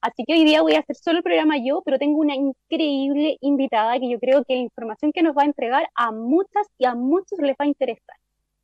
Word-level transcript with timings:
Así 0.00 0.24
que 0.24 0.34
hoy 0.34 0.44
día 0.44 0.62
voy 0.62 0.74
a 0.74 0.80
hacer 0.80 0.96
solo 0.96 1.18
el 1.18 1.24
programa 1.24 1.56
yo, 1.58 1.82
pero 1.84 1.98
tengo 1.98 2.18
una 2.18 2.36
increíble 2.36 3.36
invitada 3.40 3.98
que 3.98 4.10
yo 4.10 4.20
creo 4.20 4.44
que 4.44 4.54
la 4.54 4.60
información 4.62 5.12
que 5.12 5.22
nos 5.22 5.36
va 5.36 5.42
a 5.42 5.46
entregar 5.46 5.88
a 5.96 6.12
muchas 6.12 6.68
y 6.78 6.84
a 6.86 6.94
muchos 6.94 7.38
les 7.40 7.56
va 7.60 7.64
a 7.64 7.66
interesar. 7.66 8.16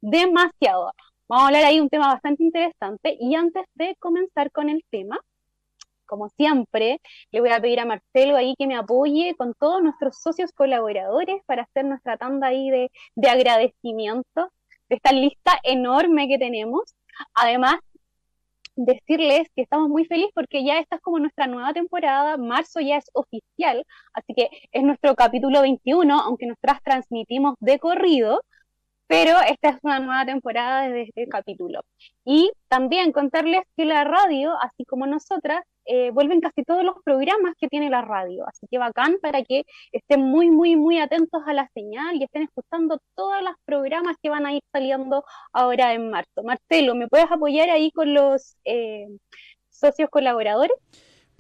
Demasiado. 0.03 0.93
Vamos 1.29 1.45
a 1.45 1.47
hablar 1.49 1.65
ahí 1.65 1.81
un 1.81 1.89
tema 1.89 2.09
bastante 2.09 2.43
interesante 2.43 3.17
y 3.21 3.35
antes 3.35 3.65
de 3.75 3.95
comenzar 3.99 4.51
con 4.51 4.69
el 4.69 4.85
tema, 4.91 5.19
como 6.07 6.29
siempre, 6.31 7.01
le 7.31 7.41
voy 7.41 7.51
a 7.51 7.61
pedir 7.61 7.81
a 7.81 7.87
Marcelo 7.87 8.37
ahí 8.37 8.55
que 8.59 8.67
me 8.67 8.77
apoye 8.77 9.35
con 9.37 9.55
todos 9.55 9.83
nuestros 9.83 10.21
socios 10.21 10.53
colaboradores 10.53 11.43
para 11.47 11.63
hacer 11.63 11.85
nuestra 11.85 12.17
tanda 12.17 12.49
ahí 12.49 12.71
de, 12.71 12.91
de 13.15 13.29
agradecimientos 13.29 14.49
de 14.89 14.97
esta 14.97 15.13
lista 15.13 15.53
enorme 15.63 16.29
que 16.29 16.39
tenemos. 16.39 16.95
Además, 17.35 17.77
decirles 18.77 19.49
que 19.55 19.63
estamos 19.63 19.89
muy 19.89 20.05
felices 20.07 20.33
porque 20.35 20.65
ya 20.65 20.79
esta 20.79 20.97
es 20.97 21.03
como 21.03 21.19
nuestra 21.19 21.47
nueva 21.47 21.73
temporada, 21.73 22.37
marzo 22.39 22.81
ya 22.81 22.97
es 22.97 23.11
oficial, 23.13 23.85
así 24.15 24.35
que 24.35 24.49
es 24.73 24.83
nuestro 24.83 25.15
capítulo 25.15 25.63
21, 25.63 26.21
aunque 26.21 26.47
nosotras 26.47 26.81
transmitimos 26.83 27.55
de 27.61 27.79
corrido, 27.79 28.43
pero 29.11 29.41
esta 29.41 29.71
es 29.71 29.77
una 29.83 29.99
nueva 29.99 30.25
temporada 30.25 30.83
desde 30.83 31.03
este 31.03 31.27
capítulo. 31.27 31.81
Y 32.25 32.53
también 32.69 33.11
contarles 33.11 33.63
que 33.77 33.85
la 33.85 34.05
radio, 34.05 34.53
así 34.63 34.85
como 34.85 35.05
nosotras, 35.05 35.65
eh, 35.85 36.13
vuelven 36.13 36.41
casi 36.41 36.63
todos 36.63 36.85
los 36.85 36.95
programas 37.05 37.55
que 37.61 37.67
tiene 37.67 37.91
la 37.91 38.03
radio, 38.03 38.47
así 38.47 38.69
que 38.71 38.79
bacán 38.79 39.17
para 39.21 39.43
que 39.43 39.65
estén 39.91 40.23
muy, 40.23 40.53
muy, 40.53 40.77
muy 40.77 41.01
atentos 41.01 41.43
a 41.45 41.53
la 41.53 41.69
señal 41.75 42.15
y 42.15 42.23
estén 42.23 42.43
escuchando 42.43 43.01
todos 43.17 43.43
los 43.43 43.55
programas 43.65 44.15
que 44.23 44.31
van 44.31 44.47
a 44.47 44.53
ir 44.55 44.63
saliendo 44.71 45.25
ahora 45.53 45.93
en 45.93 46.09
marzo. 46.11 46.45
Marcelo, 46.45 46.95
¿me 46.95 47.09
puedes 47.09 47.33
apoyar 47.33 47.69
ahí 47.69 47.91
con 47.91 48.15
los 48.15 48.57
eh, 48.65 49.09
socios 49.71 50.09
colaboradores? 50.09 50.77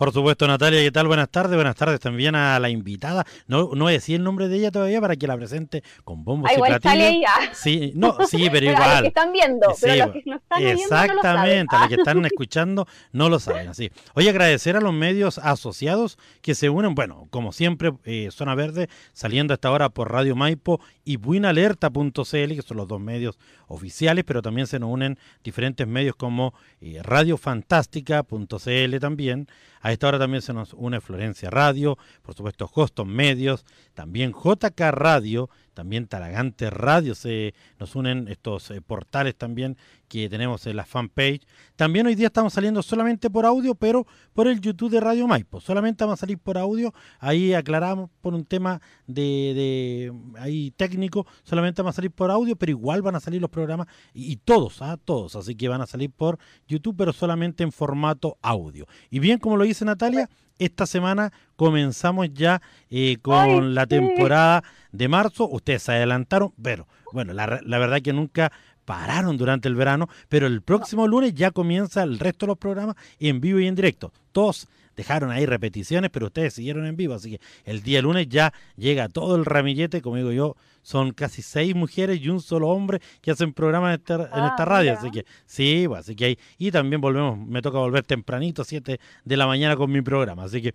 Por 0.00 0.14
supuesto, 0.14 0.46
Natalia, 0.46 0.80
¿qué 0.80 0.90
tal? 0.90 1.08
Buenas 1.08 1.28
tardes. 1.28 1.56
Buenas 1.56 1.76
tardes 1.76 2.00
también 2.00 2.34
a 2.34 2.58
la 2.58 2.70
invitada. 2.70 3.26
No, 3.46 3.72
no 3.74 3.88
decía 3.88 4.16
el 4.16 4.24
nombre 4.24 4.48
de 4.48 4.56
ella 4.56 4.70
todavía 4.70 4.98
para 4.98 5.14
que 5.14 5.26
la 5.26 5.36
presente 5.36 5.82
con 6.04 6.24
bombos 6.24 6.48
ah, 6.48 6.54
y 6.54 6.56
igual 6.56 6.80
Sale 6.82 7.20
Sí, 7.52 7.92
no, 7.94 8.16
sí, 8.26 8.48
pero, 8.52 8.64
igual. 8.64 8.90
Los 8.90 9.00
que 9.02 9.08
están 9.08 9.30
viendo, 9.30 9.74
pero 9.78 10.06
los 10.06 10.14
que 10.14 10.22
no 10.24 10.36
están 10.36 10.62
Exactamente, 10.62 11.76
los 11.78 11.88
que 11.88 11.96
están 11.96 12.24
escuchando 12.24 12.88
no 13.12 13.28
lo 13.28 13.38
saben. 13.38 13.68
Así. 13.68 13.90
Hoy 14.14 14.26
agradecer 14.26 14.74
a 14.74 14.80
los 14.80 14.94
medios 14.94 15.36
asociados 15.36 16.16
que 16.40 16.54
se 16.54 16.70
unen, 16.70 16.94
bueno, 16.94 17.28
como 17.28 17.52
siempre, 17.52 17.92
eh, 18.04 18.30
Zona 18.32 18.54
Verde, 18.54 18.88
saliendo 19.12 19.52
a 19.52 19.56
esta 19.56 19.70
hora 19.70 19.90
por 19.90 20.10
Radio 20.10 20.34
Maipo 20.34 20.80
y 21.04 21.18
buinalerta.cl, 21.18 22.22
que 22.22 22.62
son 22.66 22.78
los 22.78 22.88
dos 22.88 23.00
medios 23.00 23.38
oficiales, 23.68 24.24
pero 24.24 24.40
también 24.40 24.66
se 24.66 24.78
nos 24.78 24.88
unen 24.88 25.18
diferentes 25.44 25.86
medios 25.86 26.16
como 26.16 26.54
eh, 26.80 27.00
radiofantástica.cl 27.02 28.98
también. 28.98 29.46
A 29.80 29.92
esta 29.92 30.08
hora 30.08 30.18
también 30.18 30.42
se 30.42 30.52
nos 30.52 30.74
une 30.74 31.00
Florencia 31.00 31.48
Radio, 31.50 31.96
por 32.22 32.34
supuesto 32.34 32.70
Hoston 32.72 33.08
Medios, 33.08 33.64
también 33.94 34.32
JK 34.32 34.80
Radio, 34.92 35.48
también 35.74 36.06
Talagante 36.06 36.70
Radio, 36.70 37.14
se 37.14 37.54
nos 37.78 37.94
unen 37.94 38.28
estos 38.28 38.70
eh, 38.70 38.80
portales 38.80 39.36
también 39.36 39.76
que 40.08 40.28
tenemos 40.28 40.66
en 40.66 40.76
la 40.76 40.84
fanpage. 40.84 41.46
También 41.76 42.06
hoy 42.06 42.14
día 42.16 42.26
estamos 42.26 42.52
saliendo 42.52 42.82
solamente 42.82 43.30
por 43.30 43.46
audio, 43.46 43.74
pero 43.74 44.06
por 44.32 44.48
el 44.48 44.60
YouTube 44.60 44.90
de 44.90 45.00
Radio 45.00 45.26
Maipo. 45.28 45.60
Solamente 45.60 46.04
vamos 46.04 46.18
a 46.18 46.20
salir 46.20 46.38
por 46.38 46.58
audio. 46.58 46.92
Ahí 47.20 47.54
aclaramos 47.54 48.10
por 48.20 48.34
un 48.34 48.44
tema 48.44 48.80
de, 49.06 50.12
ahí 50.38 50.72
técnico, 50.72 51.26
solamente 51.42 51.82
vamos 51.82 51.94
a 51.94 51.96
salir 51.96 52.10
por 52.10 52.30
audio, 52.30 52.56
pero 52.56 52.70
igual 52.70 53.02
van 53.02 53.16
a 53.16 53.20
salir 53.20 53.40
los 53.40 53.50
programas 53.50 53.86
y, 54.12 54.36
todos, 54.36 54.82
¿ah? 54.82 54.98
todos. 55.02 55.36
Así 55.36 55.54
que 55.54 55.68
van 55.68 55.80
a 55.80 55.86
salir 55.86 56.10
por 56.10 56.38
YouTube, 56.66 56.96
pero 56.98 57.12
solamente 57.12 57.62
en 57.62 57.72
formato 57.72 58.36
audio. 58.42 58.86
Y 59.10 59.20
bien, 59.20 59.38
como 59.38 59.56
lo 59.56 59.64
dice 59.64 59.84
Natalia, 59.84 60.28
esta 60.60 60.86
semana 60.86 61.32
comenzamos 61.56 62.32
ya 62.32 62.62
eh, 62.90 63.16
con 63.20 63.74
la 63.74 63.86
temporada 63.86 64.62
de 64.92 65.08
marzo. 65.08 65.48
Ustedes 65.48 65.82
se 65.82 65.92
adelantaron, 65.92 66.52
pero 66.62 66.86
bueno, 67.12 67.32
la, 67.32 67.60
la 67.64 67.78
verdad 67.78 68.00
que 68.00 68.12
nunca 68.12 68.52
pararon 68.84 69.36
durante 69.36 69.68
el 69.68 69.74
verano, 69.74 70.08
pero 70.28 70.46
el 70.46 70.62
próximo 70.62 71.08
lunes 71.08 71.34
ya 71.34 71.50
comienza 71.50 72.02
el 72.02 72.18
resto 72.18 72.46
de 72.46 72.50
los 72.50 72.58
programas 72.58 72.96
en 73.18 73.40
vivo 73.40 73.58
y 73.58 73.66
en 73.66 73.74
directo. 73.74 74.12
Todos 74.32 74.68
dejaron 74.96 75.30
ahí 75.30 75.46
repeticiones, 75.46 76.10
pero 76.10 76.26
ustedes 76.26 76.54
siguieron 76.54 76.86
en 76.86 76.96
vivo, 76.96 77.14
así 77.14 77.32
que 77.32 77.40
el 77.64 77.82
día 77.82 78.02
lunes 78.02 78.28
ya 78.28 78.52
llega 78.76 79.08
todo 79.08 79.36
el 79.36 79.44
ramillete, 79.44 80.02
como 80.02 80.16
digo 80.16 80.32
yo, 80.32 80.56
son 80.82 81.12
casi 81.12 81.42
seis 81.42 81.74
mujeres 81.74 82.20
y 82.20 82.28
un 82.28 82.40
solo 82.40 82.68
hombre 82.68 83.00
que 83.20 83.30
hacen 83.30 83.52
programas 83.52 83.94
en 83.94 84.00
esta, 84.00 84.14
en 84.14 84.22
esta 84.22 84.62
ah, 84.62 84.64
radio, 84.64 84.92
así 84.94 85.10
que 85.10 85.24
sí, 85.46 85.84
pues, 85.86 86.00
así 86.00 86.14
que 86.14 86.24
hay, 86.24 86.38
y 86.58 86.70
también 86.70 87.00
volvemos, 87.00 87.38
me 87.38 87.62
toca 87.62 87.78
volver 87.78 88.04
tempranito, 88.04 88.64
7 88.64 89.00
de 89.24 89.36
la 89.36 89.46
mañana 89.46 89.76
con 89.76 89.90
mi 89.90 90.02
programa, 90.02 90.44
así 90.44 90.62
que, 90.62 90.74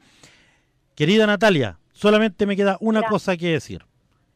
querida 0.95 1.27
Natalia, 1.27 1.79
solamente 1.93 2.45
me 2.45 2.55
queda 2.55 2.77
una 2.79 3.03
cosa 3.03 3.37
que 3.37 3.49
decir. 3.49 3.85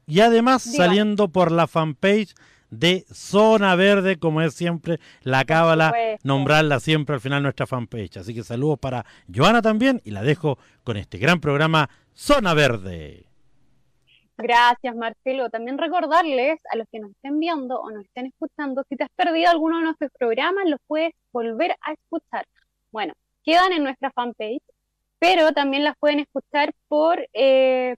Y 0.07 0.21
además, 0.21 0.63
saliendo 0.63 1.27
por 1.27 1.51
la 1.51 1.67
fanpage 1.67 2.33
de 2.69 3.05
Zona 3.11 3.75
Verde, 3.75 4.17
como 4.17 4.41
es 4.41 4.53
siempre 4.53 4.99
la 5.23 5.45
cábala, 5.45 5.93
nombrarla 6.23 6.79
siempre 6.79 7.15
al 7.15 7.21
final 7.21 7.43
nuestra 7.43 7.67
fanpage. 7.67 8.17
Así 8.17 8.33
que 8.33 8.43
saludos 8.43 8.79
para 8.79 9.05
Joana 9.33 9.61
también 9.61 10.01
y 10.03 10.11
la 10.11 10.23
dejo 10.23 10.57
con 10.83 10.97
este 10.97 11.17
gran 11.17 11.39
programa 11.39 11.89
Zona 12.13 12.53
Verde. 12.53 13.25
Gracias, 14.37 14.95
Marcelo. 14.95 15.49
También 15.49 15.77
recordarles 15.77 16.59
a 16.71 16.77
los 16.77 16.87
que 16.91 16.99
nos 16.99 17.11
estén 17.11 17.39
viendo 17.39 17.79
o 17.81 17.91
nos 17.91 18.05
estén 18.05 18.27
escuchando, 18.27 18.85
si 18.87 18.95
te 18.95 19.03
has 19.03 19.09
perdido 19.15 19.49
alguno 19.49 19.77
de 19.77 19.83
nuestros 19.83 20.11
programas, 20.17 20.63
los 20.69 20.79
puedes 20.87 21.13
volver 21.33 21.75
a 21.81 21.91
escuchar. 21.91 22.45
Bueno, 22.91 23.13
quedan 23.43 23.73
en 23.73 23.83
nuestra 23.83 24.11
fanpage 24.11 24.63
pero 25.19 25.51
también 25.51 25.83
las 25.83 25.97
pueden 25.97 26.19
escuchar 26.19 26.73
por 26.87 27.27
eh, 27.33 27.95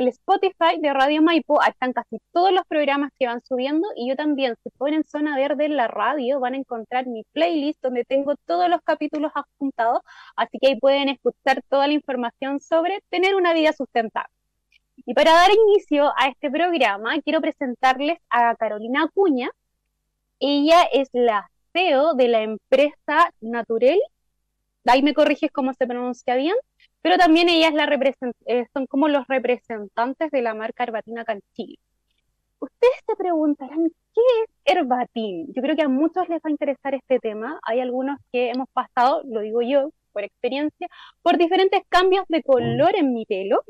el 0.00 0.08
Spotify 0.08 0.80
de 0.80 0.94
Radio 0.94 1.20
Maipo, 1.20 1.60
ahí 1.60 1.72
están 1.72 1.92
casi 1.92 2.20
todos 2.32 2.52
los 2.52 2.62
programas 2.66 3.10
que 3.18 3.26
van 3.26 3.42
subiendo 3.42 3.86
y 3.94 4.08
yo 4.08 4.16
también, 4.16 4.54
si 4.62 4.70
ponen 4.70 5.04
Zona 5.04 5.36
Verde 5.36 5.66
en 5.66 5.76
la 5.76 5.88
radio, 5.88 6.40
van 6.40 6.54
a 6.54 6.56
encontrar 6.56 7.06
mi 7.06 7.22
playlist 7.32 7.82
donde 7.82 8.06
tengo 8.06 8.34
todos 8.46 8.70
los 8.70 8.80
capítulos 8.82 9.30
apuntados, 9.34 10.00
así 10.36 10.58
que 10.58 10.68
ahí 10.68 10.80
pueden 10.80 11.10
escuchar 11.10 11.62
toda 11.68 11.86
la 11.86 11.92
información 11.92 12.60
sobre 12.60 13.02
tener 13.10 13.34
una 13.34 13.52
vida 13.52 13.74
sustentable. 13.74 14.32
Y 15.04 15.12
para 15.12 15.32
dar 15.32 15.50
inicio 15.50 16.10
a 16.16 16.28
este 16.28 16.50
programa, 16.50 17.20
quiero 17.20 17.42
presentarles 17.42 18.18
a 18.30 18.54
Carolina 18.56 19.04
Acuña. 19.04 19.50
Ella 20.38 20.82
es 20.92 21.10
la 21.12 21.50
CEO 21.74 22.14
de 22.14 22.28
la 22.28 22.40
empresa 22.42 23.34
Naturel. 23.40 24.00
Ahí 24.86 25.02
me 25.02 25.12
corriges 25.12 25.50
cómo 25.52 25.74
se 25.74 25.86
pronuncia 25.86 26.36
bien 26.36 26.54
pero 27.02 27.16
también 27.16 27.48
ellas 27.48 27.72
la 27.74 27.88
eh, 28.46 28.66
son 28.72 28.86
como 28.86 29.08
los 29.08 29.26
representantes 29.28 30.30
de 30.30 30.42
la 30.42 30.54
marca 30.54 30.84
Herbatina 30.84 31.24
Canchil. 31.24 31.78
Ustedes 32.58 32.94
se 33.06 33.16
preguntarán, 33.16 33.88
¿qué 34.14 34.20
es 34.44 34.76
Herbatín? 34.76 35.46
Yo 35.54 35.62
creo 35.62 35.76
que 35.76 35.82
a 35.82 35.88
muchos 35.88 36.28
les 36.28 36.38
va 36.38 36.48
a 36.48 36.50
interesar 36.50 36.94
este 36.94 37.18
tema. 37.18 37.58
Hay 37.62 37.80
algunos 37.80 38.18
que 38.30 38.50
hemos 38.50 38.68
pasado, 38.72 39.22
lo 39.24 39.40
digo 39.40 39.62
yo 39.62 39.90
por 40.12 40.24
experiencia, 40.24 40.88
por 41.22 41.38
diferentes 41.38 41.80
cambios 41.88 42.24
de 42.28 42.42
color 42.42 42.96
en 42.96 43.14
mi 43.14 43.24
pelo. 43.24 43.62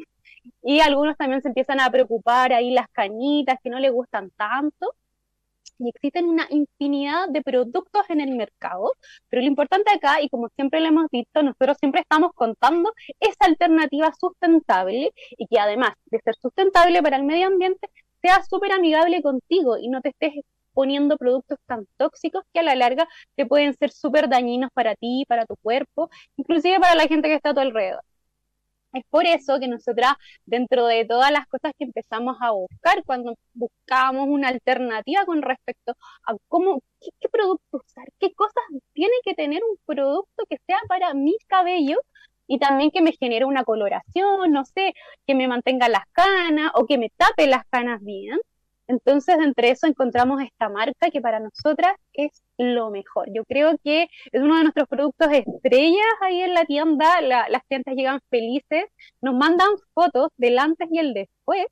Y 0.62 0.81
algunos 0.81 1.17
también 1.17 1.43
se 1.43 1.49
empiezan 1.49 1.81
a 1.81 1.91
preocupar 1.91 2.53
ahí 2.53 2.71
las 2.73 2.88
cañitas 2.88 3.59
que 3.62 3.71
no 3.71 3.79
les 3.79 3.93
gustan 3.93 4.31
tanto 4.37 4.94
y 5.81 5.88
existen 5.88 6.27
una 6.27 6.47
infinidad 6.50 7.29
de 7.29 7.43
productos 7.43 8.03
en 8.11 8.21
el 8.21 8.37
mercado, 8.37 8.93
pero 9.29 9.43
lo 9.43 9.49
importante 9.49 9.91
acá, 9.93 10.21
y 10.23 10.29
como 10.29 10.49
siempre 10.56 10.81
lo 10.81 10.88
hemos 10.88 11.06
visto, 11.11 11.43
nosotros 11.43 11.77
siempre 11.81 12.03
estamos 12.03 12.32
contando 12.35 12.93
esa 13.19 13.47
alternativa 13.47 14.12
sustentable 14.19 15.12
y 15.37 15.47
que 15.47 15.59
además 15.59 15.93
de 16.06 16.21
ser 16.25 16.35
sustentable 16.37 17.03
para 17.03 17.17
el 17.17 17.25
medio 17.25 17.47
ambiente, 17.49 17.88
sea 18.23 18.43
súper 18.44 18.73
amigable 18.73 19.23
contigo 19.23 19.79
y 19.79 19.88
no 19.88 20.00
te 20.00 20.11
estés 20.11 20.44
poniendo 20.73 21.17
productos 21.17 21.59
tan 21.67 21.87
tóxicos 21.97 22.44
que 22.53 22.61
a 22.61 22.62
la 22.62 22.75
larga 22.75 23.09
te 23.37 23.47
pueden 23.47 23.75
ser 23.75 23.91
súper 23.91 24.29
dañinos 24.29 24.71
para 24.73 24.94
ti, 24.94 25.25
para 25.29 25.47
tu 25.47 25.56
cuerpo, 25.56 26.11
inclusive 26.37 26.79
para 26.81 26.94
la 26.94 27.06
gente 27.09 27.29
que 27.29 27.35
está 27.35 27.50
a 27.50 27.55
tu 27.55 27.61
alrededor. 27.61 28.03
Es 28.93 29.05
por 29.09 29.25
eso 29.27 29.59
que 29.61 29.69
nosotras, 29.69 30.15
dentro 30.47 30.87
de 30.87 31.05
todas 31.05 31.31
las 31.31 31.47
cosas 31.47 31.73
que 31.79 31.85
empezamos 31.85 32.37
a 32.41 32.51
buscar, 32.51 33.05
cuando 33.05 33.35
buscábamos 33.55 34.27
una 34.29 34.49
alternativa 34.49 35.25
con 35.25 35.43
respecto 35.43 35.93
a 36.27 36.35
cómo, 36.49 36.83
qué, 37.01 37.29
producto 37.29 37.79
usar, 37.85 38.07
qué 38.19 38.33
cosas 38.35 38.65
tiene 38.93 39.15
que 39.25 39.35
tener 39.35 39.63
un 39.63 39.77
producto 39.87 40.45
que 40.49 40.57
sea 40.67 40.79
para 40.89 41.15
mi 41.15 41.37
cabello 41.47 41.99
y 42.49 42.59
también 42.59 42.91
que 42.91 43.01
me 43.03 43.13
genere 43.13 43.45
una 43.45 43.65
coloración, 43.65 44.51
no 44.53 44.65
sé, 44.65 44.95
que 45.27 45.35
me 45.37 45.47
mantenga 45.47 45.89
las 45.89 46.05
canas 46.13 46.73
o 46.75 46.87
que 46.87 46.99
me 46.99 47.11
tape 47.17 47.47
las 47.47 47.65
canas 47.71 48.03
bien, 48.03 48.39
entonces, 48.91 49.37
entre 49.39 49.71
eso 49.71 49.87
encontramos 49.87 50.43
esta 50.43 50.69
marca 50.69 51.11
que 51.11 51.21
para 51.21 51.39
nosotras 51.39 51.95
es 52.13 52.43
lo 52.59 52.91
mejor. 52.91 53.29
Yo 53.33 53.45
creo 53.45 53.79
que 53.85 54.09
es 54.33 54.43
uno 54.43 54.57
de 54.57 54.65
nuestros 54.65 54.89
productos 54.89 55.29
estrellas 55.31 56.13
ahí 56.21 56.41
en 56.43 56.55
la 56.55 56.65
tienda. 56.65 57.21
las 57.21 57.63
clientes 57.69 57.95
llegan 57.95 58.21
felices, 58.31 58.85
nos 59.21 59.35
mandan 59.37 59.69
fotos 59.95 60.31
del 60.39 60.59
antes 60.59 60.89
y 60.91 60.99
el 60.99 61.15
después. 61.15 61.67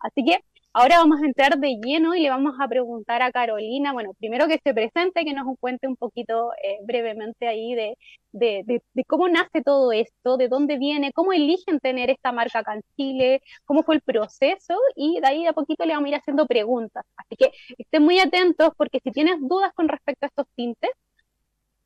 Así 0.00 0.22
que 0.24 0.44
Ahora 0.72 0.98
vamos 0.98 1.20
a 1.22 1.26
entrar 1.26 1.58
de 1.58 1.76
lleno 1.82 2.14
y 2.14 2.20
le 2.20 2.30
vamos 2.30 2.54
a 2.60 2.68
preguntar 2.68 3.22
a 3.22 3.32
Carolina, 3.32 3.92
bueno, 3.92 4.12
primero 4.18 4.46
que 4.46 4.60
se 4.62 4.74
presente, 4.74 5.24
que 5.24 5.32
nos 5.32 5.46
cuente 5.58 5.88
un 5.88 5.96
poquito 5.96 6.52
eh, 6.62 6.78
brevemente 6.84 7.48
ahí 7.48 7.74
de, 7.74 7.96
de, 8.32 9.04
cómo 9.06 9.28
nace 9.28 9.62
todo 9.64 9.90
esto, 9.92 10.36
de 10.36 10.48
dónde 10.48 10.78
viene, 10.78 11.12
cómo 11.12 11.32
eligen 11.32 11.80
tener 11.80 12.10
esta 12.10 12.32
marca 12.32 12.60
acá 12.60 12.74
en 12.74 12.82
Chile, 12.96 13.40
cómo 13.64 13.82
fue 13.82 13.96
el 13.96 14.02
proceso 14.02 14.76
y 14.94 15.20
de 15.20 15.26
ahí 15.26 15.42
de 15.42 15.48
a 15.48 15.52
poquito 15.52 15.84
le 15.84 15.94
vamos 15.94 16.06
a 16.06 16.10
ir 16.10 16.14
haciendo 16.16 16.46
preguntas. 16.46 17.04
Así 17.16 17.36
que 17.36 17.50
estén 17.78 18.04
muy 18.04 18.20
atentos 18.20 18.70
porque 18.76 19.00
si 19.02 19.10
tienes 19.10 19.36
dudas 19.40 19.72
con 19.74 19.88
respecto 19.88 20.26
a 20.26 20.28
estos 20.28 20.46
tintes, 20.54 20.90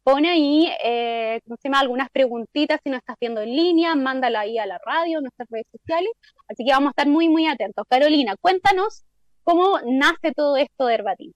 pone 0.03 0.31
ahí, 0.31 0.71
eh, 0.85 1.41
se 1.45 1.57
llama? 1.65 1.81
Algunas 1.81 2.11
preguntitas 2.11 2.81
si 2.83 2.91
no 2.91 2.97
estás 2.97 3.17
viendo 3.21 3.41
en 3.41 3.55
línea, 3.55 3.95
mándala 3.95 4.41
ahí 4.41 4.59
a 4.59 4.67
la 4.67 4.79
radio, 4.85 5.21
nuestras 5.21 5.49
redes 5.51 5.67
sociales. 5.71 6.11
Así 6.49 6.65
que 6.65 6.73
vamos 6.73 6.89
a 6.89 6.91
estar 6.91 7.09
muy, 7.09 7.29
muy 7.29 7.47
atentos. 7.47 7.85
Carolina, 7.89 8.35
cuéntanos 8.41 9.05
cómo 9.45 9.79
nace 9.85 10.33
todo 10.35 10.57
esto 10.57 10.87
de 10.87 10.95
Herbatín. 10.95 11.35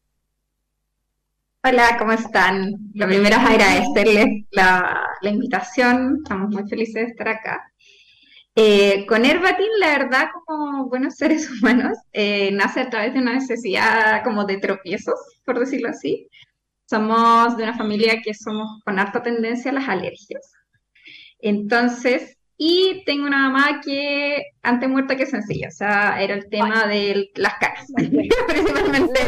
Hola, 1.68 1.96
¿cómo 1.98 2.12
están? 2.12 2.74
Lo 2.94 3.06
primero 3.08 3.36
es 3.36 3.42
agradecerles 3.42 4.44
la, 4.52 5.08
invitación, 5.22 6.18
estamos 6.22 6.54
muy 6.54 6.68
felices 6.68 6.94
de 6.94 7.02
estar 7.10 7.28
acá. 7.28 7.72
Eh, 8.54 9.04
con 9.06 9.24
Herbatín, 9.24 9.66
la 9.80 9.98
verdad, 9.98 10.28
como 10.46 10.88
buenos 10.88 11.16
seres 11.16 11.50
humanos, 11.60 11.98
eh, 12.12 12.52
nace 12.52 12.82
a 12.82 12.90
través 12.90 13.14
de 13.14 13.18
una 13.18 13.32
necesidad 13.32 14.22
como 14.22 14.44
de 14.44 14.58
tropiezos, 14.58 15.18
por 15.44 15.58
decirlo 15.58 15.88
así. 15.88 16.28
Somos 16.88 17.56
de 17.56 17.64
una 17.64 17.76
familia 17.76 18.20
que 18.22 18.32
somos 18.32 18.80
con 18.84 18.98
harta 18.98 19.22
tendencia 19.22 19.70
a 19.70 19.74
las 19.74 19.88
alergias. 19.88 20.52
Entonces, 21.40 22.36
y 22.58 23.02
tengo 23.04 23.26
una 23.26 23.50
mamá 23.50 23.80
que 23.84 24.42
antes 24.62 24.88
muerta 24.88 25.16
que 25.16 25.26
sencilla, 25.26 25.68
o 25.68 25.72
sea, 25.72 26.22
era 26.22 26.34
el 26.34 26.48
tema 26.48 26.86
de 26.86 27.30
las 27.34 27.54
caras. 27.54 27.86
Principalmente, 27.96 29.20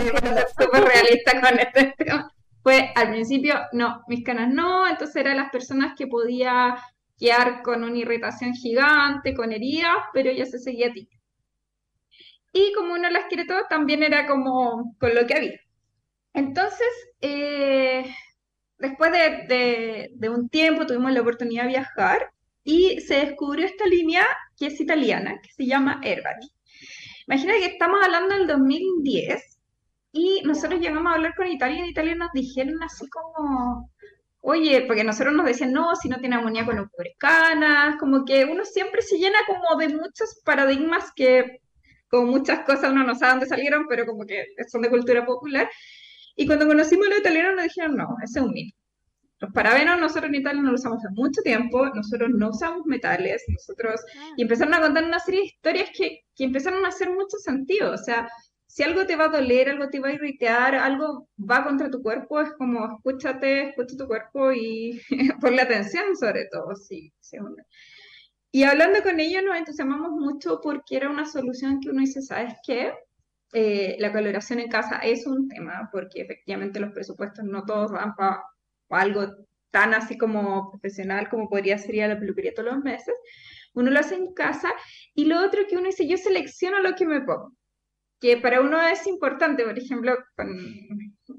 súper 0.58 0.84
realista 0.84 1.40
con 1.40 1.58
este 1.58 1.94
tema. 1.98 2.32
Fue 2.62 2.90
al 2.94 3.10
principio, 3.10 3.54
no, 3.72 4.02
mis 4.08 4.24
canas 4.24 4.52
no, 4.52 4.86
entonces 4.86 5.16
era 5.16 5.34
las 5.34 5.50
personas 5.50 5.94
que 5.96 6.06
podía 6.06 6.76
quedar 7.18 7.62
con 7.62 7.84
una 7.84 7.96
irritación 7.98 8.54
gigante, 8.54 9.34
con 9.34 9.52
heridas, 9.52 9.96
pero 10.12 10.30
ella 10.30 10.46
se 10.46 10.58
seguía 10.58 10.88
a 10.88 10.92
ti. 10.92 11.08
Y 12.52 12.72
como 12.72 12.94
uno 12.94 13.10
las 13.10 13.26
quiere 13.26 13.44
todas, 13.44 13.68
también 13.68 14.02
era 14.02 14.26
como 14.26 14.94
con 14.98 15.14
lo 15.14 15.26
que 15.26 15.34
había. 15.34 15.60
Entonces, 16.38 16.88
eh, 17.20 18.14
después 18.78 19.10
de, 19.10 20.30
un 20.30 20.48
tiempo 20.48 20.86
tuvimos 20.86 21.10
la 21.10 21.22
oportunidad 21.22 21.64
de 21.64 21.70
viajar 21.70 22.30
y 22.62 23.00
se 23.00 23.26
descubrió 23.26 23.66
esta 23.66 23.86
línea 23.86 24.24
que 24.56 24.66
es 24.66 24.80
italiana, 24.80 25.40
que 25.42 25.52
se 25.52 25.66
llama 25.66 26.00
Herbati. 26.04 26.48
Imagina 27.26 27.54
que 27.54 27.66
estamos 27.66 27.98
hablando 28.04 28.36
del 28.36 28.46
2010 28.46 29.58
y 30.12 30.42
nosotros 30.44 30.80
llegamos 30.80 31.10
a 31.10 31.16
hablar 31.16 31.34
con 31.34 31.48
Italia 31.48 31.84
y 31.84 31.90
Italia 31.90 32.14
nos 32.14 32.30
dijeron 32.32 32.80
así 32.84 33.08
como, 33.08 33.90
oye, 34.40 34.84
porque 34.86 35.02
nosotros 35.02 35.34
nos 35.34 35.44
decían, 35.44 35.72
no, 35.72 35.96
si 35.96 36.08
no 36.08 36.20
tiene 36.20 36.36
amoníaco 36.36 36.72
no 36.72 36.88
cubre 36.88 37.16
canas, 37.18 37.96
como 37.98 38.24
que 38.24 38.44
uno 38.44 38.64
siempre 38.64 39.02
se 39.02 39.18
llena 39.18 39.38
como 39.44 39.76
de 39.76 39.88
muchos 39.88 40.40
paradigmas 40.44 41.10
que, 41.16 41.62
como 42.08 42.30
muchas 42.30 42.60
cosas, 42.60 42.92
uno 42.92 43.02
no 43.02 43.16
sabe 43.16 43.32
dónde 43.32 43.46
salieron, 43.46 43.86
pero 43.88 44.06
como 44.06 44.24
que 44.24 44.46
son 44.68 44.82
de 44.82 44.90
cultura 44.90 45.26
popular. 45.26 45.68
Y 46.38 46.46
cuando 46.46 46.68
conocimos 46.68 47.08
a 47.08 47.10
los 47.10 47.18
italianos 47.18 47.56
nos 47.56 47.64
dijeron, 47.64 47.96
no, 47.96 48.16
ese 48.22 48.38
es 48.38 48.44
un 48.44 48.52
mito. 48.52 48.76
Los 49.40 49.52
parabenos 49.52 50.00
nosotros 50.00 50.26
en 50.26 50.36
Italia 50.36 50.62
no 50.62 50.70
los 50.70 50.80
usamos 50.80 51.04
hace 51.04 51.12
mucho 51.14 51.42
tiempo, 51.42 51.84
nosotros 51.88 52.30
no 52.32 52.50
usamos 52.50 52.86
metales, 52.86 53.42
nosotros... 53.48 54.00
Ah. 54.16 54.34
Y 54.36 54.42
empezaron 54.42 54.72
a 54.74 54.80
contar 54.80 55.04
una 55.04 55.18
serie 55.18 55.40
de 55.40 55.46
historias 55.46 55.90
que, 55.96 56.20
que 56.36 56.44
empezaron 56.44 56.84
a 56.84 56.88
hacer 56.88 57.10
mucho 57.10 57.38
sentido. 57.38 57.92
O 57.92 57.96
sea, 57.96 58.28
si 58.68 58.84
algo 58.84 59.04
te 59.04 59.16
va 59.16 59.24
a 59.24 59.28
doler, 59.28 59.68
algo 59.68 59.88
te 59.88 59.98
va 59.98 60.08
a 60.08 60.12
irritar, 60.12 60.76
algo 60.76 61.28
va 61.38 61.64
contra 61.64 61.90
tu 61.90 62.00
cuerpo, 62.02 62.40
es 62.40 62.52
como 62.52 62.86
escúchate, 62.86 63.70
escucha 63.70 63.96
tu 63.96 64.06
cuerpo 64.06 64.52
y 64.52 65.00
ponle 65.40 65.62
atención 65.62 66.14
sobre 66.16 66.46
todo. 66.52 66.76
Sí, 66.76 67.12
y 68.52 68.62
hablando 68.62 69.02
con 69.02 69.18
ellos 69.18 69.42
nos 69.44 69.56
entusiasmamos 69.56 70.12
mucho 70.12 70.60
porque 70.62 70.96
era 70.96 71.10
una 71.10 71.26
solución 71.26 71.80
que 71.80 71.90
uno 71.90 72.00
dice, 72.00 72.22
¿sabes 72.22 72.54
qué? 72.64 72.92
Eh, 73.52 73.96
la 73.98 74.12
coloración 74.12 74.60
en 74.60 74.68
casa 74.68 74.98
es 74.98 75.26
un 75.26 75.48
tema, 75.48 75.88
porque 75.92 76.22
efectivamente 76.22 76.80
los 76.80 76.92
presupuestos 76.92 77.44
no 77.44 77.64
todos 77.64 77.92
van 77.92 78.14
para 78.14 78.42
algo 78.90 79.26
tan 79.70 79.94
así 79.94 80.16
como 80.18 80.70
profesional 80.70 81.28
como 81.28 81.48
podría 81.48 81.78
ser 81.78 81.96
la 81.96 82.18
peluquería 82.18 82.54
todos 82.54 82.72
los 82.72 82.84
meses. 82.84 83.14
Uno 83.74 83.90
lo 83.90 84.00
hace 84.00 84.16
en 84.16 84.32
casa 84.34 84.72
y 85.14 85.26
lo 85.26 85.44
otro 85.44 85.62
que 85.68 85.76
uno 85.76 85.86
dice, 85.86 86.08
yo 86.08 86.16
selecciono 86.16 86.80
lo 86.80 86.94
que 86.94 87.06
me 87.06 87.20
pongo, 87.20 87.52
que 88.20 88.36
para 88.38 88.60
uno 88.60 88.80
es 88.80 89.06
importante, 89.06 89.64
por 89.64 89.78
ejemplo, 89.78 90.16
con 90.36 90.48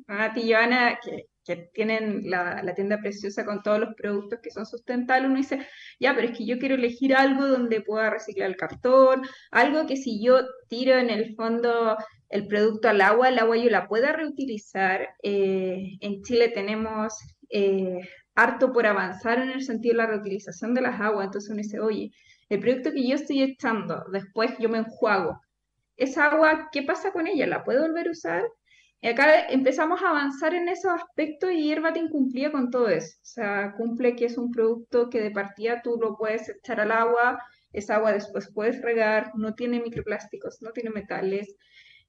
una 0.07 0.33
tía 0.33 0.99
que 1.03 1.25
que 1.49 1.71
tienen 1.73 2.29
la, 2.29 2.61
tienda 2.75 2.99
preciosa 2.99 3.43
con 3.43 3.63
todos 3.63 3.79
los 3.79 3.95
productos 3.95 4.39
que 4.43 4.51
son 4.51 4.67
sustentables, 4.67 5.29
uno 5.31 5.39
dice, 5.39 5.65
ya, 5.99 6.13
pero 6.13 6.27
es 6.27 6.37
que 6.37 6.45
yo 6.45 6.59
quiero 6.59 6.75
elegir 6.75 7.15
algo 7.15 7.47
donde 7.47 7.81
pueda 7.81 8.11
reciclar 8.11 8.51
el 8.51 8.55
cartón, 8.55 9.23
algo 9.49 9.87
que 9.87 9.97
si 9.97 10.23
yo 10.23 10.41
tiro 10.67 10.95
en 10.99 11.09
el 11.09 11.35
fondo 11.35 11.97
el 12.29 12.45
producto 12.45 12.87
al 12.89 13.01
agua, 13.01 13.29
el 13.29 13.39
agua 13.39 13.57
yo 13.57 13.71
la 13.71 13.87
pueda 13.87 14.11
reutilizar. 14.13 15.09
Eh, 15.23 15.97
en 16.01 16.21
Chile 16.21 16.49
tenemos 16.49 17.15
eh, 17.49 17.99
harto 18.35 18.71
por 18.71 18.85
avanzar 18.85 19.39
en 19.39 19.49
el 19.49 19.63
sentido 19.63 19.93
de 19.93 20.03
la 20.03 20.07
reutilización 20.07 20.75
de 20.75 20.81
las 20.81 21.01
aguas, 21.01 21.25
entonces 21.25 21.49
uno 21.49 21.63
dice, 21.63 21.79
oye, 21.79 22.11
el 22.49 22.59
producto 22.59 22.91
que 22.91 23.07
yo 23.07 23.15
estoy 23.15 23.41
echando, 23.41 24.03
después 24.11 24.51
yo 24.59 24.69
me 24.69 24.77
enjuago, 24.77 25.41
esa 25.97 26.25
agua, 26.27 26.69
¿qué 26.71 26.83
pasa 26.83 27.11
con 27.11 27.25
ella? 27.25 27.47
¿La 27.47 27.63
puedo 27.63 27.81
volver 27.81 28.07
a 28.07 28.11
usar? 28.11 28.43
Y 29.01 29.07
acá 29.07 29.47
empezamos 29.47 30.01
a 30.03 30.09
avanzar 30.09 30.53
en 30.53 30.67
esos 30.67 30.91
aspectos 30.91 31.51
y 31.53 31.71
Herbatin 31.71 32.09
cumplía 32.09 32.51
con 32.51 32.69
todo 32.69 32.89
eso. 32.89 33.17
O 33.21 33.25
sea, 33.25 33.73
cumple 33.77 34.15
que 34.15 34.25
es 34.25 34.37
un 34.37 34.51
producto 34.51 35.09
que 35.09 35.21
de 35.21 35.31
partida 35.31 35.81
tú 35.81 35.97
lo 36.01 36.17
puedes 36.17 36.49
echar 36.49 36.81
al 36.81 36.91
agua, 36.91 37.39
esa 37.71 37.95
agua 37.95 38.11
después 38.13 38.51
puedes 38.53 38.81
regar, 38.81 39.31
no 39.35 39.53
tiene 39.55 39.81
microplásticos, 39.81 40.61
no 40.61 40.71
tiene 40.71 40.89
metales. 40.89 41.55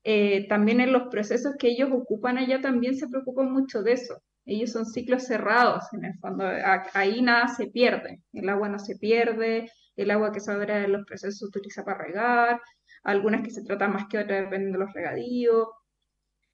Eh, 0.03 0.49
también 0.49 0.81
en 0.81 0.93
los 0.93 1.09
procesos 1.11 1.55
que 1.59 1.69
ellos 1.69 1.91
ocupan 1.93 2.39
allá 2.39 2.61
también 2.61 2.97
se 2.97 3.09
preocupan 3.09 3.53
mucho 3.53 3.83
de 3.83 3.93
eso. 3.93 4.23
Ellos 4.47 4.73
son 4.73 4.87
ciclos 4.87 5.25
cerrados, 5.25 5.85
en 5.93 6.05
el 6.07 6.15
fondo, 6.19 6.45
ahí 6.95 7.23
nada 7.23 7.49
se 7.49 7.67
pierde, 7.69 8.23
el 8.33 8.49
agua 8.49 8.69
no 8.69 8.79
se 8.79 8.97
pierde, 8.97 9.71
el 9.97 10.11
agua 10.11 10.33
que 10.33 10.41
sobra 10.41 10.81
de 10.81 10.89
los 10.89 11.05
procesos 11.07 11.39
se 11.39 11.45
utiliza 11.47 11.85
para 11.85 11.99
regar, 12.03 12.61
algunas 13.05 13.43
que 13.43 13.51
se 13.51 13.63
tratan 13.63 13.93
más 13.93 14.07
que 14.09 14.19
otras 14.19 14.45
dependiendo 14.45 14.79
de 14.79 14.85
los 14.87 14.95
regadíos. 14.95 15.69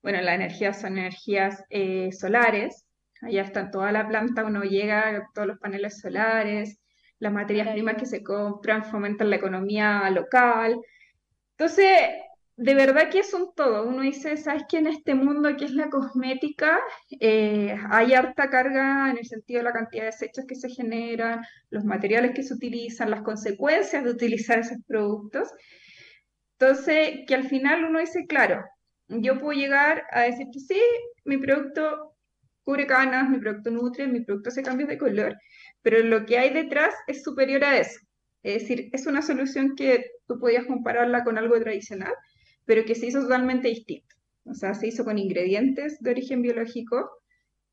Bueno, 0.03 0.21
la 0.21 0.35
energía 0.35 0.73
son 0.73 0.99
energías 0.99 1.65
eh, 1.71 2.11
solares, 2.13 2.87
allá 3.23 3.43
está 3.43 3.71
toda 3.71 3.93
la 3.93 4.07
planta, 4.07 4.45
uno 4.45 4.63
llega, 4.63 5.29
todos 5.35 5.49
los 5.49 5.59
paneles 5.59 6.01
solares, 6.01 6.81
las 7.19 7.33
materias 7.33 7.69
primas 7.69 7.97
que 7.97 8.07
se 8.07 8.23
compran 8.23 8.85
fomentan 8.85 9.31
la 9.31 9.37
economía 9.37 10.09
local. 10.11 10.79
Entonces, 11.53 11.89
de 12.57 12.75
verdad 12.75 13.11
que 13.11 13.21
es 13.21 13.35
un 13.35 13.55
todo. 13.55 13.87
Uno 13.87 14.03
dice, 14.03 14.37
¿sabes 14.37 14.65
que 14.69 14.79
en 14.79 14.87
este 14.87 15.15
mundo 15.15 15.57
que 15.57 15.67
es 15.67 15.73
la 15.73 15.91
cosmética 15.91 16.79
eh, 17.21 17.77
hay 17.91 18.15
harta 18.15 18.49
carga 18.51 19.11
en 19.11 19.19
el 19.19 19.27
sentido 19.27 19.59
de 19.61 19.65
la 19.65 19.73
cantidad 19.73 20.05
de 20.05 20.07
desechos 20.07 20.47
que 20.47 20.55
se 20.55 20.71
generan, 20.71 21.43
los 21.71 21.85
materiales 21.85 22.33
que 22.35 22.43
se 22.43 22.55
utilizan, 22.55 23.11
las 23.11 23.23
consecuencias 23.23 24.05
de 24.05 24.11
utilizar 24.11 24.59
esos 24.61 24.79
productos? 24.87 25.51
Entonces, 26.59 27.21
que 27.27 27.35
al 27.35 27.49
final 27.49 27.85
uno 27.85 28.01
dice, 28.01 28.27
claro, 28.27 28.65
yo 29.09 29.39
puedo 29.39 29.59
llegar 29.59 30.05
a 30.11 30.23
decir 30.23 30.47
que 30.53 30.61
sí, 30.61 30.81
mi 31.25 31.39
producto 31.39 32.17
cubre 32.65 32.87
canas, 32.87 33.31
mi 33.31 33.39
producto 33.39 33.71
nutre, 33.71 34.07
mi 34.09 34.25
producto 34.25 34.49
hace 34.49 34.63
cambios 34.63 34.89
de 34.89 34.99
color, 34.99 35.37
pero 35.83 36.03
lo 36.03 36.27
que 36.27 36.39
hay 36.39 36.53
detrás 36.53 36.95
es 37.07 37.23
superior 37.23 37.65
a 37.65 37.79
eso. 37.79 38.01
Es 38.43 38.63
decir, 38.63 38.91
es 38.93 39.07
una 39.07 39.23
solución 39.23 39.75
que 39.77 40.05
tú 40.27 40.39
podías 40.39 40.67
compararla 40.67 41.25
con 41.25 41.39
algo 41.39 41.59
tradicional, 41.61 42.13
pero 42.65 42.85
que 42.85 42.95
se 42.95 43.07
hizo 43.07 43.21
totalmente 43.21 43.69
distinto. 43.69 44.15
O 44.45 44.55
sea, 44.55 44.75
se 44.75 44.89
hizo 44.89 45.05
con 45.05 45.19
ingredientes 45.19 46.01
de 46.01 46.11
origen 46.11 46.43
biológico. 46.43 47.09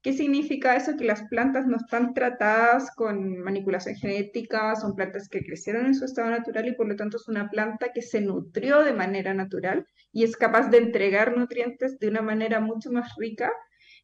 ¿Qué 0.04 0.14
significa 0.14 0.76
eso? 0.76 0.96
Que 0.98 1.06
las 1.06 1.24
plantas 1.24 1.66
no 1.66 1.78
están 1.78 2.14
tratadas 2.14 2.92
con 2.96 3.40
manipulación 3.40 3.96
genética, 3.96 4.76
son 4.76 4.96
plantas 4.96 5.30
que 5.30 5.44
crecieron 5.44 5.88
en 5.88 5.96
su 5.96 6.06
estado 6.06 6.30
natural 6.30 6.68
y 6.68 6.76
por 6.76 6.88
lo 6.88 6.96
tanto 6.96 7.18
es 7.18 7.28
una 7.28 7.50
planta 7.50 7.92
que 7.94 8.02
se 8.04 8.22
nutrió 8.22 8.84
de 8.84 8.94
manera 8.94 9.34
natural 9.34 9.88
y 10.12 10.26
es 10.26 10.36
capaz 10.36 10.70
de 10.70 10.78
entregar 10.78 11.36
nutrientes 11.36 11.98
de 12.00 12.10
una 12.10 12.22
manera 12.22 12.60
mucho 12.60 12.92
más 12.92 13.16
rica 13.18 13.52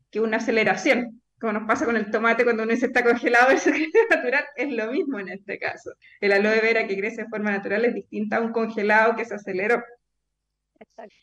que 0.09 0.21
una 0.21 0.37
aceleración 0.37 1.21
como 1.39 1.53
nos 1.53 1.67
pasa 1.67 1.85
con 1.85 1.95
el 1.95 2.11
tomate 2.11 2.43
cuando 2.43 2.63
uno 2.63 2.75
se 2.75 2.87
está 2.87 3.03
congelado 3.03 3.47
versus 3.49 3.71
crece 3.71 4.07
natural, 4.09 4.45
es 4.55 4.71
lo 4.71 4.91
mismo 4.91 5.19
en 5.19 5.29
este 5.29 5.57
caso. 5.57 5.91
El 6.19 6.33
aloe 6.33 6.59
vera 6.61 6.85
que 6.87 6.97
crece 6.97 7.23
de 7.23 7.29
forma 7.29 7.51
natural 7.51 7.85
es 7.85 7.93
distinta 7.93 8.37
a 8.37 8.41
un 8.41 8.51
congelado 8.51 9.15
que 9.15 9.25
se 9.25 9.35
aceleró. 9.35 9.81
Exacto. 10.79 11.15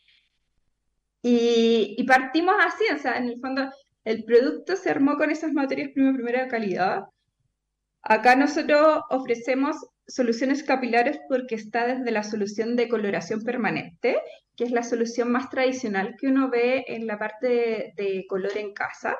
Y, 1.21 2.03
partimos 2.07 2.55
así, 2.59 2.85
o 2.93 2.97
sea, 2.97 3.17
en 3.17 3.25
el 3.25 3.39
fondo 3.41 3.69
el 4.07 4.23
producto 4.23 4.77
se 4.77 4.89
armó 4.89 5.17
con 5.17 5.31
esas 5.31 5.51
materias 5.51 5.89
primas 5.93 6.13
de 6.13 6.23
primera 6.23 6.47
calidad. 6.47 7.03
Acá 8.01 8.37
nosotros 8.37 9.01
ofrecemos 9.09 9.75
soluciones 10.07 10.63
capilares 10.63 11.19
porque 11.27 11.55
está 11.55 11.85
desde 11.85 12.09
la 12.11 12.23
solución 12.23 12.77
de 12.77 12.87
coloración 12.87 13.43
permanente, 13.43 14.17
que 14.55 14.63
es 14.63 14.71
la 14.71 14.83
solución 14.83 15.29
más 15.29 15.49
tradicional 15.49 16.15
que 16.17 16.27
uno 16.27 16.49
ve 16.49 16.85
en 16.87 17.05
la 17.05 17.19
parte 17.19 17.91
de 17.97 18.25
color 18.29 18.57
en 18.57 18.73
casa 18.73 19.17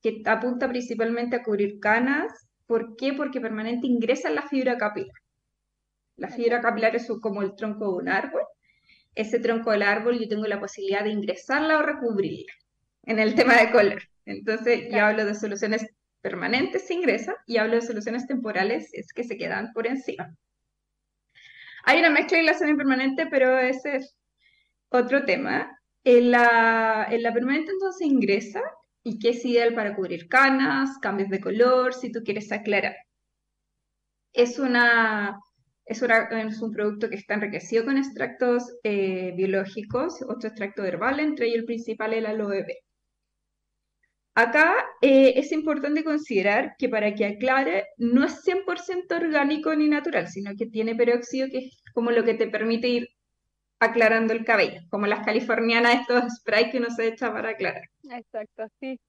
que 0.00 0.22
apunta 0.24 0.68
principalmente 0.68 1.34
a 1.34 1.42
cubrir 1.42 1.80
canas. 1.80 2.32
¿Por 2.66 2.94
qué? 2.94 3.12
Porque 3.12 3.40
permanente 3.40 3.88
ingresa 3.88 4.28
en 4.28 4.36
la 4.36 4.42
fibra 4.42 4.78
capilar. 4.78 5.16
La 6.14 6.28
fibra 6.28 6.60
capilar 6.60 6.94
es 6.94 7.08
como 7.20 7.42
el 7.42 7.56
tronco 7.56 7.90
de 7.90 8.02
un 8.04 8.08
árbol. 8.08 8.42
Ese 9.12 9.40
tronco 9.40 9.72
del 9.72 9.82
árbol 9.82 10.20
yo 10.20 10.28
tengo 10.28 10.46
la 10.46 10.60
posibilidad 10.60 11.02
de 11.02 11.10
ingresarla 11.10 11.78
o 11.78 11.82
recubrirla 11.82 12.52
en 13.06 13.18
el 13.18 13.34
tema 13.34 13.56
de 13.56 13.72
color. 13.72 14.00
Entonces, 14.30 14.88
ya 14.90 15.08
hablo 15.08 15.24
de 15.24 15.34
soluciones 15.34 15.86
permanentes 16.20 16.86
se 16.86 16.94
ingresa 16.94 17.34
y 17.46 17.56
hablo 17.56 17.76
de 17.76 17.82
soluciones 17.82 18.26
temporales 18.26 18.90
es 18.92 19.12
que 19.12 19.24
se 19.24 19.36
quedan 19.36 19.72
por 19.72 19.86
encima. 19.86 20.34
Hay 21.84 21.98
una 21.98 22.10
mezcla 22.10 22.38
y 22.38 22.44
la 22.44 22.58
permanente, 22.58 23.26
pero 23.26 23.58
ese 23.58 23.96
es 23.96 24.16
otro 24.90 25.24
tema. 25.24 25.78
En 26.04 26.30
la, 26.30 27.06
en 27.10 27.22
la 27.22 27.32
permanente 27.32 27.72
entonces 27.72 28.06
ingresa 28.06 28.62
y 29.02 29.18
que 29.18 29.30
es 29.30 29.44
ideal 29.44 29.74
para 29.74 29.94
cubrir 29.94 30.28
canas, 30.28 30.98
cambios 31.00 31.30
de 31.30 31.40
color, 31.40 31.94
si 31.94 32.12
tú 32.12 32.20
quieres 32.22 32.52
aclarar. 32.52 32.96
Es, 34.32 34.58
una, 34.58 35.38
es, 35.86 36.02
es 36.02 36.62
un 36.62 36.72
producto 36.72 37.08
que 37.08 37.16
está 37.16 37.34
enriquecido 37.34 37.84
con 37.84 37.98
extractos 37.98 38.76
eh, 38.82 39.32
biológicos, 39.36 40.22
otro 40.22 40.48
extracto 40.48 40.84
herbal, 40.84 41.20
entre 41.20 41.46
ellos 41.46 41.60
el 41.60 41.64
principal 41.64 42.12
el 42.12 42.26
aloe 42.26 42.62
vera. 42.62 42.89
Acá 44.34 44.74
eh, 45.02 45.34
es 45.36 45.50
importante 45.52 46.04
considerar 46.04 46.76
que 46.78 46.88
para 46.88 47.14
que 47.14 47.26
aclare, 47.26 47.88
no 47.98 48.24
es 48.24 48.44
100% 48.44 49.16
orgánico 49.16 49.74
ni 49.74 49.88
natural, 49.88 50.28
sino 50.28 50.52
que 50.56 50.66
tiene 50.66 50.94
peróxido, 50.94 51.48
que 51.50 51.58
es 51.58 51.82
como 51.92 52.10
lo 52.10 52.24
que 52.24 52.34
te 52.34 52.46
permite 52.46 52.88
ir 52.88 53.08
aclarando 53.80 54.32
el 54.32 54.44
cabello, 54.44 54.80
como 54.90 55.06
las 55.06 55.24
californianas, 55.24 56.00
estos 56.00 56.36
sprays 56.38 56.70
que 56.70 56.78
uno 56.78 56.90
se 56.90 57.08
echa 57.08 57.32
para 57.32 57.50
aclarar. 57.50 57.82
Exacto, 58.04 58.66
sí. 58.78 59.00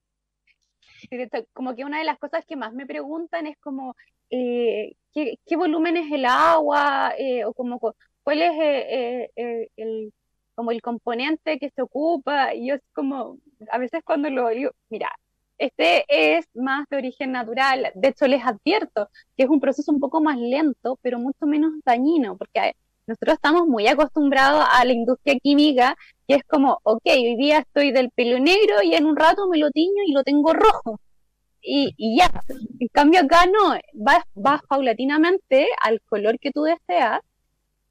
Como 1.52 1.74
que 1.76 1.84
una 1.84 1.98
de 1.98 2.04
las 2.04 2.18
cosas 2.18 2.44
que 2.46 2.56
más 2.56 2.72
me 2.72 2.86
preguntan 2.86 3.46
es 3.46 3.58
como, 3.58 3.94
eh, 4.30 4.94
¿qué, 5.12 5.56
volumen 5.56 5.96
es 5.96 6.10
el 6.10 6.24
agua? 6.24 7.12
Eh, 7.18 7.44
o 7.44 7.52
como, 7.52 7.78
¿cuál 8.22 8.42
es 8.42 9.30
el, 9.76 10.12
como 10.54 10.70
el 10.70 10.82
componente 10.82 11.58
que 11.58 11.70
se 11.70 11.82
ocupa? 11.82 12.54
Y 12.54 12.68
yo 12.68 12.74
es 12.76 12.82
como, 12.94 13.38
a 13.70 13.78
veces 13.78 14.02
cuando 14.04 14.30
lo 14.30 14.48
digo, 14.48 14.70
mira, 14.90 15.10
este 15.58 16.04
es 16.08 16.46
más 16.54 16.86
de 16.90 16.96
origen 16.96 17.32
natural, 17.32 17.92
de 17.94 18.08
hecho 18.08 18.26
les 18.26 18.44
advierto 18.44 19.08
que 19.36 19.44
es 19.44 19.48
un 19.48 19.60
proceso 19.60 19.92
un 19.92 20.00
poco 20.00 20.20
más 20.20 20.36
lento, 20.38 20.98
pero 21.02 21.18
mucho 21.18 21.46
menos 21.46 21.72
dañino, 21.84 22.36
porque 22.36 22.74
nosotros 23.06 23.34
estamos 23.34 23.66
muy 23.66 23.86
acostumbrados 23.86 24.64
a 24.72 24.84
la 24.84 24.92
industria 24.92 25.38
química, 25.40 25.96
que 26.26 26.36
es 26.36 26.44
como, 26.44 26.78
ok, 26.82 27.02
hoy 27.06 27.36
día 27.36 27.58
estoy 27.58 27.92
del 27.92 28.10
pelo 28.10 28.38
negro 28.38 28.82
y 28.82 28.94
en 28.94 29.06
un 29.06 29.16
rato 29.16 29.48
me 29.48 29.58
lo 29.58 29.70
tiño 29.70 30.02
y 30.06 30.12
lo 30.12 30.22
tengo 30.22 30.52
rojo. 30.52 31.00
Y, 31.64 32.16
ya, 32.18 32.28
en 32.80 32.88
cambio 32.92 33.20
acá 33.20 33.46
no, 33.46 33.76
vas, 33.94 34.24
vas 34.34 34.62
paulatinamente 34.68 35.68
al 35.80 36.00
color 36.02 36.38
que 36.40 36.50
tú 36.50 36.62
deseas, 36.64 37.20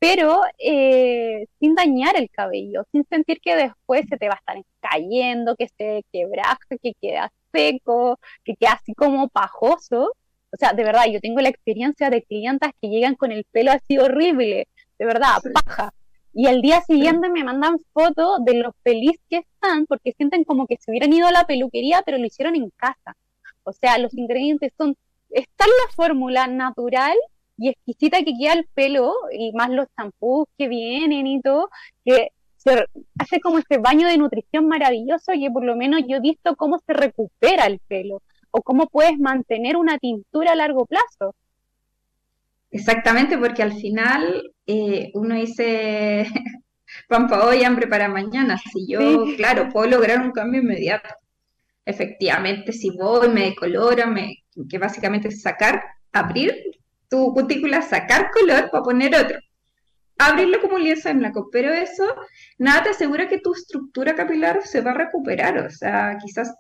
pero 0.02 0.42
eh, 0.58 1.46
sin 1.60 1.76
dañar 1.76 2.18
el 2.18 2.32
cabello, 2.32 2.86
sin 2.92 3.06
sentir 3.08 3.40
que 3.40 3.56
después 3.56 4.04
se 4.10 4.18
te 4.18 4.30
va 4.30 4.34
a 4.34 4.38
estar 4.38 4.66
cayendo, 4.80 5.56
que 5.56 5.68
se 5.78 6.04
quebraja, 6.12 6.58
que 6.82 6.94
queda 7.00 7.32
seco, 7.54 8.20
que 8.44 8.56
queda 8.56 8.72
así 8.72 8.96
como 8.96 9.30
pajoso. 9.30 10.12
O 10.52 10.58
sea, 10.58 10.74
de 10.74 10.84
verdad, 10.84 11.06
yo 11.06 11.20
tengo 11.20 11.40
la 11.40 11.50
experiencia 11.50 12.10
de 12.10 12.24
clientas 12.24 12.72
que 12.82 12.90
llegan 12.90 13.14
con 13.14 13.32
el 13.32 13.46
pelo 13.52 13.72
así 13.72 14.00
horrible, 14.00 14.68
de 14.98 15.06
verdad, 15.06 15.38
paja. 15.54 15.94
Y 16.34 16.48
al 16.48 16.64
día 16.64 16.82
siguiente 16.82 17.30
me 17.30 17.44
mandan 17.44 17.78
fotos 17.94 18.44
de 18.44 18.56
lo 18.56 18.74
feliz 18.84 19.20
que 19.30 19.38
están 19.38 19.86
porque 19.86 20.14
sienten 20.14 20.46
como 20.46 20.66
que 20.66 20.78
se 20.78 20.90
hubieran 20.90 21.14
ido 21.14 21.28
a 21.28 21.32
la 21.32 21.46
peluquería, 21.46 22.02
pero 22.04 22.18
lo 22.18 22.26
hicieron 22.26 22.56
en 22.56 22.72
casa. 22.72 23.16
O 23.64 23.72
sea, 23.72 24.00
los 24.00 24.16
ingredientes 24.16 24.74
son, 24.76 24.98
está 25.30 25.68
la 25.68 25.94
fórmula 25.94 26.48
natural 26.48 27.16
y 27.62 27.70
exquisita 27.70 28.18
que 28.24 28.34
queda 28.38 28.54
el 28.54 28.68
pelo, 28.74 29.14
y 29.32 29.52
más 29.54 29.70
los 29.70 29.88
champús 29.96 30.48
que 30.58 30.68
vienen 30.68 31.28
y 31.28 31.42
todo, 31.42 31.70
que 32.04 32.30
se 32.58 32.86
hace 33.20 33.40
como 33.40 33.60
este 33.60 33.78
baño 33.78 34.08
de 34.08 34.18
nutrición 34.18 34.68
maravilloso 34.68 35.34
y 35.34 35.48
por 35.50 35.64
lo 35.64 35.76
menos 35.76 36.02
yo 36.08 36.18
he 36.18 36.22
visto 36.22 36.56
cómo 36.56 36.80
se 36.80 36.94
recupera 36.94 37.66
el 37.66 37.80
pelo 37.88 38.22
o 38.50 38.62
cómo 38.62 38.88
puedes 38.88 39.18
mantener 39.20 39.78
una 39.78 40.00
tintura 40.00 40.52
a 40.54 40.56
largo 40.56 40.86
plazo. 40.86 41.36
Exactamente, 42.72 43.38
porque 43.38 43.62
al 43.62 43.74
final 43.74 44.52
eh, 44.66 45.12
uno 45.14 45.36
dice 45.36 46.28
pan 47.08 47.28
para 47.28 47.46
hoy, 47.46 47.64
hambre 47.64 47.86
para 47.88 48.10
mañana. 48.10 48.58
Si 48.58 48.88
yo, 48.88 49.26
claro, 49.38 49.70
puedo 49.70 49.88
lograr 49.88 50.22
un 50.22 50.32
cambio 50.32 50.62
inmediato. 50.62 51.10
Efectivamente, 51.86 52.72
si 52.74 52.90
voy, 52.90 53.30
me 53.30 53.46
decolora, 53.46 54.08
me, 54.08 54.44
que 54.70 54.78
básicamente 54.78 55.28
es 55.28 55.42
sacar, 55.42 55.84
abrir 56.12 56.81
tu 57.12 57.32
cutícula, 57.34 57.84
sacar 57.84 58.32
color 58.32 58.72
para 58.72 58.84
poner 58.84 59.16
otro. 59.16 59.38
Abrirlo 60.18 60.60
como 60.62 60.76
un 60.76 60.84
lienzo 60.84 61.10
en 61.10 61.20
blanco, 61.20 61.50
pero 61.52 61.72
eso 61.72 62.16
nada 62.58 62.84
te 62.84 62.90
asegura 62.90 63.28
que 63.28 63.40
tu 63.40 63.54
estructura 63.54 64.16
capilar 64.16 64.62
se 64.64 64.82
va 64.82 64.92
a 64.92 64.96
recuperar. 64.96 65.60
O 65.60 65.70
sea, 65.70 66.18
quizás 66.20 66.56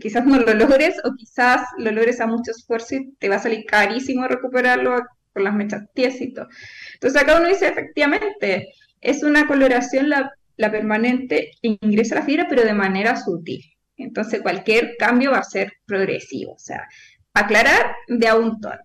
quizás 0.00 0.26
no 0.26 0.36
lo 0.38 0.52
logres 0.52 0.96
o 1.02 1.14
quizás 1.16 1.62
lo 1.78 1.90
logres 1.92 2.20
a 2.20 2.26
mucho 2.26 2.50
esfuerzo 2.50 2.96
y 2.96 3.14
te 3.14 3.30
va 3.30 3.36
a 3.36 3.38
salir 3.38 3.64
carísimo 3.64 4.28
recuperarlo 4.28 5.00
con 5.32 5.44
las 5.44 5.54
mechas 5.54 5.84
tiesitos. 5.94 6.46
Entonces 6.94 7.22
acá 7.22 7.38
uno 7.38 7.48
dice, 7.48 7.68
efectivamente, 7.68 8.68
es 9.00 9.22
una 9.22 9.46
coloración, 9.46 10.10
la 10.10 10.30
la 10.56 10.70
permanente 10.70 11.52
ingresa 11.62 12.14
la 12.14 12.22
fibra, 12.22 12.46
pero 12.48 12.64
de 12.64 12.74
manera 12.74 13.16
sutil. 13.16 13.62
Entonces 13.96 14.40
cualquier 14.42 14.96
cambio 14.98 15.32
va 15.32 15.38
a 15.38 15.44
ser 15.44 15.72
progresivo, 15.86 16.54
o 16.54 16.58
sea, 16.58 16.86
aclarar 17.34 17.94
de 18.08 18.28
a 18.28 18.36
un 18.36 18.60
tono. 18.60 18.80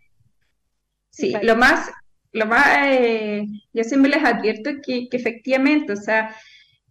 Sí, 1.18 1.34
lo 1.42 1.56
más, 1.56 1.90
lo 2.32 2.46
más, 2.46 2.68
eh, 2.86 3.44
yo 3.74 3.84
siempre 3.84 4.12
les 4.12 4.24
advierto 4.24 4.70
que, 4.86 5.10
que, 5.10 5.18
efectivamente, 5.18 5.94
o 5.94 5.96
sea, 5.96 6.36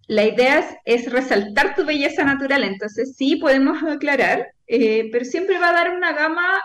la 0.08 0.24
idea 0.24 0.64
es, 0.84 1.12
resaltar 1.12 1.76
tu 1.76 1.84
belleza 1.84 2.24
natural, 2.24 2.64
entonces 2.64 3.14
sí 3.16 3.36
podemos 3.36 3.82
aclarar, 3.84 4.48
eh, 4.66 5.08
pero 5.12 5.24
siempre 5.24 5.58
va 5.58 5.70
a 5.70 5.72
dar 5.74 5.96
una 5.96 6.12
gama 6.12 6.60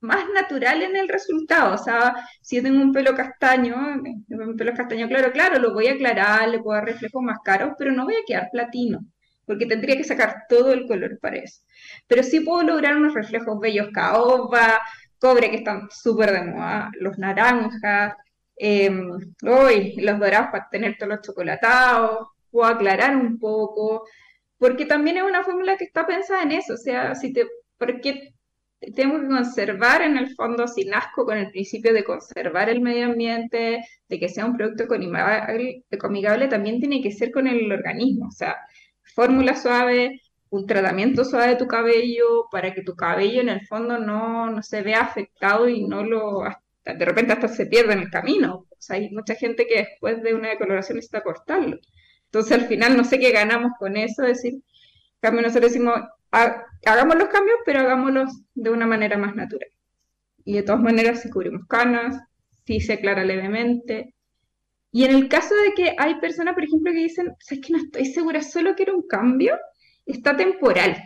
más 0.00 0.24
natural 0.34 0.82
en 0.82 0.96
el 0.96 1.08
resultado. 1.08 1.74
O 1.74 1.78
sea, 1.78 2.14
si 2.40 2.56
yo 2.56 2.62
tengo 2.62 2.82
un 2.82 2.92
pelo 2.92 3.14
castaño, 3.14 3.76
un 4.28 4.56
pelo 4.56 4.72
castaño 4.74 5.08
claro, 5.08 5.32
claro, 5.32 5.58
lo 5.58 5.74
voy 5.74 5.88
a 5.88 5.92
aclarar, 5.92 6.48
le 6.48 6.60
puedo 6.60 6.76
dar 6.76 6.86
reflejos 6.86 7.22
más 7.22 7.38
caros, 7.44 7.74
pero 7.78 7.92
no 7.92 8.04
voy 8.04 8.14
a 8.14 8.24
quedar 8.26 8.48
platino, 8.52 9.00
porque 9.46 9.66
tendría 9.66 9.96
que 9.96 10.04
sacar 10.04 10.44
todo 10.48 10.72
el 10.72 10.86
color 10.86 11.18
para 11.20 11.36
eso. 11.36 11.60
Pero 12.08 12.22
sí 12.22 12.40
puedo 12.40 12.62
lograr 12.62 12.96
unos 12.96 13.14
reflejos 13.14 13.60
bellos 13.60 13.88
caoba, 13.92 14.80
cobre, 15.22 15.50
que 15.50 15.58
están 15.58 15.88
súper 15.90 16.32
de 16.32 16.42
moda, 16.42 16.90
los 16.98 17.16
naranjas, 17.16 18.14
eh, 18.56 18.90
los 18.90 20.18
dorados 20.18 20.48
para 20.50 20.68
tener 20.68 20.96
todos 20.98 21.12
los 21.12 21.22
chocolatados, 21.22 22.28
puedo 22.50 22.66
aclarar 22.66 23.16
un 23.16 23.38
poco, 23.38 24.04
porque 24.58 24.84
también 24.84 25.18
es 25.18 25.22
una 25.22 25.44
fórmula 25.44 25.76
que 25.76 25.84
está 25.84 26.06
pensada 26.06 26.42
en 26.42 26.52
eso, 26.52 26.74
o 26.74 26.76
sea, 26.76 27.14
si 27.14 27.32
te, 27.32 27.46
porque 27.78 28.34
tengo 28.96 29.20
que 29.20 29.28
conservar 29.28 30.02
en 30.02 30.16
el 30.16 30.34
fondo, 30.34 30.66
si 30.66 30.86
nazco 30.86 31.24
con 31.24 31.38
el 31.38 31.50
principio 31.52 31.92
de 31.94 32.02
conservar 32.02 32.68
el 32.68 32.80
medio 32.80 33.06
ambiente, 33.06 33.84
de 34.08 34.18
que 34.18 34.28
sea 34.28 34.44
un 34.44 34.56
producto 34.56 34.84
ecomigable, 34.84 36.48
también 36.48 36.80
tiene 36.80 37.00
que 37.00 37.12
ser 37.12 37.30
con 37.30 37.46
el 37.46 37.70
organismo, 37.70 38.26
o 38.26 38.32
sea, 38.32 38.56
fórmula 39.14 39.54
suave, 39.54 40.20
un 40.52 40.66
tratamiento 40.66 41.24
suave 41.24 41.48
de 41.48 41.56
tu 41.56 41.66
cabello 41.66 42.46
para 42.50 42.74
que 42.74 42.82
tu 42.82 42.94
cabello 42.94 43.40
en 43.40 43.48
el 43.48 43.66
fondo 43.66 43.98
no, 43.98 44.50
no 44.50 44.62
se 44.62 44.82
vea 44.82 45.00
afectado 45.00 45.66
y 45.66 45.84
no 45.86 46.04
lo, 46.04 46.42
de 46.84 47.04
repente 47.06 47.32
hasta 47.32 47.48
se 47.48 47.64
pierda 47.64 47.94
en 47.94 48.00
el 48.00 48.10
camino. 48.10 48.66
O 48.68 48.76
sea, 48.78 48.96
hay 48.96 49.10
mucha 49.10 49.34
gente 49.34 49.66
que 49.66 49.78
después 49.78 50.22
de 50.22 50.34
una 50.34 50.50
decoloración 50.50 50.96
necesita 50.96 51.22
cortarlo. 51.22 51.78
Entonces 52.26 52.52
al 52.52 52.66
final 52.68 52.98
no 52.98 53.04
sé 53.04 53.18
qué 53.18 53.30
ganamos 53.32 53.72
con 53.78 53.96
eso, 53.96 54.24
es 54.24 54.42
decir, 54.42 54.62
cambio 55.20 55.40
nosotros 55.40 55.72
decimos, 55.72 55.98
hagamos 56.30 57.16
los 57.16 57.28
cambios, 57.28 57.56
pero 57.64 57.80
hagámoslos 57.80 58.42
de 58.54 58.70
una 58.70 58.86
manera 58.86 59.16
más 59.16 59.34
natural. 59.34 59.70
Y 60.44 60.52
de 60.54 60.64
todas 60.64 60.82
maneras, 60.82 61.22
si 61.22 61.30
cubrimos 61.30 61.66
canas, 61.66 62.18
si 62.66 62.80
se 62.80 62.94
aclara 62.94 63.24
levemente. 63.24 64.14
Y 64.90 65.04
en 65.04 65.14
el 65.14 65.28
caso 65.30 65.54
de 65.54 65.72
que 65.74 65.96
hay 65.98 66.20
personas, 66.20 66.52
por 66.52 66.64
ejemplo, 66.64 66.92
que 66.92 66.98
dicen, 66.98 67.34
es 67.48 67.58
que 67.58 67.72
no 67.72 67.78
estoy 67.78 68.04
segura, 68.04 68.42
solo 68.42 68.74
quiero 68.74 68.94
un 68.94 69.06
cambio, 69.06 69.56
está 70.06 70.36
temporal. 70.36 70.96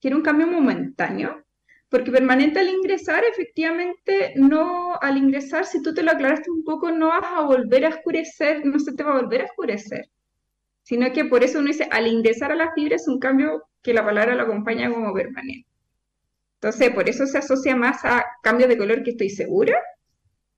Quiero 0.00 0.16
un 0.16 0.22
cambio 0.22 0.46
momentáneo. 0.46 1.44
Porque 1.88 2.10
permanente 2.10 2.58
al 2.58 2.68
ingresar, 2.68 3.22
efectivamente, 3.24 4.32
no, 4.34 4.96
al 5.00 5.16
ingresar, 5.16 5.64
si 5.64 5.80
tú 5.80 5.94
te 5.94 6.02
lo 6.02 6.10
aclaraste 6.10 6.50
un 6.50 6.64
poco, 6.64 6.90
no 6.90 7.08
vas 7.08 7.24
a 7.24 7.42
volver 7.42 7.84
a 7.84 7.90
oscurecer, 7.90 8.66
no 8.66 8.80
se 8.80 8.94
te 8.94 9.04
va 9.04 9.12
a 9.12 9.22
volver 9.22 9.42
a 9.42 9.44
oscurecer. 9.44 10.06
Sino 10.82 11.12
que 11.12 11.24
por 11.24 11.44
eso 11.44 11.60
uno 11.60 11.68
dice, 11.68 11.86
al 11.92 12.08
ingresar 12.08 12.50
a 12.50 12.56
la 12.56 12.72
fibra 12.72 12.96
es 12.96 13.06
un 13.06 13.20
cambio 13.20 13.62
que 13.80 13.94
la 13.94 14.04
palabra 14.04 14.34
lo 14.34 14.42
acompaña 14.42 14.90
como 14.90 15.14
permanente. 15.14 15.68
Entonces, 16.54 16.90
por 16.90 17.08
eso 17.08 17.26
se 17.26 17.38
asocia 17.38 17.76
más 17.76 18.04
a 18.04 18.24
cambios 18.42 18.68
de 18.70 18.78
color 18.78 19.02
que 19.04 19.10
estoy 19.10 19.30
segura, 19.30 19.78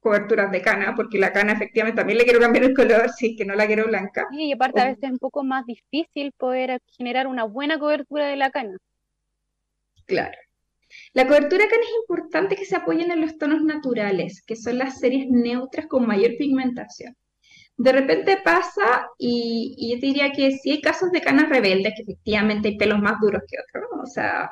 coberturas 0.07 0.53
de 0.53 0.63
cana, 0.63 0.95
porque 0.95 1.19
la 1.19 1.33
cana 1.33 1.55
efectivamente 1.55 1.97
también 1.97 2.19
le 2.19 2.25
quiero 2.25 2.39
cambiar 2.39 2.65
el 2.65 2.75
color 2.75 3.11
si 3.11 3.31
es 3.31 3.37
que 3.37 3.45
no 3.45 3.57
la 3.57 3.67
quiero 3.67 3.87
blanca. 3.87 4.25
y 4.31 4.53
aparte 4.53 4.81
a 4.81 4.85
veces 4.85 5.03
es 5.03 5.11
un 5.11 5.19
poco 5.19 5.43
más 5.43 5.67
difícil 5.67 6.31
poder 6.31 6.81
generar 6.97 7.27
una 7.27 7.43
buena 7.43 7.77
cobertura 7.81 8.27
de 8.27 8.37
la 8.37 8.51
cana. 8.51 8.77
Claro. 10.07 10.39
La 11.13 11.27
cobertura 11.27 11.67
cana 11.67 11.83
es 11.83 11.95
importante 12.03 12.55
que 12.55 12.65
se 12.65 12.77
apoyen 12.77 13.11
en 13.11 13.21
los 13.21 13.37
tonos 13.37 13.63
naturales, 13.63 14.45
que 14.47 14.55
son 14.55 14.79
las 14.79 15.01
series 15.01 15.27
neutras 15.29 15.89
con 15.89 16.07
mayor 16.07 16.37
pigmentación. 16.39 17.17
De 17.77 17.91
repente 17.91 18.39
pasa, 18.45 19.09
y, 19.19 19.93
yo 19.93 20.01
diría 20.01 20.31
que 20.31 20.53
si 20.53 20.71
hay 20.71 20.81
casos 20.81 21.11
de 21.11 21.21
canas 21.21 21.49
rebeldes, 21.49 21.95
que 21.97 22.03
efectivamente 22.03 22.69
hay 22.69 22.79
pelos 22.79 23.01
más 23.01 23.21
duros 23.21 23.43
que 23.49 23.57
otros, 23.59 23.91
o 24.05 24.07
sea, 24.07 24.49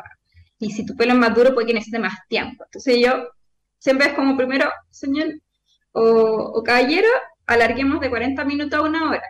y 0.59 0.73
si 0.73 0.85
tu 0.85 0.97
pelo 0.97 1.13
es 1.13 1.19
más 1.21 1.33
duro 1.33 1.55
puede 1.55 1.69
que 1.69 1.75
necesite 1.75 2.01
más 2.01 2.15
tiempo. 2.29 2.65
Entonces 2.65 2.97
yo 3.01 3.29
siempre 3.79 4.09
es 4.09 4.15
como 4.15 4.37
primero, 4.37 4.69
señor 4.91 5.29
o, 5.95 6.63
caballero, 6.65 7.09
alarguemos 7.47 8.01
de 8.01 8.11
40 8.11 8.45
minutos 8.45 8.79
a 8.79 8.83
una 8.83 9.11
hora. 9.11 9.23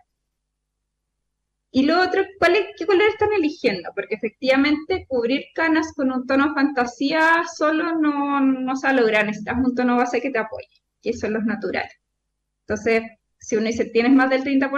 Y 1.71 1.85
lo 1.85 2.01
otro, 2.01 2.23
¿cuál 2.39 2.57
es, 2.57 2.67
¿qué 2.77 2.87
color 2.87 3.09
están 3.09 3.33
eligiendo? 3.37 3.91
Porque 3.95 4.15
efectivamente 4.15 5.07
cubrir 5.09 5.47
canas 5.55 5.93
con 5.95 6.11
un 6.13 6.27
tono 6.27 6.55
fantasía 6.55 7.43
solo 7.55 7.99
no, 7.99 8.41
no 8.41 8.77
se 8.77 8.87
va 8.87 8.93
a 8.93 8.97
lograr. 8.97 9.27
Necesitas 9.27 9.59
un 9.59 9.75
tono 9.75 9.97
base 9.97 10.21
que 10.21 10.31
te 10.31 10.39
apoye, 10.39 10.69
que 11.03 11.13
son 11.13 11.33
los 11.33 11.45
naturales. 11.45 11.93
Entonces, 12.61 13.03
si 13.39 13.57
uno 13.57 13.67
dice 13.67 13.87
tienes 13.87 14.13
más 14.13 14.31
del 14.31 14.45
30%, 14.45 14.71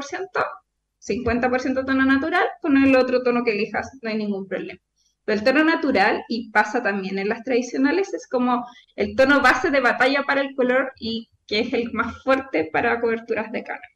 50% 0.99 1.85
tono 1.85 2.05
natural, 2.05 2.47
con 2.61 2.77
el 2.79 2.97
otro 2.97 3.23
tono 3.23 3.45
que 3.45 3.53
elijas 3.53 3.91
no 4.03 4.11
hay 4.11 4.17
ningún 4.17 4.49
problema. 4.49 4.81
Pero 5.25 5.39
el 5.39 5.45
tono 5.45 5.65
natural, 5.65 6.25
y 6.29 6.51
pasa 6.51 6.83
también 6.83 7.19
en 7.19 7.29
las 7.29 7.45
tradicionales, 7.45 8.13
es 8.15 8.27
como 8.27 8.67
el 8.97 9.15
tono 9.15 9.41
base 9.41 9.71
de 9.71 9.81
batalla 9.81 10.25
para 10.27 10.41
el 10.41 10.55
color 10.55 10.93
y 10.99 11.29
que 11.47 11.61
es 11.61 11.73
el 11.73 11.93
más 11.93 12.23
fuerte 12.23 12.69
para 12.73 13.01
coberturas 13.01 13.51
de 13.53 13.63
cara. 13.63 13.89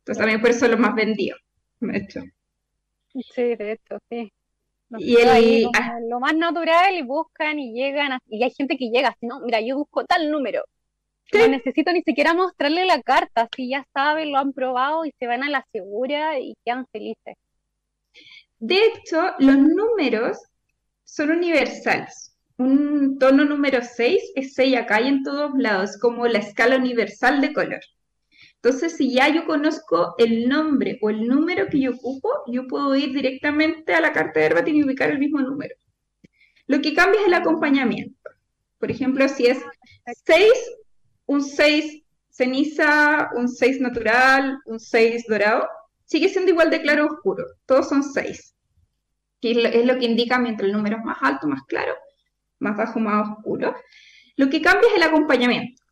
Entonces 0.00 0.18
también 0.18 0.40
por 0.40 0.50
eso 0.50 0.64
es 0.64 0.70
lo 0.70 0.78
más 0.78 0.94
vendido, 0.94 1.36
de 1.80 1.98
hecho. 1.98 2.20
Sí, 3.12 3.56
de 3.56 3.72
hecho, 3.72 3.98
sí. 4.08 4.32
y 4.98 5.16
el, 5.16 5.68
ah. 5.74 5.98
lo 6.08 6.20
más 6.20 6.34
natural 6.34 6.94
y 6.94 7.02
buscan 7.02 7.58
y 7.58 7.72
llegan, 7.72 8.18
y 8.26 8.42
hay 8.42 8.50
gente 8.50 8.76
que 8.76 8.90
llega 8.90 9.08
así, 9.08 9.26
no, 9.26 9.40
mira, 9.40 9.60
yo 9.60 9.76
busco 9.76 10.04
tal 10.04 10.30
número. 10.30 10.64
No 11.32 11.46
necesito 11.46 11.92
ni 11.92 12.02
siquiera 12.02 12.34
mostrarle 12.34 12.86
la 12.86 13.00
carta, 13.02 13.48
si 13.54 13.70
ya 13.70 13.86
saben, 13.94 14.32
lo 14.32 14.38
han 14.38 14.52
probado 14.52 15.04
y 15.04 15.12
se 15.16 15.28
van 15.28 15.44
a 15.44 15.50
la 15.50 15.64
segura 15.70 16.40
y 16.40 16.54
quedan 16.64 16.86
felices. 16.90 17.36
De 18.58 18.76
hecho, 18.76 19.22
los 19.38 19.56
números 19.56 20.38
son 21.04 21.30
universales 21.30 22.29
un 22.60 23.18
tono 23.18 23.46
número 23.46 23.80
6 23.82 24.32
es 24.34 24.52
6 24.52 24.76
acá 24.76 25.00
y 25.00 25.08
en 25.08 25.22
todos 25.22 25.52
lados, 25.56 25.96
como 25.98 26.26
la 26.26 26.40
escala 26.40 26.76
universal 26.76 27.40
de 27.40 27.54
color. 27.54 27.80
Entonces, 28.56 28.98
si 28.98 29.14
ya 29.14 29.28
yo 29.30 29.46
conozco 29.46 30.14
el 30.18 30.46
nombre 30.46 30.98
o 31.00 31.08
el 31.08 31.26
número 31.26 31.68
que 31.68 31.80
yo 31.80 31.92
ocupo, 31.92 32.28
yo 32.48 32.66
puedo 32.66 32.94
ir 32.94 33.14
directamente 33.14 33.94
a 33.94 34.02
la 34.02 34.12
carta 34.12 34.40
de 34.40 34.46
Herbatin 34.46 34.76
y 34.76 34.84
ubicar 34.84 35.10
el 35.10 35.18
mismo 35.18 35.40
número. 35.40 35.74
Lo 36.66 36.82
que 36.82 36.92
cambia 36.92 37.22
es 37.22 37.28
el 37.28 37.34
acompañamiento. 37.34 38.30
Por 38.78 38.90
ejemplo, 38.90 39.26
si 39.26 39.46
es 39.46 39.58
6, 40.26 40.52
un 41.24 41.42
6 41.42 42.02
ceniza, 42.28 43.30
un 43.36 43.48
6 43.48 43.80
natural, 43.80 44.58
un 44.66 44.78
6 44.78 45.24
dorado, 45.28 45.66
sigue 46.04 46.28
siendo 46.28 46.50
igual 46.50 46.68
de 46.68 46.82
claro 46.82 47.06
oscuro. 47.06 47.46
Todos 47.64 47.88
son 47.88 48.02
6. 48.02 48.54
Que 49.40 49.52
es 49.52 49.86
lo 49.86 49.98
que 49.98 50.04
indica 50.04 50.38
mientras 50.38 50.68
el 50.68 50.76
número 50.76 50.98
es 50.98 51.04
más 51.04 51.16
alto, 51.22 51.46
más 51.46 51.62
claro, 51.62 51.94
más 52.60 52.76
bajo, 52.76 53.00
más 53.00 53.28
oscuro. 53.28 53.74
Lo 54.36 54.48
que 54.48 54.62
cambia 54.62 54.88
es 54.88 54.96
el 54.96 55.02
acompañamiento. 55.02 55.82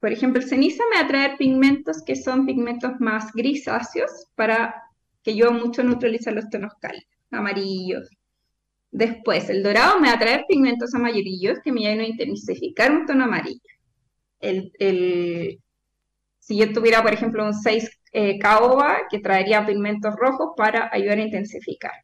Por 0.00 0.12
ejemplo, 0.12 0.42
el 0.42 0.48
ceniza 0.48 0.84
me 0.90 0.96
va 0.96 1.04
a 1.04 1.08
traer 1.08 1.36
pigmentos 1.36 2.02
que 2.04 2.16
son 2.16 2.46
pigmentos 2.46 2.92
más 3.00 3.32
grisáceos 3.32 4.26
para 4.34 4.74
que 5.22 5.34
yo 5.34 5.50
mucho 5.52 5.82
neutralizar 5.82 6.34
los 6.34 6.48
tonos 6.50 6.74
cálidos, 6.80 7.08
amarillos. 7.30 8.08
Después, 8.90 9.48
el 9.50 9.62
dorado 9.62 10.00
me 10.00 10.08
va 10.08 10.14
a 10.14 10.18
traer 10.18 10.44
pigmentos 10.48 10.94
amarillos 10.94 11.58
que 11.64 11.72
me 11.72 11.86
ayudan 11.86 12.00
a 12.00 12.08
intensificar 12.08 12.92
un 12.92 13.06
tono 13.06 13.24
amarillo. 13.24 13.60
El, 14.38 15.60
si 16.38 16.56
yo 16.56 16.72
tuviera, 16.72 17.02
por 17.02 17.12
ejemplo, 17.12 17.44
un 17.44 17.54
6 17.54 17.90
eh, 18.12 18.38
caoba, 18.38 18.98
que 19.10 19.18
traería 19.18 19.66
pigmentos 19.66 20.14
rojos 20.16 20.50
para 20.56 20.88
ayudar 20.92 21.18
a 21.18 21.22
intensificar. 21.22 21.94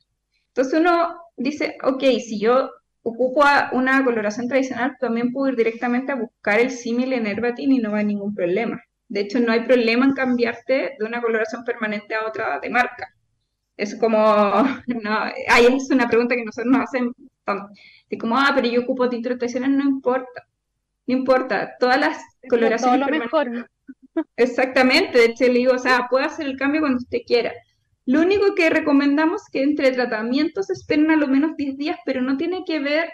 Entonces 0.48 0.80
uno 0.80 1.16
dice, 1.36 1.76
ok, 1.82 2.02
si 2.18 2.40
yo 2.40 2.70
ocupo 3.02 3.44
una 3.72 4.04
coloración 4.04 4.48
tradicional, 4.48 4.96
también 4.98 5.32
puedo 5.32 5.50
ir 5.50 5.56
directamente 5.56 6.12
a 6.12 6.16
buscar 6.16 6.60
el 6.60 6.70
símil 6.70 7.12
en 7.12 7.26
Herbatin 7.26 7.72
y 7.72 7.78
no 7.78 7.94
hay 7.94 8.04
ningún 8.04 8.34
problema. 8.34 8.82
De 9.08 9.20
hecho, 9.20 9.40
no 9.40 9.52
hay 9.52 9.60
problema 9.64 10.06
en 10.06 10.14
cambiarte 10.14 10.96
de 10.98 11.04
una 11.04 11.20
coloración 11.20 11.64
permanente 11.64 12.14
a 12.14 12.26
otra 12.26 12.60
de 12.60 12.70
marca. 12.70 13.14
Es 13.76 13.94
como, 13.96 14.16
no, 14.86 15.18
ahí 15.48 15.66
es 15.66 15.90
una 15.90 16.08
pregunta 16.08 16.36
que 16.36 16.44
nosotros 16.44 16.72
nos 16.72 16.82
hacen, 16.82 17.12
de 18.08 18.18
como, 18.18 18.38
ah, 18.38 18.52
pero 18.54 18.68
yo 18.68 18.82
ocupo 18.82 19.08
títulos 19.08 19.38
tradicionales, 19.38 19.76
no 19.76 19.90
importa, 19.90 20.46
no 21.06 21.14
importa, 21.14 21.72
todas 21.78 21.98
las 21.98 22.18
coloraciones 22.48 23.00
todo 23.00 23.10
lo 23.10 23.18
mejor. 23.18 23.68
Exactamente, 24.36 25.18
de 25.18 25.24
hecho 25.26 25.44
le 25.44 25.54
digo, 25.54 25.72
o 25.74 25.78
sea, 25.78 26.06
puede 26.08 26.26
hacer 26.26 26.46
el 26.46 26.56
cambio 26.56 26.80
cuando 26.80 26.98
usted 26.98 27.18
quiera. 27.26 27.52
Lo 28.04 28.20
único 28.20 28.54
que 28.54 28.70
recomendamos 28.70 29.42
que 29.50 29.62
entre 29.62 29.92
tratamientos 29.92 30.70
esperen 30.70 31.10
a 31.10 31.16
lo 31.16 31.28
menos 31.28 31.56
10 31.56 31.76
días, 31.76 31.98
pero 32.04 32.20
no 32.20 32.36
tiene 32.36 32.64
que 32.66 32.80
ver 32.80 33.12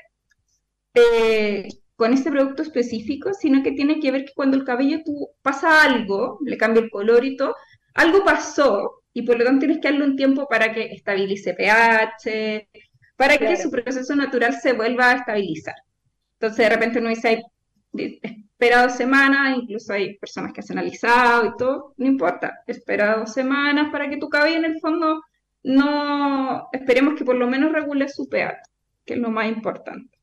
eh, 0.95 1.69
con 1.97 2.15
este 2.15 2.31
producto 2.31 2.63
específico, 2.63 3.35
sino 3.35 3.63
que 3.63 3.73
tiene 3.73 4.01
que 4.01 4.11
ver 4.11 4.25
que 4.25 4.33
cuando 4.35 4.57
el 4.57 4.65
cabello 4.65 5.01
tú, 5.05 5.31
pasa 5.43 5.83
algo, 5.83 6.39
le 6.45 6.57
cambia 6.57 6.83
el 6.83 6.91
color 6.91 7.25
y 7.25 7.37
todo, 7.37 7.55
algo 7.95 8.25
pasó 8.25 9.03
y 9.13 9.23
por 9.23 9.39
lo 9.39 9.45
tanto 9.45 9.61
tienes 9.61 9.79
que 9.79 9.89
darle 9.89 10.05
un 10.05 10.17
tiempo 10.17 10.47
para 10.49 10.73
que 10.73 10.93
estabilice 10.93 11.55
pH, 11.55 12.69
para 13.17 13.37
que 13.37 13.57
su 13.57 13.71
proceso 13.71 14.15
natural 14.15 14.55
se 14.61 14.73
vuelva 14.73 15.11
a 15.11 15.17
estabilizar. 15.17 15.75
Entonces 16.35 16.59
de 16.59 16.69
repente 16.69 17.01
uno 17.01 17.09
dice, 17.09 17.43
espera 18.59 18.83
dos 18.83 18.95
semanas, 18.95 19.57
incluso 19.57 19.93
hay 19.93 20.19
personas 20.19 20.53
que 20.53 20.61
hacen 20.61 20.79
alisado 20.79 21.47
y 21.47 21.57
todo, 21.57 21.95
no 21.97 22.07
importa, 22.07 22.61
espera 22.67 23.19
dos 23.19 23.33
semanas 23.33 23.93
para 23.93 24.11
que 24.11 24.17
tu 24.17 24.29
cabello 24.29 24.57
en 24.57 24.65
el 24.65 24.81
fondo 24.81 25.23
no, 25.63 26.69
esperemos 26.73 27.15
que 27.15 27.25
por 27.25 27.37
lo 27.37 27.47
menos 27.47 27.73
regule 27.73 28.09
su 28.09 28.29
pH, 28.29 28.61
que 29.05 29.15
es 29.15 29.21
lo 29.21 29.31
más 29.31 29.47
importante. 29.47 30.19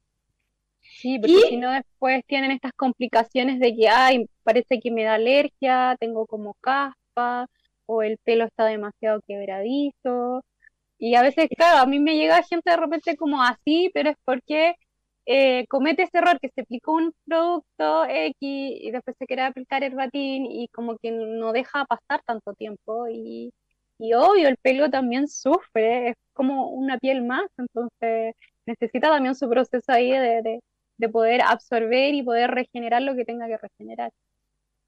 Sí, 0.82 1.18
porque 1.18 1.48
si 1.48 1.56
no 1.56 1.72
después 1.72 2.26
tienen 2.28 2.52
estas 2.52 2.74
complicaciones 2.74 3.62
de 3.62 3.74
que, 3.74 3.88
ay, 3.88 4.26
parece 4.44 4.82
que 4.82 4.92
me 4.92 5.06
da 5.06 5.14
alergia, 5.14 5.96
tengo 5.98 6.26
como 6.26 6.56
caspa, 6.56 7.48
o 7.86 8.04
el 8.04 8.18
pelo 8.18 8.44
está 8.44 8.66
demasiado 8.66 9.22
quebradizo. 9.26 10.44
Y 10.98 11.16
a 11.16 11.22
veces, 11.22 11.48
claro, 11.56 11.80
a 11.80 11.86
mí 11.86 12.00
me 12.00 12.18
llega 12.18 12.44
gente 12.44 12.70
de 12.70 12.78
repente 12.78 13.16
como 13.16 13.42
así, 13.42 13.92
pero 13.94 14.10
es 14.10 14.18
porque 14.26 14.76
eh, 15.26 15.66
comete 15.68 16.04
ese 16.04 16.18
error 16.20 16.40
que 16.40 16.50
se 16.50 16.62
aplicó 16.62 16.94
un 16.94 17.14
producto 17.26 18.06
X 18.06 18.38
y 18.42 18.92
después 18.92 19.16
se 19.18 19.26
quiere 19.28 19.44
aplicar 19.44 19.84
el 19.84 19.96
batín 19.96 20.46
y 20.46 20.68
como 20.70 20.98
que 20.98 21.12
no 21.12 21.52
deja 21.54 21.86
pasar 21.86 22.22
tanto 22.26 22.54
tiempo. 22.54 23.08
Y, 23.10 23.52
y 23.98 24.14
obvio, 24.14 24.48
el 24.50 24.58
pelo 24.58 24.90
también 24.90 25.28
sufre, 25.28 26.10
es 26.10 26.16
como 26.34 26.70
una 26.70 26.98
piel 27.00 27.24
más, 27.24 27.46
entonces 27.58 28.36
necesita 28.66 29.10
también 29.10 29.36
su 29.36 29.50
proceso 29.50 29.92
ahí 29.92 30.12
de, 30.12 30.60
de 30.98 31.10
poder 31.10 31.42
absorber 31.42 32.14
y 32.14 32.24
poder 32.24 32.52
regenerar 32.52 33.02
lo 33.02 33.16
que 33.16 33.26
tenga 33.26 33.48
que 33.48 33.58
regenerar. 33.58 34.12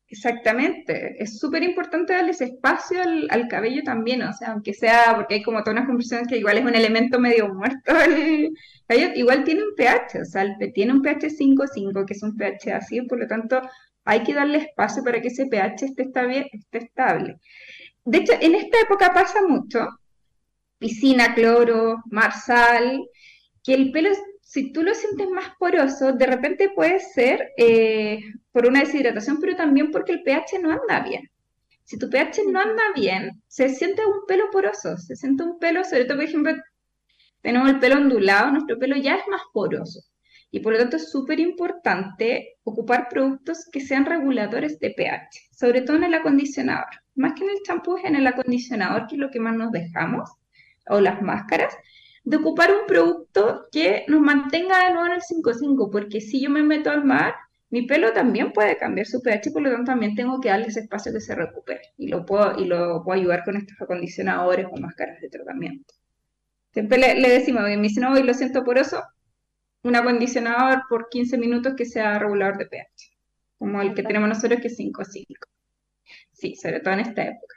Exactamente, 0.09 1.21
es 1.21 1.37
súper 1.37 1.63
importante 1.63 2.13
darles 2.13 2.39
espacio 2.39 3.01
al, 3.01 3.47
cabello 3.49 3.83
también, 3.83 4.21
o 4.21 4.31
sea, 4.31 4.53
aunque 4.53 4.73
sea, 4.73 5.13
porque 5.17 5.35
hay 5.35 5.43
como 5.43 5.59
todas 5.59 5.73
unas 5.73 5.87
conversaciones 5.87 6.29
que 6.29 6.37
igual 6.37 6.57
es 6.57 6.65
un 6.65 6.75
elemento 6.75 7.19
medio 7.19 7.53
muerto, 7.53 7.91
el 8.05 8.53
cabello 8.87 9.11
igual 9.15 9.43
tiene 9.43 9.63
un 9.63 9.75
pH, 9.75 10.21
o 10.21 10.25
sea, 10.25 10.45
tiene 10.73 10.93
un 10.93 11.01
pH 11.01 11.27
5,5, 11.27 12.05
que 12.05 12.13
es 12.13 12.23
un 12.23 12.37
pH 12.37 12.73
así, 12.73 13.01
por 13.01 13.19
lo 13.19 13.27
tanto 13.27 13.61
hay 14.05 14.23
que 14.23 14.33
darle 14.33 14.59
espacio 14.59 15.03
para 15.03 15.21
que 15.21 15.27
ese 15.27 15.47
pH 15.47 15.85
esté, 15.85 16.09
esté 16.53 16.77
estable. 16.77 17.35
De 18.05 18.19
hecho, 18.19 18.33
en 18.39 18.55
esta 18.55 18.79
época 18.79 19.13
pasa 19.13 19.41
mucho, 19.45 19.89
piscina, 20.79 21.35
cloro, 21.35 21.97
marsal, 22.09 23.01
que 23.61 23.73
el 23.73 23.91
pelo 23.91 24.09
si 24.47 24.71
tú 24.71 24.81
lo 24.81 24.95
sientes 24.95 25.29
más 25.29 25.49
poroso, 25.59 26.13
de 26.13 26.25
repente 26.25 26.69
puede 26.73 26.99
ser 26.99 27.51
eh, 27.57 28.21
por 28.53 28.65
una 28.65 28.79
deshidratación, 28.79 29.41
pero 29.41 29.57
también 29.57 29.91
porque 29.91 30.13
el 30.13 30.23
pH 30.23 30.59
no 30.61 30.71
anda 30.71 31.01
bien. 31.01 31.29
Si 31.83 31.99
tu 31.99 32.09
pH 32.09 32.43
no 32.49 32.61
anda 32.61 32.81
bien, 32.95 33.43
se 33.47 33.67
siente 33.67 34.05
un 34.05 34.25
pelo 34.25 34.49
poroso, 34.49 34.95
se 34.95 35.17
siente 35.17 35.43
un 35.43 35.59
pelo, 35.59 35.83
sobre 35.83 36.05
todo, 36.05 36.19
por 36.19 36.25
ejemplo, 36.25 36.53
tenemos 37.41 37.69
el 37.69 37.79
pelo 37.79 37.97
ondulado, 37.97 38.51
nuestro 38.51 38.79
pelo 38.79 38.95
ya 38.95 39.15
es 39.15 39.27
más 39.27 39.41
poroso. 39.51 39.99
Y 40.49 40.61
por 40.61 40.71
lo 40.71 40.79
tanto 40.79 40.95
es 40.95 41.11
súper 41.11 41.41
importante 41.41 42.55
ocupar 42.63 43.09
productos 43.09 43.67
que 43.69 43.81
sean 43.81 44.05
reguladores 44.05 44.79
de 44.79 44.91
pH, 44.91 45.49
sobre 45.51 45.81
todo 45.81 45.97
en 45.97 46.05
el 46.05 46.13
acondicionador. 46.13 46.87
Más 47.15 47.33
que 47.33 47.43
en 47.43 47.49
el 47.49 47.63
champú, 47.65 47.97
es 47.97 48.05
en 48.05 48.15
el 48.15 48.25
acondicionador, 48.25 49.07
que 49.07 49.15
es 49.15 49.19
lo 49.19 49.29
que 49.29 49.41
más 49.41 49.57
nos 49.57 49.73
dejamos, 49.73 50.29
o 50.87 51.01
las 51.01 51.21
máscaras, 51.21 51.75
de 52.27 52.35
ocupar 52.35 52.69
un 52.73 52.85
producto 52.85 53.67
que 53.71 54.03
nos 54.09 54.19
mantenga 54.19 54.85
de 54.85 54.91
nuevo 54.91 55.05
en 55.05 55.13
el 55.13 55.21
5.5, 55.21 55.89
porque 55.89 56.19
si 56.19 56.41
yo 56.41 56.49
me 56.49 56.61
meto 56.61 56.91
al 56.91 57.05
mar, 57.05 57.35
mi 57.69 57.83
pelo 57.87 58.11
también 58.11 58.51
puede 58.51 58.77
cambiar 58.77 59.07
su 59.07 59.21
pH, 59.21 59.51
por 59.51 59.61
lo 59.61 59.71
tanto 59.71 59.91
también 59.91 60.13
tengo 60.13 60.41
que 60.41 60.49
darle 60.49 60.67
ese 60.67 60.81
espacio 60.81 61.13
que 61.13 61.21
se 61.21 61.35
recupere 61.35 61.93
y 61.97 62.09
lo 62.09 62.25
puedo, 62.25 62.59
y 62.59 62.65
lo 62.65 63.01
puedo 63.01 63.17
ayudar 63.17 63.45
con 63.45 63.55
estos 63.55 63.81
acondicionadores 63.81 64.65
o 64.69 64.77
máscaras 64.77 65.21
de 65.21 65.29
tratamiento. 65.29 65.93
Siempre 66.73 66.97
le, 66.97 67.29
decimos, 67.29 67.63
me 67.63 67.77
dicen, 67.77 68.03
no, 68.03 68.17
y 68.19 68.23
lo 68.23 68.33
siento 68.33 68.65
poroso, 68.65 69.01
un 69.83 69.95
acondicionador 69.95 70.81
por 70.89 71.07
15 71.07 71.37
minutos 71.37 71.75
que 71.77 71.85
sea 71.85 72.19
regulador 72.19 72.57
de 72.57 72.65
pH, 72.65 73.17
como 73.57 73.81
el 73.81 73.93
que 73.93 74.03
tenemos 74.03 74.27
nosotros 74.27 74.59
que 74.59 74.67
es 74.67 74.77
5.5. 74.77 75.23
Sí, 76.33 76.55
sobre 76.57 76.81
todo 76.81 76.93
en 76.93 76.99
esta 76.99 77.23
época. 77.23 77.55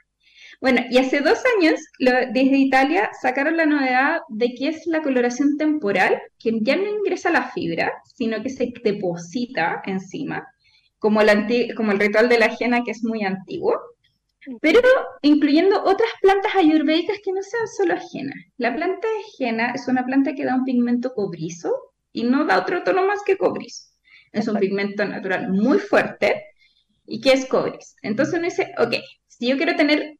Bueno, 0.61 0.81
y 0.91 0.99
hace 0.99 1.21
dos 1.21 1.41
años 1.57 1.81
desde 1.99 2.57
Italia 2.57 3.09
sacaron 3.19 3.57
la 3.57 3.65
novedad 3.65 4.19
de 4.29 4.53
que 4.53 4.67
es 4.67 4.85
la 4.85 5.01
coloración 5.01 5.57
temporal, 5.57 6.21
que 6.37 6.51
ya 6.61 6.75
no 6.75 6.87
ingresa 6.87 7.31
la 7.31 7.49
fibra, 7.49 7.91
sino 8.15 8.43
que 8.43 8.49
se 8.51 8.71
deposita 8.83 9.81
encima, 9.87 10.47
como 10.99 11.19
el, 11.21 11.73
como 11.75 11.91
el 11.91 11.99
ritual 11.99 12.29
de 12.29 12.37
la 12.37 12.45
ajena 12.45 12.83
que 12.83 12.91
es 12.91 13.03
muy 13.03 13.23
antiguo, 13.23 13.75
pero 14.61 14.87
incluyendo 15.23 15.81
otras 15.83 16.11
plantas 16.21 16.55
ayurvédicas 16.55 17.17
que 17.23 17.31
no 17.31 17.41
sean 17.41 17.67
solo 17.67 17.95
ajena. 17.95 18.33
La 18.57 18.75
planta 18.75 19.07
de 19.07 19.19
ajena 19.33 19.71
es 19.73 19.87
una 19.87 20.05
planta 20.05 20.35
que 20.35 20.45
da 20.45 20.55
un 20.55 20.63
pigmento 20.63 21.13
cobrizo 21.15 21.73
y 22.13 22.23
no 22.23 22.45
da 22.45 22.59
otro 22.59 22.83
tono 22.83 23.07
más 23.07 23.21
que 23.25 23.35
cobrizo. 23.35 23.87
Es 24.31 24.47
un 24.47 24.59
pigmento 24.59 25.05
natural 25.05 25.49
muy 25.49 25.79
fuerte 25.79 26.43
y 27.07 27.19
que 27.19 27.33
es 27.33 27.47
cobrizo. 27.47 27.95
Entonces 28.03 28.35
uno 28.35 28.45
dice, 28.45 28.73
ok, 28.77 28.93
si 29.27 29.47
yo 29.47 29.57
quiero 29.57 29.75
tener 29.75 30.17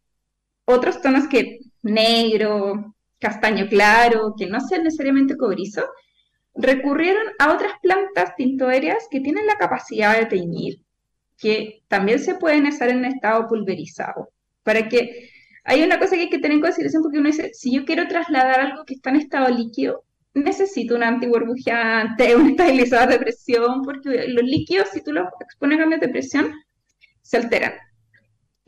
otros 0.72 1.02
tonos 1.02 1.28
que 1.28 1.60
negro, 1.82 2.96
castaño 3.20 3.68
claro, 3.68 4.34
que 4.38 4.48
no 4.48 4.60
sean 4.60 4.84
necesariamente 4.84 5.38
cobrizo, 5.38 5.86
recurrieron 6.56 7.28
a 7.40 7.54
otras 7.54 7.74
plantas 7.82 8.36
tintoreras 8.36 9.08
que 9.10 9.22
tienen 9.22 9.46
la 9.46 9.58
capacidad 9.58 10.18
de 10.18 10.26
teñir, 10.26 10.82
que 11.38 11.84
también 11.88 12.20
se 12.20 12.36
pueden 12.36 12.66
hacer 12.68 12.90
en 12.90 13.06
estado 13.06 13.48
pulverizado. 13.48 14.30
Para 14.64 14.90
que 14.90 15.30
hay 15.64 15.84
una 15.84 16.00
cosa 16.00 16.16
que 16.16 16.24
hay 16.24 16.30
que 16.30 16.40
tener 16.40 16.58
en 16.58 16.62
consideración 16.62 17.04
porque 17.04 17.20
uno 17.20 17.30
dice, 17.30 17.52
si 17.54 17.74
yo 17.74 17.86
quiero 17.86 18.08
trasladar 18.08 18.60
algo 18.60 18.84
que 18.86 18.96
está 18.96 19.12
en 19.12 19.18
estado 19.18 19.50
líquido, 19.50 20.04
necesito 20.34 20.96
un 20.96 21.04
antiburbujeante, 21.04 22.36
un 22.36 22.52
estabilizador 22.52 23.10
de 23.10 23.20
presión, 23.20 23.82
porque 23.84 24.28
los 24.28 24.44
líquidos, 24.44 24.90
si 24.90 25.04
tú 25.04 25.14
los 25.14 25.28
expones 25.40 25.78
a 25.78 25.82
cambios 25.82 26.02
de 26.02 26.10
presión, 26.10 26.52
se 27.22 27.38
alteran. 27.38 27.74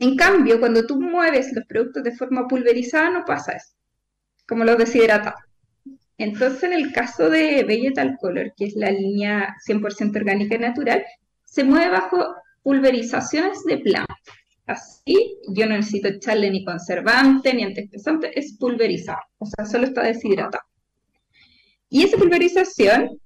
En 0.04 0.16
cambio, 0.16 0.60
cuando 0.60 0.84
tú 0.84 1.00
mueves 1.00 1.50
los 1.54 1.64
productos 1.64 2.04
de 2.04 2.14
forma 2.14 2.46
pulverizada, 2.46 3.08
no 3.08 3.24
pasa 3.24 3.52
eso, 3.52 3.72
como 4.46 4.62
los 4.62 4.76
deshidratados. 4.76 5.40
Entonces, 6.18 6.62
en 6.64 6.74
el 6.74 6.92
caso 6.92 7.30
de 7.30 7.64
Vegetal 7.64 8.18
Color, 8.20 8.52
que 8.54 8.66
es 8.66 8.74
la 8.76 8.90
línea 8.90 9.56
100% 9.66 10.14
orgánica 10.14 10.56
y 10.56 10.58
natural, 10.58 11.02
se 11.46 11.64
mueve 11.64 11.88
bajo 11.88 12.22
pulverizaciones 12.62 13.64
de 13.64 13.78
planta. 13.78 14.14
Así, 14.66 15.38
yo 15.48 15.66
no 15.66 15.74
necesito 15.74 16.08
echarle 16.08 16.50
ni 16.50 16.66
conservante 16.66 17.54
ni 17.54 17.62
antiespesante, 17.62 18.38
es 18.38 18.58
pulverizado, 18.58 19.22
o 19.38 19.46
sea, 19.46 19.64
solo 19.64 19.86
está 19.86 20.02
deshidratado. 20.02 20.64
Y 21.88 22.02
esa 22.02 22.18
pulverización 22.18 23.18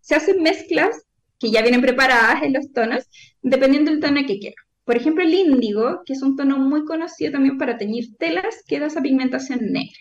se 0.00 0.14
hacen 0.14 0.40
mezclas 0.40 1.02
que 1.40 1.50
ya 1.50 1.62
vienen 1.62 1.80
preparadas 1.80 2.44
en 2.44 2.52
los 2.52 2.72
tonos, 2.72 3.08
dependiendo 3.42 3.90
del 3.90 3.98
tono 3.98 4.20
que 4.24 4.38
quieras. 4.38 4.64
Por 4.84 4.96
ejemplo, 4.96 5.22
el 5.22 5.32
índigo, 5.32 6.02
que 6.04 6.12
es 6.12 6.22
un 6.22 6.36
tono 6.36 6.58
muy 6.58 6.84
conocido 6.84 7.32
también 7.32 7.58
para 7.58 7.78
teñir 7.78 8.16
telas, 8.18 8.62
que 8.66 8.80
da 8.80 8.86
esa 8.86 9.00
pigmentación 9.00 9.60
negra. 9.72 9.98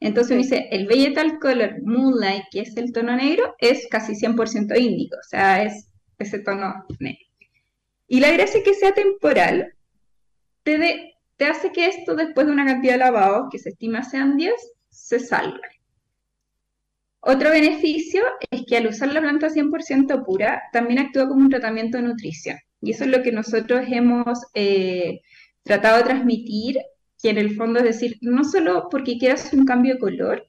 Entonces 0.00 0.36
dice, 0.36 0.68
el 0.70 0.86
Vegetal 0.86 1.38
Color 1.40 1.82
Moonlight, 1.82 2.44
que 2.52 2.60
es 2.60 2.76
el 2.76 2.92
tono 2.92 3.16
negro, 3.16 3.56
es 3.58 3.88
casi 3.90 4.14
100% 4.14 4.78
índigo, 4.80 5.16
o 5.18 5.28
sea, 5.28 5.64
es 5.64 5.88
ese 6.18 6.38
tono 6.38 6.84
negro. 7.00 7.24
Y 8.06 8.20
la 8.20 8.30
gracia 8.30 8.58
es 8.58 8.64
que 8.64 8.74
sea 8.74 8.94
temporal, 8.94 9.74
te, 10.62 11.14
te 11.36 11.44
hace 11.46 11.72
que 11.72 11.86
esto, 11.86 12.14
después 12.14 12.46
de 12.46 12.52
una 12.52 12.64
cantidad 12.66 12.92
de 12.92 12.98
lavados, 12.98 13.48
que 13.50 13.58
se 13.58 13.70
estima 13.70 14.04
sean 14.04 14.36
10, 14.36 14.54
se 14.88 15.18
salga. 15.18 15.68
Otro 17.20 17.50
beneficio 17.50 18.22
es 18.50 18.62
que 18.66 18.76
al 18.76 18.86
usar 18.86 19.12
la 19.12 19.20
planta 19.20 19.48
100% 19.48 20.24
pura, 20.24 20.62
también 20.72 21.00
actúa 21.00 21.28
como 21.28 21.40
un 21.40 21.50
tratamiento 21.50 21.98
de 21.98 22.04
nutrición. 22.04 22.58
Y 22.80 22.92
eso 22.92 23.04
es 23.04 23.10
lo 23.10 23.22
que 23.22 23.32
nosotros 23.32 23.84
hemos 23.88 24.40
eh, 24.54 25.20
tratado 25.62 25.98
de 25.98 26.04
transmitir, 26.04 26.78
que 27.20 27.30
en 27.30 27.38
el 27.38 27.56
fondo 27.56 27.80
es 27.80 27.84
decir, 27.84 28.18
no 28.20 28.44
solo 28.44 28.88
porque 28.90 29.18
quieras 29.18 29.52
un 29.52 29.64
cambio 29.64 29.94
de 29.94 30.00
color, 30.00 30.46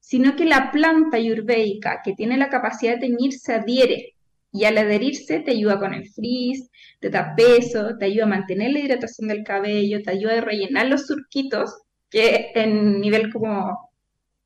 sino 0.00 0.36
que 0.36 0.44
la 0.44 0.70
planta 0.70 1.16
ayurvédica 1.16 2.00
que 2.04 2.14
tiene 2.14 2.36
la 2.36 2.48
capacidad 2.48 2.94
de 2.94 3.08
teñir 3.08 3.32
se 3.32 3.54
adhiere 3.54 4.14
y 4.52 4.64
al 4.64 4.78
adherirse 4.78 5.40
te 5.40 5.50
ayuda 5.50 5.78
con 5.78 5.92
el 5.92 6.08
frizz, 6.08 6.70
te 7.00 7.10
da 7.10 7.34
peso, 7.36 7.96
te 7.98 8.06
ayuda 8.06 8.24
a 8.24 8.28
mantener 8.28 8.72
la 8.72 8.78
hidratación 8.78 9.28
del 9.28 9.44
cabello, 9.44 10.02
te 10.02 10.12
ayuda 10.12 10.38
a 10.38 10.40
rellenar 10.40 10.86
los 10.86 11.06
surquitos 11.06 11.82
que 12.08 12.52
en 12.54 13.00
nivel 13.00 13.32
como 13.32 13.90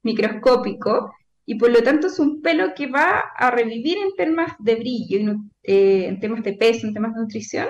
microscópico 0.02 1.12
y 1.50 1.56
por 1.56 1.72
lo 1.72 1.82
tanto 1.82 2.06
es 2.06 2.20
un 2.20 2.42
pelo 2.42 2.74
que 2.76 2.86
va 2.86 3.24
a 3.36 3.50
revivir 3.50 3.98
en 3.98 4.14
temas 4.16 4.52
de 4.60 4.76
brillo, 4.76 5.34
eh, 5.64 6.04
en 6.06 6.20
temas 6.20 6.44
de 6.44 6.52
peso, 6.52 6.86
en 6.86 6.94
temas 6.94 7.12
de 7.12 7.22
nutrición, 7.22 7.66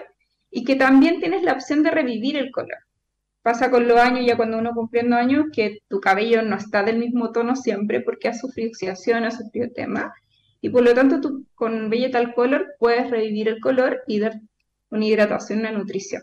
y 0.51 0.65
que 0.65 0.77
también 0.77 1.19
tienes 1.19 1.43
la 1.43 1.55
opción 1.55 1.83
de 1.83 1.91
revivir 1.91 2.37
el 2.37 2.51
color. 2.51 2.77
Pasa 3.41 3.71
con 3.71 3.89
los 3.89 3.99
años, 3.99 4.27
ya 4.27 4.37
cuando 4.37 4.59
uno 4.59 4.75
cumpliendo 4.75 5.17
años, 5.17 5.47
que 5.51 5.79
tu 5.89 5.99
cabello 5.99 6.43
no 6.43 6.57
está 6.57 6.83
del 6.83 6.99
mismo 6.99 7.33
tono 7.33 7.57
siempre 7.57 8.03
porque 8.03 8.29
ha 8.29 8.35
sufrido 8.35 8.69
oxidación, 8.69 9.25
ha 9.25 9.31
sufrido 9.31 9.71
tema, 9.75 10.13
y 10.61 10.69
por 10.69 10.83
lo 10.83 10.93
tanto 10.93 11.23
tú 11.23 11.47
con 11.55 11.89
Vegetal 11.89 12.35
Color 12.35 12.75
puedes 12.79 13.11
revivir 13.11 13.49
el 13.49 13.61
color 13.61 14.03
y 14.07 14.19
dar 14.19 14.35
una 14.91 15.07
hidratación, 15.07 15.61
una 15.61 15.73
nutrición. 15.73 16.21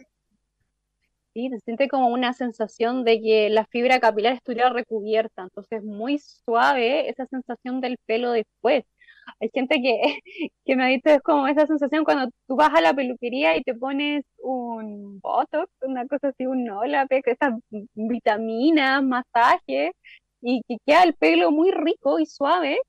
Se 1.50 1.60
siente 1.60 1.88
como 1.88 2.08
una 2.10 2.34
sensación 2.34 3.04
de 3.04 3.22
que 3.22 3.50
la 3.50 3.66
fibra 3.68 4.00
capilar 4.00 4.34
estuviera 4.34 4.70
recubierta, 4.70 5.44
entonces 5.44 5.84
muy 5.84 6.18
suave 6.20 7.10
esa 7.10 7.28
sensación 7.28 7.80
del 7.80 7.98
pelo 8.08 8.32
después. 8.32 8.86
Hay 9.40 9.50
gente 9.54 9.82
que, 9.82 10.20
que 10.66 10.76
me 10.76 10.84
ha 10.86 10.88
dicho 10.88 11.10
es 11.10 11.22
como 11.22 11.48
esa 11.48 11.68
sensación 11.68 12.04
cuando 12.06 12.32
tú 12.48 12.56
vas 12.56 12.74
a 12.74 12.82
la 12.82 12.94
peluquería 12.94 13.56
y 13.58 13.62
te 13.64 13.76
pones 13.76 14.26
un 14.38 15.20
botox, 15.20 15.72
una 15.82 16.08
cosa 16.08 16.30
así, 16.30 16.48
un 16.48 16.70
Olape, 16.70 17.22
esas 17.26 17.54
vitaminas, 17.94 19.04
masaje, 19.04 19.92
y 20.42 20.62
que 20.68 20.78
queda 20.86 21.04
el 21.04 21.14
pelo 21.16 21.52
muy 21.52 21.72
rico 21.72 22.20
y 22.20 22.26
suave, 22.26 22.80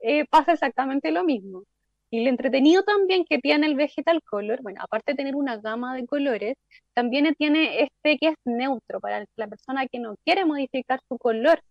eh, 0.00 0.24
pasa 0.30 0.52
exactamente 0.52 1.10
lo 1.12 1.24
mismo. 1.24 1.64
Y 2.10 2.20
el 2.20 2.28
entretenido 2.28 2.82
también 2.84 3.24
que 3.28 3.38
tiene 3.38 3.66
el 3.66 3.74
Vegetal 3.74 4.22
Color, 4.22 4.62
bueno, 4.62 4.80
aparte 4.82 5.12
de 5.12 5.16
tener 5.16 5.36
una 5.36 5.58
gama 5.58 5.94
de 5.94 6.06
colores, 6.06 6.56
también 6.94 7.34
tiene 7.36 7.82
este 7.82 8.16
que 8.18 8.28
es 8.28 8.36
neutro 8.44 9.00
para 9.00 9.24
la 9.36 9.46
persona 9.46 9.86
que 9.86 9.98
no 9.98 10.16
quiere 10.24 10.44
modificar 10.46 11.00
su 11.06 11.18
color, 11.18 11.62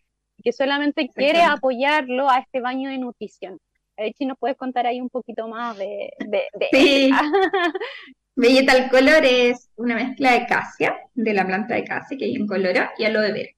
que 0.43 0.51
solamente 0.51 1.09
quiere 1.09 1.41
apoyarlo 1.41 2.29
a 2.29 2.39
este 2.39 2.61
baño 2.61 2.89
de 2.89 2.99
nutrición. 2.99 3.57
A 3.97 4.03
ver 4.03 4.13
si 4.15 4.27
nos 4.27 4.37
puedes 4.37 4.57
contar 4.57 4.85
ahí 4.85 5.01
un 5.01 5.09
poquito 5.09 5.47
más 5.47 5.75
de... 5.77 6.11
de, 6.19 6.43
sí. 6.71 7.09
Vegetal 8.35 8.89
Color 8.91 9.25
es 9.25 9.71
una 9.77 9.95
mezcla 9.95 10.33
de 10.33 10.45
casia, 10.45 10.95
de 11.15 11.33
la 11.33 11.47
planta 11.47 11.73
de 11.73 11.83
casia 11.83 12.15
que 12.15 12.25
hay 12.25 12.35
en 12.35 12.45
Colora, 12.45 12.93
y 12.99 13.05
aloe 13.05 13.31
vera. 13.31 13.49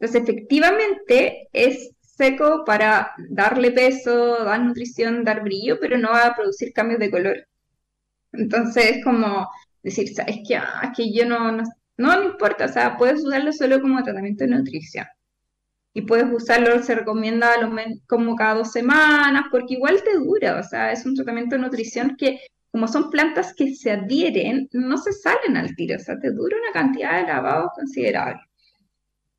Entonces, 0.00 0.22
efectivamente, 0.22 1.48
es 1.52 1.94
seco 2.18 2.64
para 2.66 3.12
darle 3.30 3.70
peso, 3.70 4.44
dar 4.44 4.60
nutrición, 4.60 5.24
dar 5.24 5.42
brillo, 5.42 5.78
pero 5.80 5.98
no 5.98 6.10
va 6.10 6.26
a 6.26 6.36
producir 6.36 6.72
cambios 6.72 7.00
de 7.00 7.10
color. 7.10 7.48
Entonces 8.32 8.96
es 8.96 9.04
como 9.04 9.48
decir, 9.82 10.08
es 10.26 10.38
que, 10.46 10.56
ah, 10.56 10.92
que 10.96 11.12
yo 11.12 11.26
no, 11.26 11.52
no, 11.52 11.64
no, 11.96 12.22
importa, 12.24 12.66
o 12.66 12.68
sea, 12.68 12.96
puedes 12.96 13.24
usarlo 13.24 13.52
solo 13.52 13.80
como 13.80 14.02
tratamiento 14.02 14.44
de 14.44 14.50
nutrición. 14.50 15.06
Y 15.94 16.02
puedes 16.02 16.26
usarlo, 16.32 16.82
se 16.82 16.94
recomienda 16.94 17.50
como 18.06 18.36
cada 18.36 18.54
dos 18.56 18.72
semanas, 18.72 19.44
porque 19.50 19.74
igual 19.74 20.02
te 20.04 20.14
dura, 20.16 20.58
o 20.60 20.62
sea, 20.62 20.92
es 20.92 21.04
un 21.06 21.14
tratamiento 21.14 21.56
de 21.56 21.62
nutrición 21.62 22.16
que 22.16 22.40
como 22.70 22.86
son 22.88 23.10
plantas 23.10 23.54
que 23.54 23.74
se 23.74 23.90
adhieren, 23.92 24.68
no 24.72 24.98
se 24.98 25.12
salen 25.12 25.56
al 25.56 25.74
tiro, 25.74 25.96
o 25.96 25.98
sea, 25.98 26.18
te 26.18 26.30
dura 26.30 26.56
una 26.62 26.72
cantidad 26.72 27.20
de 27.20 27.26
lavado 27.26 27.70
considerable. 27.74 28.47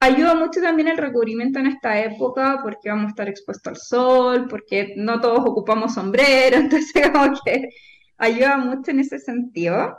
Ayuda 0.01 0.33
mucho 0.33 0.61
también 0.61 0.87
el 0.87 0.97
recubrimiento 0.97 1.59
en 1.59 1.67
esta 1.67 1.99
época 2.01 2.59
porque 2.63 2.89
vamos 2.89 3.07
a 3.07 3.09
estar 3.09 3.27
expuestos 3.27 3.67
al 3.71 3.77
sol, 3.77 4.47
porque 4.49 4.93
no 4.95 5.19
todos 5.19 5.39
ocupamos 5.41 5.93
sombrero, 5.93 6.57
entonces 6.57 7.11
como 7.11 7.33
que 7.43 7.69
ayuda 8.17 8.57
mucho 8.57 8.91
en 8.91 8.99
ese 9.01 9.19
sentido. 9.19 9.97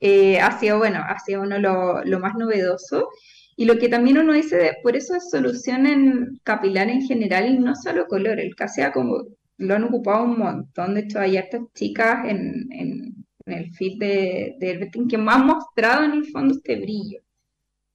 Eh, 0.00 0.40
ha 0.40 0.58
sido, 0.58 0.78
bueno, 0.78 1.00
ha 1.06 1.18
sido 1.20 1.42
uno 1.42 1.58
lo, 1.58 2.04
lo, 2.04 2.20
más 2.20 2.34
novedoso. 2.36 3.08
Y 3.56 3.64
lo 3.66 3.78
que 3.78 3.88
también 3.88 4.18
uno 4.18 4.32
dice, 4.32 4.76
por 4.82 4.96
eso 4.96 5.14
es 5.16 5.30
solución 5.30 5.86
en 5.86 6.40
capilar 6.44 6.88
en 6.90 7.02
general 7.02 7.48
y 7.48 7.58
no 7.58 7.74
solo 7.76 8.06
color, 8.06 8.40
el 8.40 8.54
casea 8.56 8.92
como 8.92 9.24
lo 9.58 9.74
han 9.74 9.84
ocupado 9.84 10.24
un 10.24 10.38
montón. 10.38 10.94
De 10.94 11.00
hecho, 11.02 11.20
hay 11.20 11.36
estas 11.36 11.62
chicas 11.74 12.24
en, 12.28 12.66
en, 12.72 13.26
el 13.46 13.72
feed 13.74 13.98
de, 13.98 14.56
de 14.60 14.90
que 15.08 15.18
me 15.18 15.32
han 15.32 15.46
mostrado 15.46 16.04
en 16.04 16.12
el 16.12 16.26
fondo 16.26 16.54
este 16.54 16.76
brillo. 16.76 17.20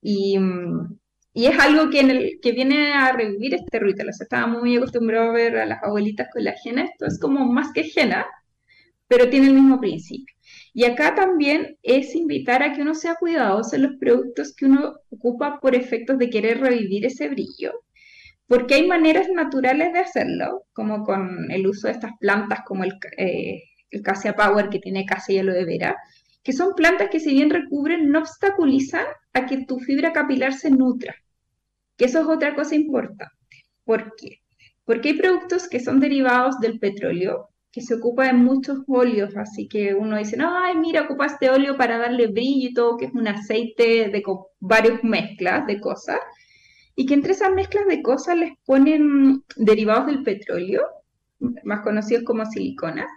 Y, 0.01 0.38
mm, 0.39 0.97
y 1.34 1.48
es 1.48 1.60
algo 1.60 1.89
que, 1.89 2.00
en 2.00 2.12
el, 2.12 2.39
que 2.41 2.52
viene 2.52 2.93
a 2.93 3.12
revivir 3.12 3.56
este 3.56 3.80
ritual. 3.80 4.10
O 4.10 4.13
sea, 4.13 4.26
estaba 4.26 4.48
muy 4.48 4.78
acostumbrado 4.78 5.30
a 5.30 5.34
ver 5.34 5.58
a 5.58 5.65
las 5.65 5.84
abuelitas 5.84 6.28
con 6.32 6.43
la 6.43 6.52
ajena. 6.52 6.84
Esto 6.84 7.08
es 7.08 7.19
como 7.19 7.46
más 7.52 7.72
que 7.74 7.82
ajena, 7.82 8.26
pero 9.08 9.30
tiene 9.30 9.48
el 9.48 9.54
mismo 9.54 9.80
principio. 9.80 10.36
Y 10.74 10.86
acá 10.86 11.15
también 11.15 11.78
es 11.84 12.15
invitar 12.15 12.63
a 12.63 12.74
que 12.74 12.82
uno 12.82 12.93
sea 12.96 13.15
cuidadoso 13.15 13.76
en 13.76 13.84
los 13.84 13.93
productos 14.00 14.56
que 14.56 14.65
uno 14.65 14.93
ocupa 15.10 15.60
por 15.60 15.76
efectos 15.76 16.17
de 16.19 16.30
querer 16.30 16.60
revivir 16.60 17.06
ese 17.06 17.30
brillo. 17.30 17.74
Porque 18.48 18.76
hay 18.76 18.88
maneras 18.88 19.28
naturales 19.30 19.93
de 19.93 20.00
hacerlo, 20.00 20.65
como 20.74 21.04
con 21.04 21.52
el 21.52 21.65
uso 21.67 21.88
de 21.88 21.93
estas 21.93 22.12
plantas 22.19 22.62
como 22.65 22.84
el, 22.84 22.93
eh, 23.17 23.63
el 23.89 24.02
Cassia 24.02 24.36
Power 24.36 24.69
que 24.69 24.80
tiene 24.80 25.06
cassia 25.06 25.36
y 25.36 25.39
aloe 25.39 25.65
vera, 25.65 25.98
que 26.43 26.54
son 26.54 26.74
plantas 26.76 27.10
que 27.10 27.19
si 27.19 27.32
bien 27.34 27.50
recubren, 27.50 28.10
no 28.12 28.19
obstaculizan 28.19 29.06
a 29.34 29.46
que 29.46 29.65
tu 29.65 29.80
fibra 29.80 30.13
capilar 30.13 30.54
se 30.54 30.69
nutra. 30.69 31.15
Que 31.97 32.06
eso 32.06 32.19
es 32.21 32.27
otra 32.27 32.56
cosa 32.56 32.75
importante. 32.75 33.34
¿Por 33.84 34.15
qué? 34.15 34.39
Porque 34.86 35.10
hay 35.10 35.17
productos 35.17 35.67
que 35.67 35.79
son 35.79 35.99
derivados 35.99 36.60
del 36.60 36.79
petróleo, 36.79 37.49
que 37.71 37.82
se 37.82 37.95
ocupa 37.95 38.27
de 38.27 38.34
muchos 38.34 38.79
óleos, 38.88 39.36
así 39.36 39.67
que 39.67 39.95
uno 39.95 40.17
dice, 40.17 40.38
no, 40.38 40.56
ay, 40.58 40.77
mira, 40.77 41.01
ocupa 41.01 41.25
este 41.25 41.49
óleo 41.49 41.75
para 41.75 41.97
darle 41.97 42.27
brillo 42.27 42.69
y 42.69 42.73
todo, 42.73 42.97
que 42.97 43.06
es 43.06 43.13
un 43.13 43.27
aceite 43.27 44.10
de 44.10 44.23
varias 44.60 45.03
mezclas 45.03 45.65
de 45.65 45.79
cosas, 45.79 46.19
y 46.95 47.08
que 47.08 47.15
entre 47.15 47.32
esas 47.32 47.51
mezclas 47.51 47.88
de 47.88 48.03
cosas 48.03 48.38
les 48.38 48.51
ponen 48.65 49.43
derivados 49.56 50.06
del 50.06 50.21
petróleo, 50.21 50.84
más 51.63 51.82
conocidos 51.82 52.23
como 52.23 52.45
siliconas, 52.45 53.08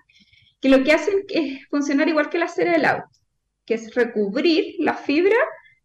que 0.60 0.70
lo 0.70 0.82
que 0.82 0.92
hacen 0.92 1.24
es 1.28 1.66
funcionar 1.68 2.08
igual 2.08 2.30
que 2.30 2.38
la 2.38 2.48
cera 2.48 2.72
del 2.72 2.86
auto, 2.86 3.08
que 3.66 3.74
es 3.74 3.94
recubrir 3.94 4.76
la 4.78 4.94
fibra, 4.94 5.36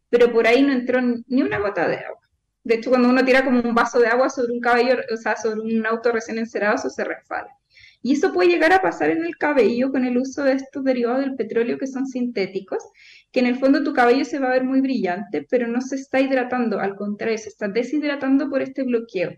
pero 0.10 0.32
por 0.32 0.48
ahí 0.48 0.64
no 0.64 0.72
entró 0.72 1.02
ni 1.02 1.42
una 1.42 1.60
gota 1.60 1.88
de 1.90 1.98
agua. 1.98 2.21
De 2.64 2.76
hecho, 2.76 2.90
cuando 2.90 3.10
uno 3.10 3.26
tira 3.26 3.44
como 3.44 3.62
un 3.62 3.74
vaso 3.74 4.00
de 4.00 4.08
agua 4.08 4.30
sobre 4.30 4.54
un 4.54 4.60
cabello, 4.60 4.98
o 5.12 5.18
sea, 5.18 5.36
sobre 5.36 5.62
un 5.62 5.86
auto 5.86 6.12
recién 6.12 6.38
encerado, 6.38 6.76
eso 6.76 6.90
se 6.90 7.04
resbala. 7.04 7.50
Y 8.04 8.14
eso 8.14 8.34
puede 8.34 8.50
llegar 8.50 8.74
a 8.74 8.82
pasar 8.82 9.12
en 9.12 9.24
el 9.26 9.38
cabello 9.38 9.92
con 9.92 10.06
el 10.06 10.18
uso 10.18 10.44
de 10.44 10.54
estos 10.54 10.84
derivados 10.84 11.22
del 11.22 11.36
petróleo 11.36 11.78
que 11.78 11.88
son 11.88 12.08
sintéticos, 12.08 12.84
que 13.32 13.40
en 13.40 13.46
el 13.46 13.58
fondo 13.58 13.84
tu 13.84 13.94
cabello 13.94 14.26
se 14.26 14.40
va 14.40 14.48
a 14.48 14.54
ver 14.54 14.64
muy 14.64 14.82
brillante, 14.82 15.46
pero 15.50 15.68
no 15.68 15.82
se 15.82 15.96
está 15.96 16.20
hidratando, 16.20 16.80
al 16.80 16.96
contrario, 16.96 17.38
se 17.38 17.50
está 17.50 17.68
deshidratando 17.68 18.50
por 18.50 18.62
este 18.62 18.84
bloqueo. 18.84 19.32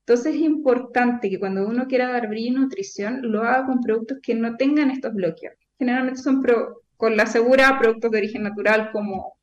Entonces 0.00 0.36
es 0.36 0.40
importante 0.40 1.28
que 1.28 1.38
cuando 1.38 1.66
uno 1.66 1.86
quiera 1.86 2.10
dar 2.10 2.28
brillo 2.28 2.48
y 2.48 2.60
nutrición, 2.60 3.20
lo 3.22 3.42
haga 3.42 3.66
con 3.66 3.80
productos 3.80 4.18
que 4.22 4.34
no 4.34 4.56
tengan 4.56 4.90
estos 4.90 5.12
bloqueos. 5.12 5.54
Generalmente 5.78 6.20
son 6.22 6.42
con 6.96 7.16
la 7.16 7.26
segura 7.26 7.78
productos 7.78 8.10
de 8.10 8.18
origen 8.18 8.42
natural 8.44 8.90
como 8.92 9.37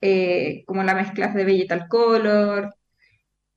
eh, 0.00 0.64
como 0.66 0.82
las 0.82 0.94
mezclas 0.94 1.34
de 1.34 1.44
Vegetal 1.44 1.88
Color, 1.88 2.74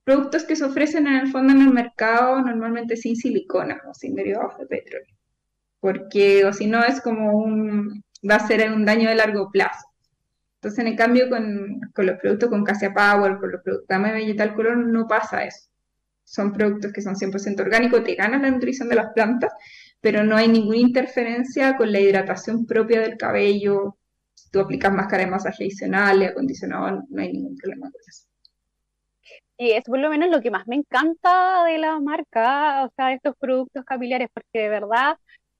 productos 0.04 0.44
que 0.44 0.56
se 0.56 0.64
ofrecen 0.64 1.06
en 1.06 1.14
el 1.14 1.28
fondo 1.30 1.52
en 1.52 1.62
el 1.62 1.72
mercado 1.72 2.40
normalmente 2.40 2.96
sin 2.96 3.16
silicona 3.16 3.80
o 3.88 3.94
sin 3.94 4.14
derivados 4.14 4.58
de 4.58 4.66
petróleo, 4.66 5.14
porque 5.80 6.44
o 6.44 6.52
si 6.52 6.66
no 6.66 6.84
es 6.84 7.00
como 7.00 7.36
un, 7.38 8.04
va 8.28 8.36
a 8.36 8.46
ser 8.46 8.70
un 8.72 8.84
daño 8.84 9.08
de 9.08 9.16
largo 9.16 9.50
plazo. 9.50 9.86
Entonces, 10.56 10.86
en 10.86 10.96
cambio, 10.96 11.28
con, 11.28 11.80
con 11.92 12.06
los 12.06 12.18
productos 12.20 12.48
con 12.48 12.64
Cassia 12.64 12.94
Power, 12.94 13.38
con 13.38 13.50
los 13.50 13.62
productos 13.62 13.88
de 13.88 14.12
Vegetal 14.12 14.54
Color, 14.54 14.76
no 14.76 15.08
pasa 15.08 15.44
eso. 15.44 15.68
Son 16.24 16.52
productos 16.52 16.92
que 16.92 17.02
son 17.02 17.16
100% 17.16 17.60
orgánicos, 17.60 18.04
te 18.04 18.14
ganan 18.14 18.42
la 18.42 18.50
nutrición 18.50 18.88
de 18.88 18.94
las 18.94 19.12
plantas, 19.12 19.52
pero 20.00 20.22
no 20.24 20.36
hay 20.36 20.48
ninguna 20.48 20.78
interferencia 20.78 21.76
con 21.76 21.90
la 21.92 22.00
hidratación 22.00 22.64
propia 22.66 23.00
del 23.00 23.16
cabello, 23.16 23.98
tú 24.52 24.60
aplicas 24.60 24.92
máscara 24.92 25.24
de 25.24 25.30
masaje 25.30 25.64
adicional, 25.64 26.22
acondicionado, 26.22 27.02
no 27.08 27.22
hay 27.22 27.32
ningún 27.32 27.56
problema 27.56 27.90
con 27.90 28.00
eso. 28.06 28.26
Y 29.58 29.80
por 29.82 29.98
lo 29.98 30.10
menos 30.10 30.30
lo 30.30 30.40
que 30.40 30.50
más 30.50 30.66
me 30.66 30.76
encanta 30.76 31.64
de 31.64 31.78
la 31.78 31.98
marca, 32.00 32.84
o 32.84 32.90
sea, 32.94 33.08
de 33.08 33.14
estos 33.14 33.34
productos 33.38 33.84
capilares, 33.84 34.28
porque 34.32 34.60
de 34.60 34.68
verdad 34.68 35.16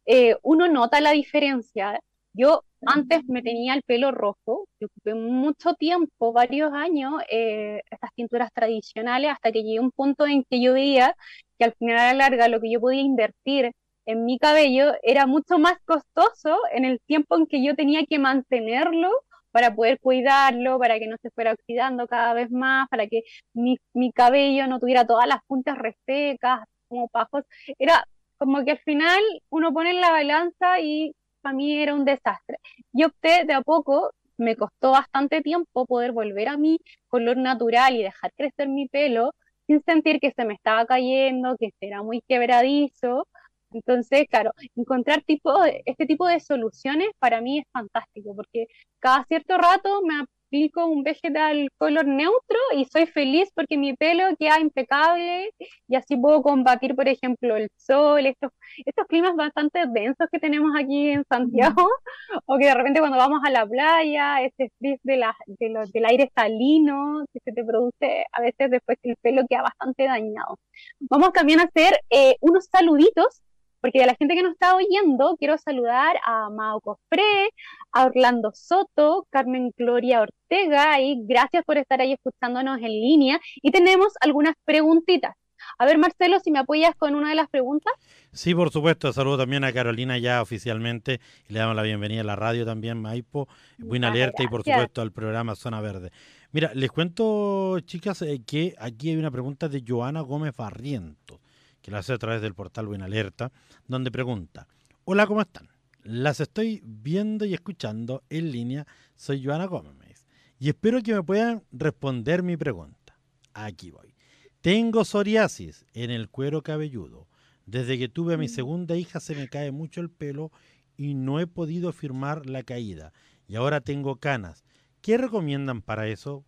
eh, 0.07 0.37
uno 0.43 0.69
nota 0.69 1.01
la 1.01 1.13
diferencia. 1.13 2.01
Yo 2.35 2.65
antes 2.87 3.25
me 3.29 3.43
tenía 3.43 3.75
el 3.75 3.83
pelo 3.83 4.11
rojo, 4.11 4.67
yo 4.81 4.89
ocupé 4.89 5.15
mucho 5.15 5.75
tiempo, 5.75 6.33
varios 6.33 6.73
años, 6.73 7.15
eh, 7.31 7.83
estas 7.91 8.11
tinturas 8.15 8.51
tradicionales, 8.53 9.31
hasta 9.33 9.53
que 9.53 9.63
llegué 9.63 9.79
a 9.79 9.83
un 9.83 9.93
punto 9.93 10.27
en 10.27 10.45
que 10.45 10.61
yo 10.61 10.73
veía 10.75 11.15
que 11.59 11.67
al 11.67 11.75
final 11.75 11.99
a 11.99 12.13
la 12.13 12.15
larga 12.15 12.49
lo 12.49 12.61
que 12.61 12.73
yo 12.73 12.81
podía 12.81 13.03
invertir 13.03 13.73
en 14.07 14.25
mi 14.25 14.38
cabello 14.38 14.93
era 15.03 15.27
mucho 15.27 15.59
más 15.59 15.75
costoso 15.85 16.59
en 16.73 16.85
el 16.85 17.01
tiempo 17.01 17.37
en 17.37 17.47
que 17.47 17.65
yo 17.65 17.75
tenía 17.77 18.05
que 18.07 18.19
mantenerlo 18.19 19.11
para 19.53 19.75
poder 19.75 20.01
cuidarlo, 20.01 20.79
para 20.79 20.99
que 20.99 21.07
no 21.07 21.17
se 21.23 21.31
fuera 21.31 21.53
oxidando 21.53 22.07
cada 22.09 22.35
vez 22.35 22.51
más, 22.51 22.88
para 22.88 23.07
que 23.07 23.23
mi, 23.55 23.79
cabello 24.12 24.67
no 24.67 24.81
tuviera 24.81 25.07
todas 25.07 25.27
las 25.29 25.38
puntas 25.47 25.79
resecas, 25.79 26.61
como 26.88 27.09
pajos. 27.09 27.45
Era 27.79 28.05
como 28.38 28.65
que 28.65 28.73
al 28.73 28.79
final 28.81 29.21
uno 29.51 29.73
pone 29.73 29.91
en 29.91 30.01
la 30.01 30.11
balanza 30.11 30.81
y 30.81 31.15
para 31.43 31.55
mí 31.55 31.79
era 31.79 31.95
un 31.95 32.05
desastre. 32.05 32.59
Yo 32.93 33.09
opté 33.09 33.45
de 33.45 33.53
a 33.55 33.62
poco, 33.62 34.12
me 34.38 34.57
costó 34.57 34.93
bastante 34.93 35.43
tiempo 35.43 35.87
poder 35.87 36.12
volver 36.12 36.49
a 36.49 36.57
mi 36.57 36.79
color 37.09 37.37
natural 37.37 37.95
y 37.95 38.03
dejar 38.03 38.33
crecer 38.35 38.69
mi 38.69 38.88
pelo 38.88 39.33
sin 39.67 39.83
sentir 39.85 40.19
que 40.21 40.33
se 40.33 40.45
me 40.45 40.55
estaba 40.55 40.87
cayendo, 40.87 41.57
que 41.59 41.71
era 41.81 42.03
muy 42.03 42.23
quebradizo, 42.27 43.27
entonces, 43.75 44.27
claro, 44.31 44.53
encontrar 44.77 45.23
tipo 45.23 45.53
este 45.85 46.07
tipo 46.07 46.27
de 46.27 46.41
soluciones 46.41 47.09
para 47.19 47.41
mí 47.41 47.61
es 47.61 47.65
fantástico, 47.73 48.35
porque 48.37 48.67
cada 49.01 49.25
cierto 49.27 49.57
rato 49.59 50.03
me, 50.03 50.15
aplico 50.53 50.85
un 50.85 51.03
vegetal 51.03 51.69
color 51.79 52.07
neutro 52.07 52.59
y 52.77 52.85
soy 52.85 53.07
feliz 53.07 53.51
porque 53.55 53.79
mi 53.79 53.95
pelo 53.95 54.25
queda 54.39 54.61
impecable 54.61 55.51
y 55.89 55.97
así 55.97 56.17
puedo 56.17 56.43
combatir, 56.43 56.95
por 56.95 57.09
ejemplo, 57.09 57.57
el 57.57 57.71
sol, 57.77 58.27
estos, 58.27 58.51
estos 58.85 59.07
climas 59.07 59.35
bastante 59.35 59.81
densos 59.89 60.29
que 60.31 60.39
tenemos 60.39 60.73
aquí 60.79 61.09
en 61.09 61.25
Santiago, 61.25 61.89
o 62.47 62.59
que 62.59 62.67
de 62.67 62.75
repente 62.75 63.01
cuando 63.01 63.17
vamos 63.17 63.41
a 63.45 63.51
la 63.51 63.67
playa, 63.67 64.43
este 64.43 64.71
frizz 64.79 65.01
de 65.05 65.17
la, 65.17 65.35
del 65.47 66.05
aire 66.05 66.31
salino 66.35 67.25
que 67.33 67.41
se 67.45 67.53
te 67.53 67.65
produce 67.65 68.27
a 68.33 68.43
veces 68.43 68.71
después 68.71 68.99
que 69.03 69.11
el 69.11 69.17
pelo 69.23 69.43
queda 69.49 69.63
bastante 69.63 70.05
dañado. 70.05 70.59
Vamos 71.01 71.33
también 71.33 71.61
a 71.61 71.65
hacer 71.65 71.99
eh, 72.11 72.37
unos 72.41 72.67
saluditos 72.67 73.41
porque 73.83 73.99
de 73.99 74.07
la 74.07 74.14
gente 74.14 74.35
que 74.37 74.45
nos 74.45 74.53
está 74.53 74.77
oyendo, 74.77 75.37
quiero 75.38 75.59
saludar 75.59 76.16
a 76.25 76.49
Mao 76.51 76.81
Cofré, 76.81 77.51
a 77.90 78.07
Orlando 78.07 78.53
Soto, 78.55 79.27
Carmen 79.29 79.73
Gloria 79.77 80.23
Ortega, 80.23 81.01
y 81.01 81.21
gracias 81.27 81.64
por 81.64 81.77
estar 81.79 82.01
ahí 82.01 82.12
escuchándonos 82.12 82.79
en 82.79 82.88
línea. 82.88 83.40
Y 83.57 83.73
tenemos 83.73 84.12
algunas 84.21 84.55
preguntitas. 84.64 85.35
A 85.79 85.85
ver, 85.85 85.99
Marcelo, 85.99 86.38
si 86.38 86.53
me 86.53 86.61
apoyas 86.61 86.95
con 86.97 87.16
una 87.16 87.31
de 87.31 87.35
las 87.35 87.49
preguntas. 87.49 87.92
Sí, 88.33 88.55
por 88.55 88.71
supuesto. 88.71 89.12
Saludo 89.12 89.38
también 89.38 89.64
a 89.64 89.73
Carolina 89.73 90.16
ya 90.16 90.42
oficialmente. 90.42 91.21
Y 91.49 91.53
le 91.53 91.59
damos 91.59 91.75
la 91.75 91.83
bienvenida 91.83 92.21
a 92.21 92.25
la 92.25 92.37
radio 92.37 92.64
también, 92.64 93.01
Maipo. 93.01 93.49
Buena 93.79 94.09
alerta 94.09 94.45
y 94.45 94.47
por 94.47 94.62
supuesto 94.62 95.03
al 95.03 95.12
programa 95.12 95.57
Zona 95.57 95.81
Verde. 95.81 96.12
Mira, 96.53 96.71
les 96.75 96.90
cuento, 96.90 97.81
chicas, 97.81 98.23
eh, 98.23 98.42
que 98.47 98.75
aquí 98.79 99.11
hay 99.11 99.16
una 99.16 99.31
pregunta 99.31 99.68
de 99.68 99.83
Joana 99.87 100.21
Gómez 100.21 100.55
Barrientos 100.57 101.42
que 101.83 101.90
la 101.90 101.99
hace 101.99 102.12
a 102.12 102.18
través 102.18 102.40
del 102.40 102.55
portal 102.55 102.87
Buena 102.87 103.05
Alerta, 103.05 103.53
donde 103.87 104.11
pregunta, 104.11 104.68
hola, 105.05 105.27
¿cómo 105.27 105.42
están? 105.42 105.68
Las 106.05 106.40
estoy 106.40 106.81
viendo 106.85 107.45
y 107.45 107.55
escuchando 107.55 108.25
en 108.31 108.51
línea, 108.51 108.87
soy 109.14 109.45
Joana 109.45 109.66
Gómez, 109.66 110.27
y 110.59 110.68
espero 110.68 111.03
que 111.03 111.14
me 111.14 111.23
puedan 111.23 111.64
responder 111.73 112.42
mi 112.42 112.57
pregunta. 112.57 113.18
Aquí 113.53 113.90
voy. 113.90 114.14
Tengo 114.61 115.05
psoriasis 115.05 115.85
en 115.92 116.11
el 116.12 116.29
cuero 116.31 116.62
cabelludo. 116.62 117.27
Desde 117.66 117.99
que 117.99 118.09
tuve 118.09 118.35
a 118.35 118.38
mi 118.38 118.47
mm. 118.47 118.51
segunda 118.51 118.97
hija 118.97 119.18
se 119.18 119.35
me 119.35 119.49
cae 119.49 119.73
mucho 119.73 120.01
el 120.01 120.09
pelo 120.09 120.53
y 120.97 121.14
no 121.14 121.40
he 121.40 121.49
podido 121.49 121.92
firmar 121.92 122.47
la 122.47 122.62
caída. 122.62 123.12
Y 123.49 123.57
ahora 123.57 123.81
tengo 123.81 124.16
canas. 124.16 124.64
¿Qué 125.01 125.18
recomiendan 125.18 125.83
para 125.83 126.07
eso? 126.07 126.45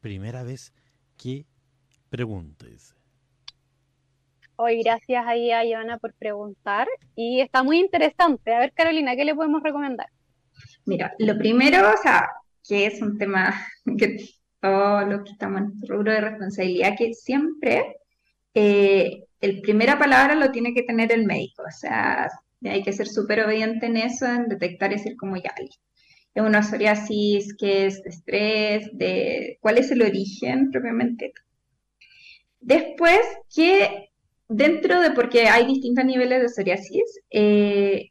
Primera 0.00 0.42
vez 0.42 0.72
que 1.16 1.46
pregunto. 2.10 2.66
Hoy 4.56 4.82
gracias 4.82 5.24
ahí 5.26 5.50
a 5.50 5.64
Ivana 5.64 5.98
por 5.98 6.12
preguntar 6.14 6.86
y 7.16 7.40
está 7.40 7.62
muy 7.62 7.78
interesante. 7.78 8.54
A 8.54 8.60
ver, 8.60 8.72
Carolina, 8.72 9.16
¿qué 9.16 9.24
le 9.24 9.34
podemos 9.34 9.62
recomendar? 9.62 10.08
Mira, 10.84 11.14
lo 11.18 11.38
primero, 11.38 11.90
o 11.90 11.96
sea, 11.96 12.28
que 12.66 12.86
es 12.86 13.00
un 13.00 13.18
tema 13.18 13.54
que 13.98 14.28
todos 14.60 15.08
los 15.08 15.24
que 15.24 15.32
estamos 15.32 15.60
en 15.60 15.66
nuestro 15.68 15.96
rubro 15.96 16.12
de 16.12 16.20
responsabilidad, 16.20 16.96
que 16.96 17.14
siempre 17.14 17.96
eh, 18.54 19.24
el 19.40 19.60
primera 19.60 19.98
palabra 19.98 20.34
lo 20.34 20.52
tiene 20.52 20.74
que 20.74 20.82
tener 20.82 21.12
el 21.12 21.24
médico, 21.24 21.64
o 21.66 21.70
sea, 21.70 22.28
hay 22.62 22.82
que 22.82 22.92
ser 22.92 23.08
súper 23.08 23.44
obediente 23.44 23.86
en 23.86 23.96
eso, 23.96 24.26
en 24.26 24.48
detectar 24.48 24.92
y 24.92 24.96
decir 24.96 25.16
como 25.16 25.36
ya, 25.36 25.50
es 26.34 26.42
una 26.42 26.62
psoriasis, 26.62 27.54
qué 27.58 27.86
es 27.86 28.00
estrés, 28.06 28.88
de 28.92 29.58
cuál 29.60 29.78
es 29.78 29.90
el 29.90 30.02
origen 30.02 30.70
propiamente. 30.70 31.32
Después, 32.60 33.20
¿qué 33.54 34.11
dentro 34.56 35.00
de, 35.00 35.10
porque 35.12 35.48
hay 35.48 35.66
distintos 35.66 36.04
niveles 36.04 36.42
de 36.42 36.48
psoriasis, 36.48 37.20
eh, 37.30 38.10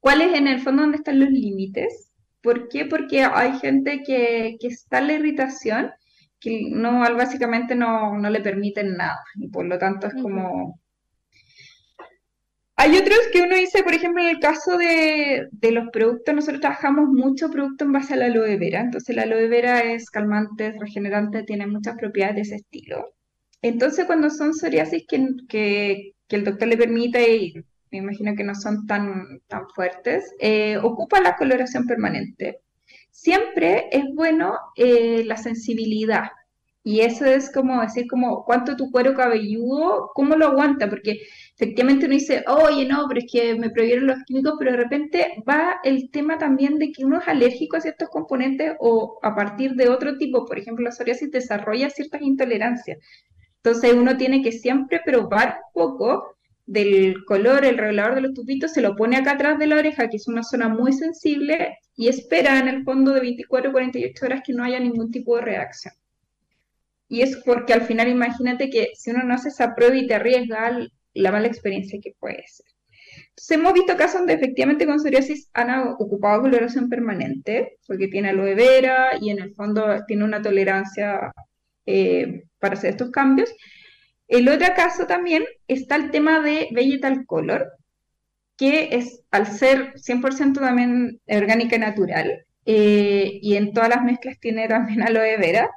¿cuál 0.00 0.22
es 0.22 0.34
en 0.34 0.48
el 0.48 0.60
fondo 0.60 0.82
donde 0.82 0.98
están 0.98 1.20
los 1.20 1.30
límites? 1.30 2.12
¿Por 2.42 2.68
qué? 2.68 2.86
Porque 2.86 3.24
hay 3.24 3.58
gente 3.58 4.02
que, 4.04 4.56
que 4.60 4.66
está 4.68 4.98
en 4.98 5.06
la 5.08 5.12
irritación 5.14 5.90
que 6.40 6.68
no, 6.70 7.00
básicamente 7.16 7.74
no, 7.74 8.18
no 8.18 8.30
le 8.30 8.40
permiten 8.40 8.96
nada 8.96 9.20
y 9.36 9.48
por 9.48 9.64
lo 9.66 9.78
tanto 9.78 10.08
es 10.08 10.14
como... 10.14 10.80
Hay 12.76 12.96
otros 12.96 13.18
que 13.32 13.42
uno 13.42 13.54
dice, 13.54 13.84
por 13.84 13.94
ejemplo, 13.94 14.22
en 14.22 14.30
el 14.30 14.40
caso 14.40 14.76
de, 14.76 15.46
de, 15.52 15.70
los 15.70 15.88
productos, 15.92 16.34
nosotros 16.34 16.60
trabajamos 16.60 17.08
mucho 17.10 17.48
producto 17.50 17.84
en 17.84 17.92
base 17.92 18.14
a 18.14 18.16
la 18.16 18.26
aloe 18.26 18.56
vera, 18.56 18.80
entonces 18.80 19.14
la 19.14 19.22
aloe 19.22 19.46
vera 19.46 19.80
es 19.82 20.10
calmante, 20.10 20.68
es 20.68 20.78
regenerante, 20.80 21.44
tiene 21.44 21.66
muchas 21.66 21.96
propiedades 21.96 22.36
de 22.36 22.42
ese 22.42 22.54
estilo. 22.56 23.14
Entonces, 23.62 24.06
cuando 24.06 24.28
son 24.30 24.54
psoriasis 24.54 25.04
que, 25.08 26.14
el 26.28 26.44
doctor 26.44 26.68
le 26.68 26.76
permite, 26.76 27.36
y 27.36 27.54
me 27.90 27.98
imagino 27.98 28.34
que 28.34 28.44
no 28.44 28.54
son 28.54 28.86
tan, 28.86 29.40
tan 29.48 29.68
fuertes, 29.74 30.34
eh, 30.40 30.78
ocupa 30.78 31.20
la 31.20 31.36
coloración 31.36 31.86
permanente. 31.86 32.60
Siempre 33.10 33.88
es 33.92 34.04
bueno 34.14 34.58
eh, 34.76 35.24
la 35.26 35.36
sensibilidad. 35.36 36.30
Y 36.84 37.00
eso 37.00 37.24
es 37.26 37.52
como 37.52 37.80
decir, 37.80 38.06
como, 38.08 38.44
¿cuánto 38.44 38.76
tu 38.76 38.90
cuero 38.90 39.14
cabelludo, 39.14 40.10
cómo 40.14 40.34
lo 40.34 40.46
aguanta? 40.48 40.90
Porque 40.90 41.20
efectivamente 41.54 42.06
uno 42.06 42.14
dice, 42.14 42.44
oye, 42.48 42.86
no, 42.86 43.06
pero 43.08 43.20
es 43.20 43.26
que 43.30 43.54
me 43.54 43.70
prohibieron 43.70 44.08
los 44.08 44.18
químicos, 44.26 44.54
pero 44.58 44.72
de 44.72 44.78
repente 44.78 45.34
va 45.48 45.76
el 45.84 46.10
tema 46.10 46.38
también 46.38 46.78
de 46.78 46.90
que 46.90 47.04
uno 47.04 47.20
es 47.20 47.28
alérgico 47.28 47.76
a 47.76 47.80
ciertos 47.80 48.08
componentes 48.08 48.74
o 48.80 49.20
a 49.22 49.34
partir 49.36 49.74
de 49.74 49.88
otro 49.90 50.18
tipo, 50.18 50.44
por 50.44 50.58
ejemplo, 50.58 50.84
la 50.84 50.90
psoriasis 50.90 51.30
desarrolla 51.30 51.90
ciertas 51.90 52.22
intolerancias. 52.22 52.98
Entonces 53.64 53.94
uno 53.94 54.16
tiene 54.16 54.42
que 54.42 54.50
siempre 54.50 55.00
probar 55.04 55.60
un 55.66 55.72
poco 55.72 56.36
del 56.66 57.24
color, 57.26 57.64
el 57.64 57.78
regulador 57.78 58.16
de 58.16 58.20
los 58.22 58.34
tupitos, 58.34 58.72
se 58.72 58.80
lo 58.80 58.96
pone 58.96 59.16
acá 59.16 59.32
atrás 59.32 59.58
de 59.58 59.66
la 59.66 59.76
oreja, 59.76 60.08
que 60.08 60.16
es 60.16 60.26
una 60.26 60.42
zona 60.42 60.68
muy 60.68 60.92
sensible, 60.92 61.78
y 61.94 62.08
espera 62.08 62.58
en 62.58 62.68
el 62.68 62.82
fondo 62.82 63.12
de 63.12 63.20
24 63.20 63.70
o 63.70 63.72
48 63.72 64.26
horas 64.26 64.42
que 64.44 64.52
no 64.52 64.64
haya 64.64 64.80
ningún 64.80 65.10
tipo 65.10 65.36
de 65.36 65.42
reacción. 65.42 65.94
Y 67.08 67.20
es 67.20 67.36
porque 67.44 67.72
al 67.74 67.82
final 67.82 68.08
imagínate 68.08 68.70
que 68.70 68.90
si 68.94 69.10
uno 69.10 69.22
no 69.22 69.34
hace 69.34 69.50
esa 69.50 69.74
prueba 69.74 69.96
y 69.96 70.06
te 70.06 70.14
arriesga 70.14 70.78
la 71.14 71.32
mala 71.32 71.46
experiencia 71.46 72.00
que 72.02 72.14
puede 72.18 72.42
ser. 72.48 72.66
Entonces 73.28 73.58
hemos 73.58 73.74
visto 73.74 73.96
casos 73.96 74.20
donde 74.20 74.34
efectivamente 74.34 74.86
con 74.86 74.98
psoriasis 74.98 75.50
han 75.52 75.88
ocupado 75.98 76.42
coloración 76.42 76.88
permanente, 76.88 77.78
porque 77.86 78.08
tiene 78.08 78.30
aloe 78.30 78.54
vera 78.54 79.10
y 79.20 79.30
en 79.30 79.40
el 79.40 79.54
fondo 79.54 79.84
tiene 80.06 80.24
una 80.24 80.40
tolerancia 80.40 81.32
eh, 81.86 82.44
para 82.58 82.74
hacer 82.74 82.90
estos 82.90 83.10
cambios. 83.10 83.52
El 84.28 84.48
otro 84.48 84.68
caso 84.74 85.06
también 85.06 85.44
está 85.68 85.96
el 85.96 86.10
tema 86.10 86.40
de 86.40 86.68
Vegetal 86.72 87.26
Color, 87.26 87.70
que 88.56 88.90
es 88.92 89.22
al 89.30 89.46
ser 89.46 89.94
100% 89.94 90.60
también 90.60 91.20
orgánica 91.26 91.76
y 91.76 91.80
natural, 91.80 92.46
eh, 92.64 93.38
y 93.42 93.56
en 93.56 93.72
todas 93.72 93.88
las 93.88 94.04
mezclas 94.04 94.38
tiene 94.40 94.68
también 94.68 95.02
aloe 95.06 95.36
vera, 95.36 95.70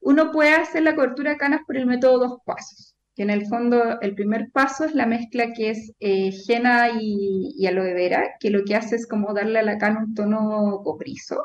uno 0.00 0.30
puede 0.30 0.50
hacer 0.50 0.82
la 0.82 0.94
cobertura 0.94 1.32
de 1.32 1.38
canas 1.38 1.62
por 1.66 1.76
el 1.76 1.86
método 1.86 2.18
dos 2.18 2.38
pasos, 2.44 2.94
que 3.14 3.22
en 3.22 3.30
el 3.30 3.46
fondo 3.46 4.00
el 4.00 4.14
primer 4.14 4.50
paso 4.52 4.84
es 4.84 4.94
la 4.94 5.06
mezcla 5.06 5.52
que 5.52 5.70
es 5.70 5.92
eh, 6.00 6.30
henna 6.46 6.90
y, 7.00 7.66
aloe 7.66 7.94
vera, 7.94 8.36
que 8.38 8.50
lo 8.50 8.64
que 8.64 8.76
hace 8.76 8.96
es 8.96 9.06
como 9.06 9.34
darle 9.34 9.58
a 9.58 9.62
la 9.62 9.78
cana 9.78 10.04
un 10.04 10.14
tono 10.14 10.80
cobrizo, 10.84 11.42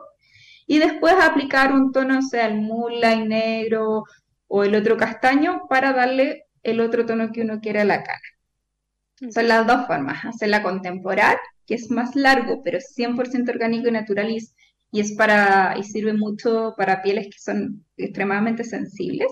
y 0.71 0.79
después 0.79 1.15
aplicar 1.21 1.73
un 1.73 1.91
tono, 1.91 2.21
sea 2.21 2.45
el 2.47 2.61
moonlight 2.61 3.27
negro 3.27 4.05
o 4.47 4.63
el 4.63 4.73
otro 4.73 4.95
castaño 4.95 5.63
para 5.67 5.91
darle 5.91 6.45
el 6.63 6.79
otro 6.79 7.05
tono 7.05 7.33
que 7.33 7.41
uno 7.41 7.59
quiere 7.59 7.81
a 7.81 7.83
la 7.83 8.01
cara. 8.03 8.21
Son 9.33 9.49
las 9.49 9.67
dos 9.67 9.85
formas, 9.85 10.23
hacerla 10.23 10.63
contemporánea, 10.63 11.41
que 11.67 11.75
es 11.75 11.91
más 11.91 12.15
largo, 12.15 12.61
pero 12.63 12.77
es 12.77 12.93
100% 12.97 13.49
orgánico 13.49 13.89
y 13.89 13.91
natural 13.91 14.31
y, 14.31 14.37
es 14.97 15.11
para, 15.17 15.75
y 15.77 15.83
sirve 15.83 16.13
mucho 16.13 16.73
para 16.77 17.01
pieles 17.01 17.25
que 17.25 17.39
son 17.39 17.85
extremadamente 17.97 18.63
sensibles, 18.63 19.27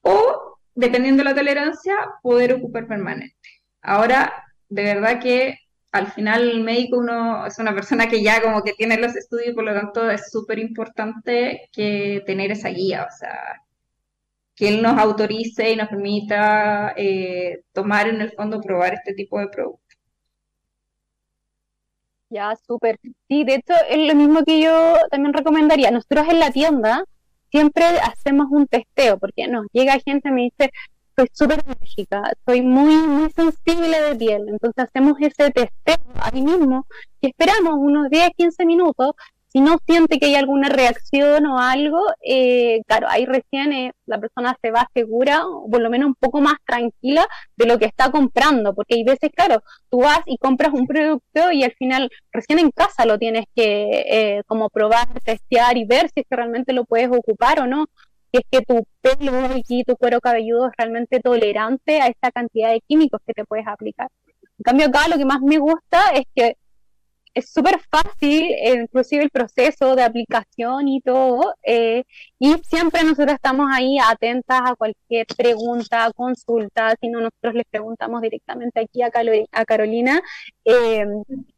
o, 0.00 0.56
dependiendo 0.74 1.22
de 1.22 1.28
la 1.28 1.36
tolerancia, 1.36 1.96
poder 2.22 2.54
ocupar 2.54 2.86
permanente. 2.86 3.36
Ahora, 3.82 4.32
de 4.70 4.84
verdad 4.84 5.20
que 5.20 5.58
al 5.92 6.06
final 6.12 6.48
el 6.48 6.60
médico 6.62 6.98
uno 6.98 7.46
es 7.46 7.58
una 7.58 7.74
persona 7.74 8.08
que 8.08 8.22
ya 8.22 8.42
como 8.42 8.62
que 8.62 8.72
tiene 8.74 8.98
los 8.98 9.16
estudios, 9.16 9.54
por 9.54 9.64
lo 9.64 9.74
tanto 9.74 10.08
es 10.10 10.30
súper 10.30 10.58
importante 10.58 11.68
que 11.72 12.22
tener 12.26 12.52
esa 12.52 12.68
guía, 12.68 13.06
o 13.08 13.16
sea, 13.16 13.62
que 14.54 14.68
Él 14.68 14.82
nos 14.82 14.98
autorice 14.98 15.72
y 15.72 15.76
nos 15.76 15.88
permita 15.88 16.94
eh, 16.96 17.64
tomar 17.72 18.08
en 18.08 18.20
el 18.20 18.32
fondo, 18.32 18.60
probar 18.60 18.94
este 18.94 19.14
tipo 19.14 19.38
de 19.40 19.48
productos. 19.48 19.98
Ya, 22.28 22.54
súper. 22.54 23.00
Sí, 23.28 23.42
de 23.44 23.56
hecho 23.56 23.74
es 23.88 24.06
lo 24.06 24.14
mismo 24.14 24.44
que 24.44 24.60
yo 24.60 24.94
también 25.10 25.32
recomendaría. 25.34 25.90
Nosotros 25.90 26.28
en 26.28 26.38
la 26.38 26.52
tienda 26.52 27.04
siempre 27.50 27.84
hacemos 27.84 28.46
un 28.50 28.66
testeo, 28.68 29.18
porque 29.18 29.48
nos 29.48 29.66
llega 29.72 29.98
gente 29.98 30.28
y 30.28 30.32
me 30.32 30.42
dice, 30.42 30.70
soy 31.20 31.28
súper 31.32 31.62
enérgica, 31.66 32.32
soy 32.46 32.62
muy, 32.62 32.96
muy 32.96 33.30
sensible 33.30 34.00
de 34.00 34.16
piel. 34.16 34.48
Entonces 34.48 34.84
hacemos 34.84 35.14
ese 35.20 35.50
testeo 35.50 35.96
ahí 36.20 36.42
mismo 36.42 36.86
y 37.20 37.28
esperamos 37.28 37.74
unos 37.76 38.08
10, 38.10 38.30
15 38.36 38.64
minutos 38.64 39.14
Si 39.52 39.60
no 39.60 39.78
siente 39.84 40.18
que 40.20 40.26
hay 40.26 40.36
alguna 40.36 40.68
reacción 40.68 41.44
o 41.46 41.58
algo, 41.58 42.00
eh, 42.24 42.82
claro, 42.86 43.08
ahí 43.10 43.26
recién 43.26 43.72
eh, 43.72 43.92
la 44.06 44.20
persona 44.20 44.56
se 44.62 44.70
va 44.70 44.88
segura, 44.94 45.44
o 45.46 45.68
por 45.68 45.80
lo 45.80 45.90
menos 45.90 46.08
un 46.08 46.14
poco 46.14 46.40
más 46.40 46.54
tranquila 46.64 47.26
de 47.56 47.66
lo 47.66 47.78
que 47.78 47.86
está 47.86 48.12
comprando, 48.12 48.74
porque 48.74 48.94
hay 48.94 49.04
veces, 49.04 49.30
claro, 49.34 49.62
tú 49.90 50.00
vas 50.02 50.20
y 50.26 50.38
compras 50.38 50.70
un 50.72 50.86
producto 50.86 51.50
y 51.52 51.64
al 51.64 51.72
final 51.72 52.10
recién 52.32 52.60
en 52.60 52.70
casa 52.70 53.06
lo 53.06 53.18
tienes 53.18 53.46
que 53.54 54.38
eh, 54.38 54.42
como 54.46 54.68
probar, 54.70 55.08
testear 55.24 55.76
y 55.76 55.84
ver 55.84 56.08
si 56.14 56.20
es 56.20 56.26
que 56.30 56.36
realmente 56.36 56.72
lo 56.72 56.84
puedes 56.84 57.08
ocupar 57.08 57.60
o 57.60 57.66
no 57.66 57.86
si 58.32 58.38
es 58.38 58.44
que 58.50 58.62
tu 58.62 58.84
pelo 59.00 59.32
y 59.68 59.84
tu 59.84 59.96
cuero 59.96 60.20
cabelludo 60.20 60.68
es 60.68 60.72
realmente 60.76 61.20
tolerante 61.20 62.00
a 62.00 62.08
esta 62.08 62.30
cantidad 62.30 62.70
de 62.70 62.80
químicos 62.86 63.20
que 63.26 63.34
te 63.34 63.44
puedes 63.44 63.66
aplicar. 63.66 64.08
En 64.58 64.62
cambio 64.64 64.86
acá 64.86 65.08
lo 65.08 65.16
que 65.16 65.24
más 65.24 65.40
me 65.40 65.58
gusta 65.58 66.10
es 66.14 66.24
que 66.34 66.56
es 67.34 67.50
súper 67.52 67.78
fácil, 67.90 68.42
eh, 68.52 68.82
inclusive 68.82 69.22
el 69.22 69.30
proceso 69.30 69.94
de 69.94 70.02
aplicación 70.02 70.88
y 70.88 71.00
todo, 71.00 71.54
eh, 71.62 72.04
y 72.38 72.54
siempre 72.64 73.04
nosotros 73.04 73.34
estamos 73.34 73.68
ahí 73.72 73.98
atentas 73.98 74.60
a 74.64 74.74
cualquier 74.74 75.26
pregunta, 75.36 76.10
consulta, 76.14 76.94
si 77.00 77.08
no 77.08 77.20
nosotros 77.20 77.54
les 77.54 77.64
preguntamos 77.70 78.20
directamente 78.22 78.80
aquí 78.80 79.02
a, 79.02 79.10
a 79.52 79.64
Carolina 79.64 80.20
eh, 80.64 81.06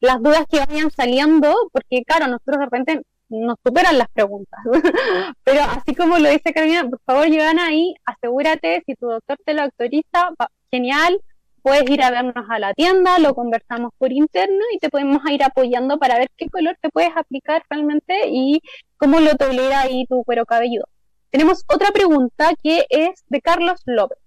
las 0.00 0.22
dudas 0.22 0.44
que 0.48 0.58
vayan 0.58 0.90
saliendo, 0.90 1.54
porque 1.72 2.04
claro, 2.04 2.26
nosotros 2.26 2.58
de 2.58 2.64
repente 2.64 3.02
nos 3.32 3.56
superan 3.64 3.98
las 3.98 4.08
preguntas. 4.10 4.60
Pero 5.44 5.62
así 5.62 5.94
como 5.94 6.18
lo 6.18 6.28
dice 6.28 6.52
Carolina, 6.52 6.88
por 6.88 7.00
favor, 7.04 7.28
Giovanna, 7.28 7.66
ahí 7.66 7.94
asegúrate, 8.04 8.82
si 8.86 8.94
tu 8.94 9.06
doctor 9.06 9.38
te 9.44 9.54
lo 9.54 9.62
autoriza, 9.62 10.30
genial, 10.70 11.20
puedes 11.62 11.88
ir 11.88 12.02
a 12.02 12.10
vernos 12.10 12.44
a 12.48 12.58
la 12.58 12.74
tienda, 12.74 13.18
lo 13.18 13.34
conversamos 13.34 13.92
por 13.98 14.12
interno 14.12 14.64
y 14.74 14.78
te 14.78 14.90
podemos 14.90 15.22
ir 15.30 15.42
apoyando 15.42 15.98
para 15.98 16.18
ver 16.18 16.28
qué 16.36 16.48
color 16.48 16.76
te 16.80 16.90
puedes 16.90 17.16
aplicar 17.16 17.62
realmente 17.70 18.28
y 18.28 18.60
cómo 18.96 19.20
lo 19.20 19.34
tolera 19.36 19.82
ahí 19.82 20.04
tu 20.06 20.22
cuero 20.24 20.44
cabelludo. 20.44 20.86
Tenemos 21.30 21.64
otra 21.72 21.90
pregunta 21.92 22.50
que 22.62 22.84
es 22.90 23.24
de 23.26 23.40
Carlos 23.40 23.80
López. 23.86 24.18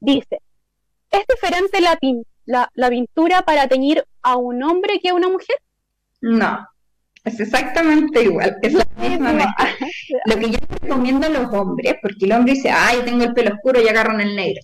Dice, 0.00 0.40
¿es 1.10 1.24
diferente 1.28 1.80
la, 1.80 1.98
la, 2.46 2.68
la 2.74 2.88
pintura 2.90 3.42
para 3.42 3.68
teñir 3.68 4.04
a 4.22 4.36
un 4.36 4.62
hombre 4.62 4.98
que 5.00 5.10
a 5.10 5.14
una 5.14 5.28
mujer? 5.28 5.56
No, 6.20 6.66
es 7.28 7.40
exactamente 7.40 8.22
igual, 8.22 8.56
es 8.62 8.72
la 8.72 8.86
misma 8.98 9.54
Lo 10.26 10.36
que 10.36 10.50
yo 10.50 10.58
recomiendo 10.82 11.26
a 11.26 11.30
los 11.30 11.52
hombres, 11.52 11.94
porque 12.02 12.24
el 12.24 12.32
hombre 12.32 12.54
dice, 12.54 12.70
ay, 12.70 13.00
tengo 13.04 13.24
el 13.24 13.34
pelo 13.34 13.54
oscuro 13.54 13.80
y 13.80 13.88
agarran 13.88 14.20
el 14.20 14.34
negro. 14.34 14.60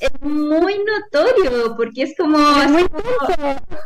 es 0.00 0.22
muy 0.22 0.74
notorio, 0.78 1.76
porque 1.76 2.02
es 2.02 2.14
como... 2.16 2.38
Es 2.62 2.70
muy, 2.70 2.86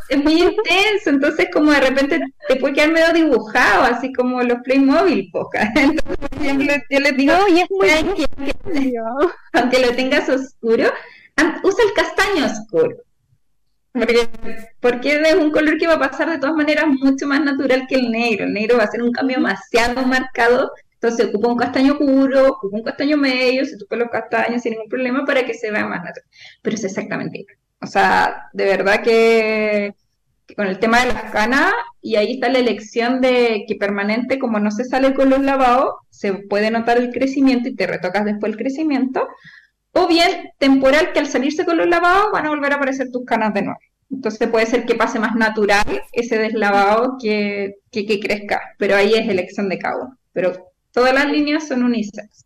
es 0.09 0.23
muy 0.23 0.41
intenso, 0.41 1.09
entonces 1.09 1.47
como 1.51 1.71
de 1.71 1.81
repente 1.81 2.19
te 2.47 2.55
puede 2.57 2.73
quedar 2.75 2.91
medio 2.91 3.13
dibujado, 3.13 3.83
así 3.83 4.11
como 4.13 4.41
los 4.43 4.59
Playmobil, 4.63 5.29
poca. 5.31 5.71
Entonces 5.75 6.83
yo 6.89 6.99
les 6.99 7.17
digo, 7.17 7.33
y 7.49 7.59
es 7.59 7.69
muy 7.69 8.97
aunque 9.53 9.79
lo 9.79 9.95
tengas 9.95 10.29
oscuro, 10.29 10.91
usa 11.63 11.83
el 11.85 11.93
castaño 11.93 12.45
oscuro 12.45 13.05
porque, 14.81 15.21
es 15.21 15.35
un 15.35 15.51
color 15.51 15.77
que 15.77 15.87
va 15.87 15.93
a 15.93 15.99
pasar 15.99 16.29
de 16.29 16.37
todas 16.37 16.55
maneras 16.55 16.85
mucho 16.87 17.27
más 17.27 17.41
natural 17.41 17.85
que 17.87 17.95
el 17.95 18.11
negro. 18.11 18.45
El 18.45 18.53
negro 18.53 18.77
va 18.77 18.83
a 18.83 18.91
ser 18.91 19.01
un 19.01 19.11
cambio 19.11 19.37
demasiado 19.37 20.05
marcado. 20.05 20.71
Entonces 20.93 21.27
ocupa 21.27 21.47
un 21.49 21.57
castaño 21.57 21.97
puro, 21.97 22.49
ocupa 22.49 22.77
un 22.77 22.83
castaño 22.83 23.17
medio, 23.17 23.65
se 23.65 23.77
toca 23.77 23.95
los 23.95 24.09
castaños 24.09 24.61
sin 24.61 24.71
ningún 24.73 24.89
problema 24.89 25.23
para 25.25 25.45
que 25.45 25.53
se 25.53 25.71
vea 25.71 25.85
más 25.85 26.03
natural. 26.03 26.27
Pero 26.61 26.75
es 26.75 26.83
exactamente 26.83 27.39
igual. 27.39 27.57
O 27.81 27.87
sea, 27.87 28.49
de 28.53 28.65
verdad 28.65 29.01
que, 29.03 29.93
con 30.55 30.67
el 30.67 30.79
tema 30.79 31.01
de 31.01 31.13
las 31.13 31.31
canas, 31.31 31.71
y 32.01 32.15
ahí 32.15 32.33
está 32.33 32.49
la 32.49 32.59
elección 32.59 33.21
de 33.21 33.65
que 33.67 33.75
permanente, 33.75 34.39
como 34.39 34.59
no 34.59 34.71
se 34.71 34.83
sale 34.83 35.13
con 35.13 35.29
los 35.29 35.41
lavados, 35.41 35.95
se 36.09 36.33
puede 36.33 36.71
notar 36.71 36.97
el 36.97 37.11
crecimiento 37.11 37.69
y 37.69 37.75
te 37.75 37.87
retocas 37.87 38.25
después 38.25 38.51
el 38.51 38.57
crecimiento 38.57 39.27
o 39.95 40.07
bien 40.07 40.51
temporal 40.57 41.13
que 41.13 41.19
al 41.19 41.27
salirse 41.27 41.65
con 41.65 41.77
los 41.77 41.87
lavados 41.87 42.31
van 42.33 42.45
a 42.45 42.49
volver 42.49 42.73
a 42.73 42.75
aparecer 42.75 43.11
tus 43.11 43.25
canas 43.25 43.53
de 43.53 43.61
nuevo. 43.63 43.79
Entonces 44.11 44.47
puede 44.49 44.65
ser 44.65 44.85
que 44.85 44.95
pase 44.95 45.19
más 45.19 45.35
natural 45.35 46.03
ese 46.11 46.37
deslavado 46.37 47.17
que, 47.19 47.75
que, 47.91 48.19
crezca, 48.19 48.61
pero 48.77 48.95
ahí 48.95 49.13
es 49.13 49.27
elección 49.27 49.69
de 49.69 49.79
uno. 49.83 50.17
Pero 50.33 50.53
todas 50.91 51.13
las 51.13 51.27
líneas 51.27 51.67
son 51.67 51.83
unisex. 51.83 52.45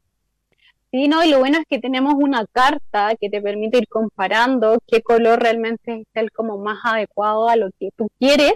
Sí, 0.92 1.08
no, 1.08 1.24
y 1.24 1.30
lo 1.30 1.40
bueno 1.40 1.58
es 1.60 1.66
que 1.68 1.80
tenemos 1.80 2.14
una 2.16 2.46
carta 2.52 3.14
que 3.20 3.30
te 3.30 3.42
permite 3.42 3.80
ir 3.80 3.88
comparando 3.88 4.80
qué 4.88 5.02
color 5.02 5.42
realmente 5.42 6.02
es 6.02 6.08
el 6.14 6.32
como 6.32 6.58
más 6.58 6.80
adecuado 6.84 7.50
a 7.50 7.56
lo 7.56 7.70
que 7.80 7.90
tú 7.96 8.10
quieres 8.20 8.54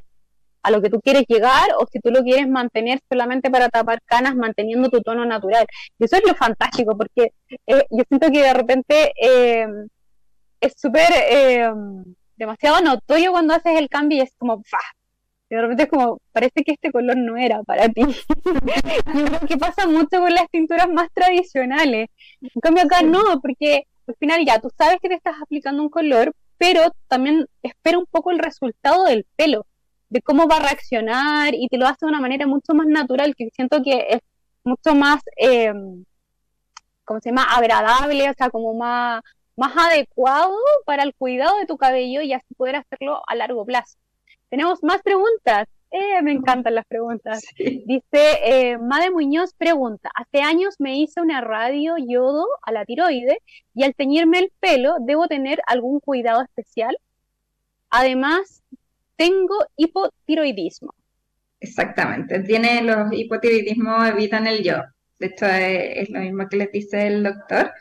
a 0.63 0.71
lo 0.71 0.81
que 0.81 0.89
tú 0.89 0.99
quieres 1.01 1.25
llegar 1.27 1.69
o 1.77 1.85
si 1.91 1.99
tú 1.99 2.09
lo 2.09 2.23
quieres 2.23 2.47
mantener 2.47 2.99
solamente 3.09 3.51
para 3.51 3.69
tapar 3.69 4.01
canas 4.05 4.35
manteniendo 4.35 4.89
tu 4.89 5.01
tono 5.01 5.25
natural. 5.25 5.65
Y 5.99 6.05
eso 6.05 6.15
es 6.15 6.23
lo 6.25 6.33
fantástico 6.35 6.97
porque 6.97 7.33
eh, 7.67 7.85
yo 7.89 8.03
siento 8.07 8.31
que 8.31 8.41
de 8.41 8.53
repente 8.53 9.13
eh, 9.21 9.67
es 10.61 10.73
súper 10.77 11.09
eh, 11.29 11.69
demasiado 12.37 12.81
notorio 12.81 13.31
cuando 13.31 13.53
haces 13.53 13.77
el 13.77 13.89
cambio 13.89 14.19
y 14.19 14.21
es 14.21 14.33
como 14.37 14.63
¡fa! 14.63 14.79
de 15.49 15.61
repente 15.61 15.83
es 15.83 15.89
como, 15.89 16.19
parece 16.31 16.63
que 16.63 16.71
este 16.71 16.91
color 16.91 17.15
no 17.15 17.37
era 17.37 17.61
para 17.63 17.87
ti. 17.89 18.01
creo 19.05 19.39
que 19.47 19.57
pasa 19.57 19.87
mucho 19.87 20.19
con 20.19 20.33
las 20.33 20.49
tinturas 20.49 20.89
más 20.89 21.09
tradicionales. 21.13 22.09
En 22.41 22.61
cambio 22.61 22.83
acá 22.83 23.03
no, 23.03 23.39
porque 23.39 23.83
al 24.07 24.15
final 24.15 24.43
ya 24.45 24.59
tú 24.59 24.69
sabes 24.75 24.97
que 24.99 25.09
te 25.09 25.15
estás 25.15 25.35
aplicando 25.41 25.83
un 25.83 25.89
color, 25.89 26.33
pero 26.57 26.91
también 27.07 27.45
espera 27.61 27.99
un 27.99 28.07
poco 28.09 28.31
el 28.31 28.39
resultado 28.39 29.03
del 29.03 29.27
pelo 29.35 29.67
de 30.13 30.21
cómo 30.21 30.47
va 30.47 30.57
a 30.57 30.59
reaccionar 30.69 31.55
y 31.55 31.67
te 31.69 31.77
lo 31.77 31.87
hace 31.87 32.05
de 32.05 32.11
una 32.11 32.21
manera 32.21 32.45
mucho 32.45 32.75
más 32.75 32.85
natural, 32.85 33.35
que 33.35 33.49
siento 33.49 33.81
que 33.83 34.05
es 34.09 34.19
mucho 34.63 34.93
más, 34.93 35.21
eh, 35.37 35.73
¿cómo 37.03 37.19
se 37.19 37.29
llama?, 37.29 37.43
agradable, 37.43 38.29
o 38.29 38.33
sea, 38.37 38.51
como 38.51 38.75
más, 38.75 39.23
más 39.55 39.75
adecuado 39.75 40.55
para 40.85 41.01
el 41.01 41.15
cuidado 41.15 41.57
de 41.57 41.65
tu 41.65 41.77
cabello 41.77 42.21
y 42.21 42.31
así 42.31 42.53
poder 42.55 42.75
hacerlo 42.75 43.23
a 43.27 43.35
largo 43.35 43.65
plazo. 43.65 43.97
Tenemos 44.49 44.83
más 44.83 45.01
preguntas. 45.01 45.67
Eh, 45.89 46.21
me 46.21 46.31
encantan 46.31 46.75
las 46.75 46.85
preguntas. 46.85 47.43
Dice, 47.57 48.39
eh, 48.43 48.77
Made 48.77 49.11
Muñoz 49.11 49.53
pregunta, 49.55 50.09
hace 50.15 50.41
años 50.41 50.75
me 50.79 50.97
hice 50.97 51.21
una 51.21 51.41
radio 51.41 51.95
yodo 51.97 52.47
a 52.63 52.71
la 52.71 52.85
tiroide 52.85 53.39
y 53.75 53.83
al 53.83 53.93
teñirme 53.93 54.39
el 54.39 54.51
pelo, 54.59 54.95
¿debo 54.99 55.27
tener 55.27 55.61
algún 55.67 55.99
cuidado 55.99 56.41
especial? 56.41 56.97
Además, 57.91 58.63
tengo 59.15 59.55
hipotiroidismo. 59.75 60.93
Exactamente, 61.59 62.39
tiene 62.41 62.81
los 62.81 63.11
hipotiroidismos 63.13 64.09
evitan 64.09 64.47
el 64.47 64.63
yo. 64.63 64.75
De 65.19 65.27
hecho, 65.27 65.45
es, 65.45 66.09
lo 66.09 66.19
mismo 66.19 66.47
que 66.49 66.57
les 66.57 66.71
dice 66.71 67.07
el 67.07 67.23
doctor. 67.23 67.71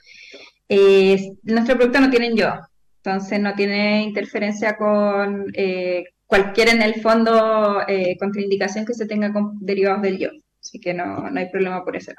nuestro 1.43 1.77
producto 1.77 2.01
no 2.01 2.11
tiene 2.11 2.35
yo, 2.37 2.53
entonces 2.99 3.41
no 3.41 3.55
tiene 3.55 4.03
interferencia 4.03 4.77
con 4.77 5.47
eh, 5.55 6.05
cualquier 6.27 6.69
en 6.69 6.83
el 6.83 7.01
fondo 7.03 7.83
eh, 7.89 8.17
contraindicación 8.19 8.87
que 8.87 8.95
se 8.95 9.07
tenga 9.07 9.33
con 9.33 9.59
derivados 9.61 10.03
del 10.03 10.19
yo. 10.19 10.31
Así 10.61 10.79
que 10.79 10.95
no, 10.95 11.29
no 11.29 11.41
hay 11.41 11.51
problema 11.51 11.85
por 11.85 11.97
eso. 11.97 12.13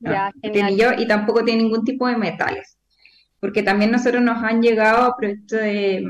No. 0.00 0.12
tiene 0.52 0.76
yo 0.76 0.92
y 0.98 1.06
tampoco 1.06 1.44
tiene 1.44 1.62
ningún 1.62 1.84
tipo 1.84 2.08
de 2.08 2.16
metales. 2.16 2.76
Porque 3.38 3.62
también 3.62 3.92
nosotros 3.92 4.22
nos 4.22 4.42
han 4.42 4.60
llegado 4.60 5.14
proyectos 5.16 5.60
de 5.60 6.04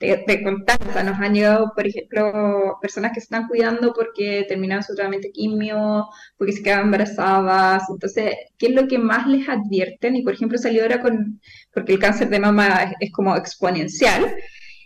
de, 0.00 0.24
de 0.26 1.04
Nos 1.04 1.18
han 1.18 1.34
llegado, 1.34 1.72
por 1.74 1.86
ejemplo, 1.86 2.78
personas 2.80 3.12
que 3.12 3.20
se 3.20 3.24
están 3.24 3.48
cuidando 3.48 3.92
porque 3.92 4.44
terminaron 4.48 4.82
su 4.84 4.94
tratamiento 4.94 5.28
quimio, 5.32 6.06
porque 6.36 6.52
se 6.52 6.62
quedan 6.62 6.82
embarazadas. 6.82 7.84
Entonces, 7.90 8.34
¿qué 8.58 8.66
es 8.66 8.72
lo 8.74 8.86
que 8.86 8.98
más 8.98 9.26
les 9.26 9.48
advierten? 9.48 10.16
Y, 10.16 10.22
por 10.22 10.34
ejemplo, 10.34 10.58
salió 10.58 10.82
ahora 10.82 11.00
con, 11.00 11.40
porque 11.72 11.92
el 11.94 11.98
cáncer 11.98 12.28
de 12.30 12.40
mama 12.40 12.92
es 13.00 13.12
como 13.12 13.36
exponencial. 13.36 14.36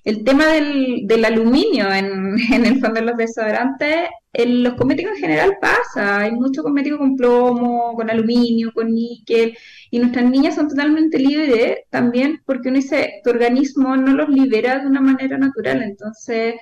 El 0.05 0.25
tema 0.25 0.47
del, 0.47 1.07
del 1.07 1.25
aluminio 1.25 1.93
en, 1.93 2.37
en, 2.53 2.67
el 2.67 2.81
fondo 2.81 3.01
de 3.01 3.07
los 3.07 3.17
desodorantes, 3.17 4.09
en 4.33 4.63
los 4.65 4.75
cosméticos 4.75 5.13
en 5.15 5.21
general 5.21 5.59
pasa. 5.61 6.21
Hay 6.21 6.33
mucho 6.33 6.63
cosmético 6.63 6.99
con 6.99 7.17
plomo, 7.17 7.95
con 7.95 8.11
aluminio, 8.11 8.73
con 8.73 8.93
níquel. 8.93 9.57
Y 9.91 9.99
nuestras 9.99 10.29
niñas 10.31 10.55
son 10.55 10.69
totalmente 10.69 11.19
libres 11.19 11.81
también 11.91 12.41
porque 12.47 12.69
uno 12.69 12.79
dice, 12.79 13.21
tu 13.25 13.31
organismo 13.31 13.97
no 13.97 14.15
los 14.15 14.29
libera 14.29 14.81
de 14.81 14.87
una 14.87 15.01
manera 15.01 15.39
natural. 15.39 15.83
Entonces, 15.83 16.55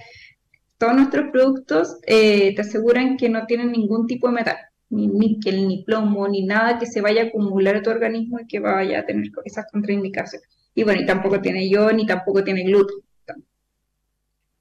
todos 0.78 0.94
nuestros 0.94 1.30
productos 1.30 1.98
eh, 2.06 2.54
te 2.54 2.62
aseguran 2.62 3.16
que 3.16 3.28
no 3.28 3.46
tienen 3.46 3.70
ningún 3.72 4.06
tipo 4.06 4.28
de 4.28 4.34
metal, 4.34 4.56
ni 4.88 5.08
níquel, 5.08 5.68
ni 5.68 5.84
plomo, 5.84 6.26
ni 6.28 6.42
nada 6.44 6.78
que 6.78 6.86
se 6.86 7.00
vaya 7.02 7.22
a 7.22 7.26
acumular 7.26 7.76
en 7.76 7.82
tu 7.82 7.90
organismo 7.90 8.40
y 8.40 8.46
que 8.46 8.60
vaya 8.60 9.00
a 9.00 9.06
tener 9.06 9.30
esas 9.44 9.66
contraindicaciones. 9.70 10.48
Y 10.74 10.84
bueno, 10.84 11.02
y 11.02 11.06
tampoco 11.06 11.40
tiene 11.40 11.68
yo, 11.68 11.92
ni 11.92 12.06
tampoco 12.06 12.42
tiene 12.42 12.64
gluten. 12.64 12.96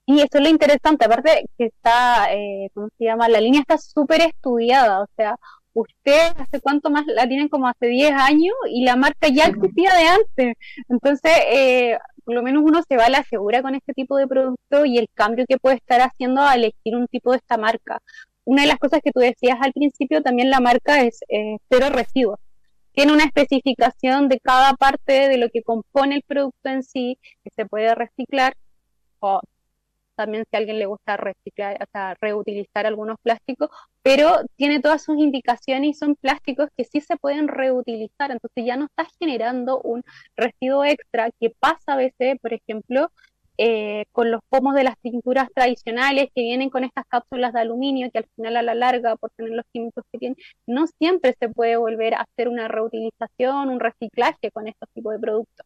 Y 0.09 0.21
eso 0.21 0.39
es 0.39 0.41
lo 0.41 0.49
interesante, 0.49 1.05
aparte 1.05 1.45
que 1.55 1.65
está, 1.65 2.33
eh, 2.33 2.71
¿cómo 2.73 2.89
se 2.97 3.05
llama? 3.05 3.29
La 3.29 3.39
línea 3.39 3.61
está 3.61 3.77
súper 3.77 4.21
estudiada, 4.21 5.03
o 5.03 5.07
sea, 5.15 5.35
usted 5.73 6.33
hace 6.39 6.59
cuánto 6.61 6.89
más 6.89 7.05
la 7.05 7.27
tienen 7.27 7.47
como 7.47 7.67
hace 7.67 7.85
10 7.85 8.13
años 8.13 8.55
y 8.71 8.83
la 8.85 8.95
marca 8.95 9.27
ya 9.27 9.45
existía 9.45 9.93
de 9.93 10.07
antes. 10.07 10.57
Entonces, 10.89 11.31
eh, 11.51 11.99
por 12.25 12.33
lo 12.33 12.41
menos 12.41 12.63
uno 12.65 12.81
se 12.89 12.97
va 12.97 13.05
a 13.05 13.09
la 13.11 13.23
segura 13.23 13.61
con 13.61 13.75
este 13.75 13.93
tipo 13.93 14.17
de 14.17 14.25
producto 14.25 14.83
y 14.83 14.97
el 14.97 15.09
cambio 15.13 15.45
que 15.47 15.59
puede 15.59 15.75
estar 15.75 16.01
haciendo 16.01 16.41
a 16.41 16.55
elegir 16.55 16.95
un 16.95 17.05
tipo 17.05 17.29
de 17.31 17.37
esta 17.37 17.57
marca. 17.57 18.01
Una 18.45 18.63
de 18.63 18.67
las 18.69 18.79
cosas 18.79 19.01
que 19.03 19.11
tú 19.11 19.19
decías 19.19 19.59
al 19.61 19.73
principio, 19.73 20.23
también 20.23 20.49
la 20.49 20.59
marca 20.59 21.03
es 21.03 21.19
cero 21.69 21.89
residuos. 21.91 22.39
Tiene 22.93 23.13
una 23.13 23.25
especificación 23.25 24.27
de 24.27 24.39
cada 24.39 24.73
parte 24.73 25.29
de 25.29 25.37
lo 25.37 25.49
que 25.49 25.61
compone 25.61 26.15
el 26.15 26.23
producto 26.23 26.69
en 26.69 26.81
sí, 26.81 27.19
que 27.43 27.51
se 27.55 27.67
puede 27.67 27.93
reciclar 27.93 28.55
o 29.19 29.41
también 30.19 30.43
si 30.49 30.57
a 30.57 30.59
alguien 30.59 30.79
le 30.79 30.85
gusta 30.85 31.15
reciclar, 31.15 31.77
o 31.81 31.85
sea, 31.93 32.13
reutilizar 32.19 32.85
algunos 32.85 33.15
plásticos, 33.23 33.69
pero 34.03 34.41
tiene 34.57 34.81
todas 34.81 35.01
sus 35.01 35.17
indicaciones 35.17 35.91
y 35.91 35.93
son 35.93 36.15
plásticos 36.15 36.67
que 36.75 36.83
sí 36.83 36.99
se 36.99 37.15
pueden 37.15 37.47
reutilizar, 37.47 38.29
entonces 38.31 38.65
ya 38.65 38.75
no 38.75 38.87
estás 38.87 39.07
generando 39.17 39.79
un 39.81 40.03
residuo 40.35 40.83
extra 40.83 41.29
que 41.39 41.51
pasa 41.57 41.93
a 41.93 41.95
veces, 41.95 42.37
por 42.41 42.53
ejemplo, 42.53 43.11
eh, 43.57 44.05
con 44.11 44.29
los 44.31 44.41
pomos 44.49 44.75
de 44.75 44.83
las 44.83 44.95
pinturas 44.97 45.47
tradicionales 45.55 46.27
que 46.35 46.41
vienen 46.41 46.69
con 46.69 46.83
estas 46.83 47.05
cápsulas 47.07 47.53
de 47.53 47.61
aluminio 47.61 48.09
que 48.11 48.19
al 48.19 48.27
final 48.35 48.57
a 48.57 48.61
la 48.61 48.75
larga, 48.75 49.15
por 49.15 49.31
tener 49.31 49.53
los 49.53 49.65
químicos 49.71 50.03
que 50.11 50.19
tienen, 50.19 50.37
no 50.67 50.85
siempre 50.87 51.33
se 51.39 51.47
puede 51.47 51.77
volver 51.77 52.15
a 52.15 52.21
hacer 52.23 52.49
una 52.49 52.67
reutilización, 52.67 53.69
un 53.69 53.79
reciclaje 53.79 54.51
con 54.51 54.67
estos 54.67 54.89
tipos 54.93 55.13
de 55.13 55.19
productos. 55.19 55.65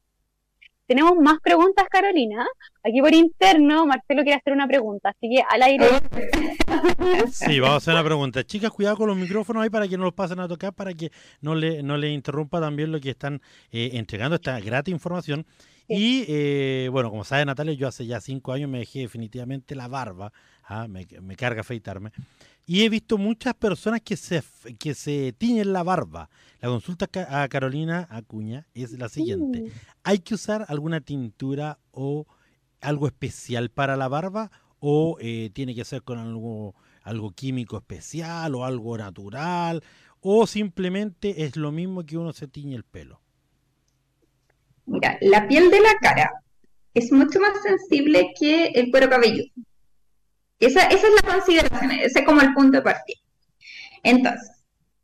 Tenemos 0.86 1.16
más 1.16 1.40
preguntas, 1.42 1.86
Carolina. 1.90 2.46
Aquí 2.84 3.00
por 3.00 3.14
interno, 3.14 3.86
Marcelo 3.86 4.24
quiere 4.24 4.38
hacer 4.38 4.52
una 4.52 4.68
pregunta, 4.68 5.10
así 5.10 5.30
que 5.30 5.42
al 5.50 5.64
aire. 5.64 5.86
Sí, 7.32 7.60
vamos 7.60 7.76
a 7.76 7.78
hacer 7.78 7.94
una 7.94 8.04
pregunta. 8.04 8.44
Chicas, 8.44 8.72
cuidado 8.72 8.98
con 8.98 9.08
los 9.08 9.16
micrófonos 9.16 9.64
ahí 9.64 9.70
para 9.70 9.88
que 9.88 9.98
no 9.98 10.04
los 10.04 10.14
pasen 10.14 10.40
a 10.40 10.48
tocar, 10.48 10.74
para 10.74 10.94
que 10.94 11.12
no 11.40 11.56
le, 11.56 11.82
no 11.82 11.96
le 11.98 12.10
interrumpa 12.10 12.60
también 12.60 12.92
lo 12.92 13.00
que 13.00 13.12
están 13.12 13.42
eh, 13.72 13.92
entregando 13.94 14.36
esta 14.36 14.60
grata 14.60 14.92
información. 14.92 15.46
Y 15.88 16.26
eh, 16.28 16.90
bueno, 16.92 17.10
como 17.10 17.24
sabe 17.24 17.46
Natalia, 17.46 17.74
yo 17.74 17.88
hace 17.88 18.06
ya 18.06 18.20
cinco 18.20 18.52
años 18.52 18.70
me 18.70 18.80
dejé 18.80 19.00
definitivamente 19.00 19.76
la 19.76 19.88
barba, 19.88 20.32
¿ah? 20.64 20.88
me, 20.88 21.08
me 21.22 21.36
carga 21.36 21.62
afeitarme. 21.62 22.12
Y 22.66 22.84
he 22.84 22.90
visto 22.90 23.18
muchas 23.18 23.54
personas 23.56 24.02
que 24.02 24.16
se, 24.16 24.42
que 24.80 24.94
se 24.94 25.34
tiñen 25.34 25.74
la 25.74 25.84
barba. 25.84 26.30
La 26.62 26.70
consulta 26.70 27.10
a 27.30 27.48
Carolina 27.50 28.08
Acuña 28.10 28.68
es 28.74 28.92
la 28.94 29.10
siguiente. 29.10 29.72
¿Hay 30.04 30.20
que 30.20 30.36
usar 30.36 30.66
alguna 30.70 31.02
tintura 31.02 31.80
o 31.92 32.26
algo 32.80 33.08
especial 33.08 33.70
para 33.70 33.98
la 33.98 34.08
barba? 34.08 34.50
¿O 34.80 35.18
eh, 35.20 35.50
tiene 35.54 35.76
que 35.76 35.84
ser 35.84 36.04
con 36.04 36.20
algo, 36.20 36.76
algo 37.02 37.32
químico 37.32 37.78
especial 37.78 38.56
o 38.56 38.64
algo 38.64 38.98
natural? 38.98 39.84
¿O 40.22 40.48
simplemente 40.48 41.44
es 41.44 41.58
lo 41.58 41.74
mismo 41.74 42.06
que 42.06 42.18
uno 42.18 42.32
se 42.32 42.48
tiñe 42.48 42.76
el 42.76 42.86
pelo? 42.86 43.20
Mira, 44.86 45.18
la 45.20 45.48
piel 45.50 45.70
de 45.70 45.82
la 45.82 45.96
cara 46.02 46.32
es 46.94 47.12
mucho 47.12 47.42
más 47.42 47.62
sensible 47.62 48.32
que 48.40 48.68
el 48.68 48.90
cuero 48.90 49.10
cabelludo. 49.10 49.50
Esa, 50.60 50.84
esa 50.88 51.08
es 51.08 51.14
la 51.24 51.34
consideración, 51.34 51.92
ese 51.92 52.20
es 52.20 52.26
como 52.26 52.42
el 52.42 52.54
punto 52.54 52.78
de 52.78 52.84
partida. 52.84 53.18
Entonces, 54.04 54.52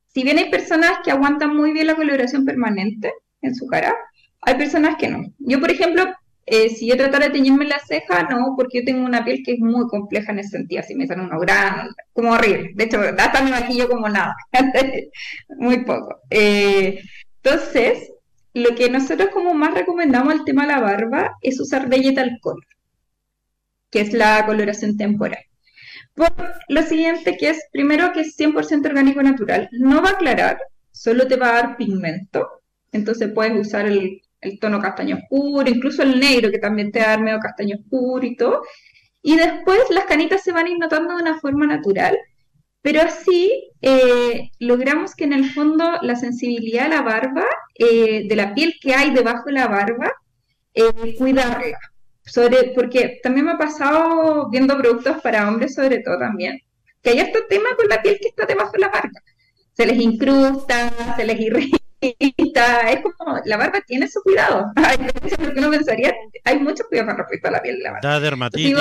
si 0.07 0.23
bien 0.23 0.37
hay 0.37 0.49
personas 0.49 0.99
que 1.03 1.11
aguantan 1.11 1.55
muy 1.55 1.71
bien 1.71 1.87
la 1.87 1.95
coloración 1.95 2.45
permanente 2.45 3.13
en 3.41 3.55
su 3.55 3.67
cara, 3.67 3.95
hay 4.41 4.55
personas 4.55 4.95
que 4.97 5.07
no. 5.07 5.23
Yo, 5.39 5.59
por 5.59 5.71
ejemplo, 5.71 6.05
eh, 6.45 6.69
si 6.69 6.87
yo 6.87 6.97
tratara 6.97 7.27
de 7.27 7.33
teñirme 7.33 7.65
la 7.65 7.79
ceja, 7.79 8.23
no, 8.23 8.55
porque 8.57 8.79
yo 8.79 8.85
tengo 8.85 9.05
una 9.05 9.23
piel 9.23 9.43
que 9.45 9.53
es 9.53 9.59
muy 9.59 9.87
compleja 9.87 10.31
en 10.31 10.39
ese 10.39 10.49
sentido, 10.49 10.81
así 10.81 10.95
me 10.95 11.05
salen 11.05 11.25
unos 11.25 11.41
granos, 11.41 11.93
como 12.13 12.31
horrible. 12.31 12.71
De 12.73 12.85
hecho, 12.85 12.99
hasta 12.99 13.43
me 13.43 13.51
maquillo 13.51 13.87
como 13.87 14.09
nada, 14.09 14.35
muy 15.57 15.85
poco. 15.85 16.21
Eh, 16.29 17.01
entonces, 17.43 18.11
lo 18.53 18.75
que 18.75 18.89
nosotros 18.89 19.29
como 19.31 19.53
más 19.53 19.73
recomendamos 19.75 20.33
al 20.33 20.43
tema 20.43 20.63
de 20.63 20.73
la 20.73 20.79
barba 20.79 21.37
es 21.41 21.59
usar 21.59 21.87
Vegetal 21.87 22.39
Color, 22.41 22.65
que 23.89 24.01
es 24.01 24.13
la 24.13 24.45
coloración 24.45 24.97
temporal. 24.97 25.43
Por 26.13 26.33
lo 26.67 26.81
siguiente, 26.83 27.37
que 27.37 27.49
es 27.49 27.63
primero 27.71 28.11
que 28.11 28.21
es 28.21 28.37
100% 28.37 28.85
orgánico 28.87 29.23
natural, 29.23 29.69
no 29.71 30.01
va 30.01 30.09
a 30.09 30.13
aclarar, 30.13 30.59
solo 30.91 31.27
te 31.27 31.37
va 31.37 31.49
a 31.49 31.61
dar 31.61 31.77
pigmento, 31.77 32.61
entonces 32.91 33.31
puedes 33.33 33.57
usar 33.57 33.85
el, 33.85 34.21
tono 34.59 34.79
castaño 34.81 35.17
oscuro, 35.17 35.69
incluso 35.69 36.01
el 36.03 36.19
negro 36.19 36.49
que 36.49 36.59
también 36.59 36.91
te 36.91 36.99
va 37.01 37.13
a 37.13 37.17
medio 37.17 37.39
castaño 37.39 37.77
oscuro 37.77 38.25
y 38.25 38.35
todo, 38.35 38.63
y 39.21 39.35
después 39.35 39.79
las 39.89 40.05
canitas 40.05 40.43
se 40.43 40.51
van 40.51 40.65
a 40.65 40.69
ir 40.69 40.77
notando 40.77 41.15
de 41.15 41.21
una 41.21 41.39
forma 41.39 41.67
natural, 41.67 42.17
pero 42.81 43.01
así 43.01 43.71
eh, 43.81 44.51
logramos 44.59 45.15
que 45.15 45.25
en 45.25 45.33
el 45.33 45.51
fondo 45.51 45.99
la 46.01 46.15
sensibilidad 46.15 46.83
de 46.83 46.95
la 46.95 47.01
barba, 47.01 47.45
eh, 47.75 48.27
de 48.27 48.35
la 48.35 48.53
piel 48.53 48.75
que 48.81 48.93
hay 48.93 49.11
debajo 49.11 49.45
de 49.47 49.53
la 49.53 49.67
barba, 49.67 50.13
eh, 50.73 51.15
cuidarla 51.17 51.77
sobre, 52.31 52.71
porque 52.75 53.19
también 53.23 53.45
me 53.45 53.53
ha 53.53 53.57
pasado 53.57 54.49
viendo 54.49 54.77
productos 54.77 55.21
para 55.21 55.47
hombres 55.47 55.75
sobre 55.75 55.99
todo 55.99 56.17
también, 56.19 56.59
que 57.01 57.11
hay 57.11 57.19
este 57.19 57.41
tema 57.49 57.69
con 57.77 57.87
la 57.87 58.01
piel 58.01 58.17
que 58.21 58.29
está 58.29 58.45
debajo 58.45 58.71
de 58.73 58.79
la 58.79 58.89
barba. 58.89 59.21
Se 59.73 59.85
les 59.85 59.97
incrusta, 59.97 60.91
se 61.15 61.25
les 61.25 61.39
irrita, 61.39 62.89
es 62.89 63.01
como, 63.01 63.39
la 63.45 63.57
barba 63.57 63.81
tiene 63.87 64.07
su 64.07 64.21
cuidado. 64.21 64.71
Hay 64.75 64.97
porque 64.97 65.59
uno 65.59 65.69
pensaría, 65.69 66.13
hay 66.43 66.59
mucho 66.59 66.83
cuidado 66.87 67.09
con 67.09 67.17
respecto 67.17 67.47
a 67.47 67.51
la 67.51 67.61
piel 67.61 67.77
de 67.77 67.83
la 67.83 67.91
barba. 67.93 68.09
Da 68.09 68.19
dermatitis. 68.19 68.75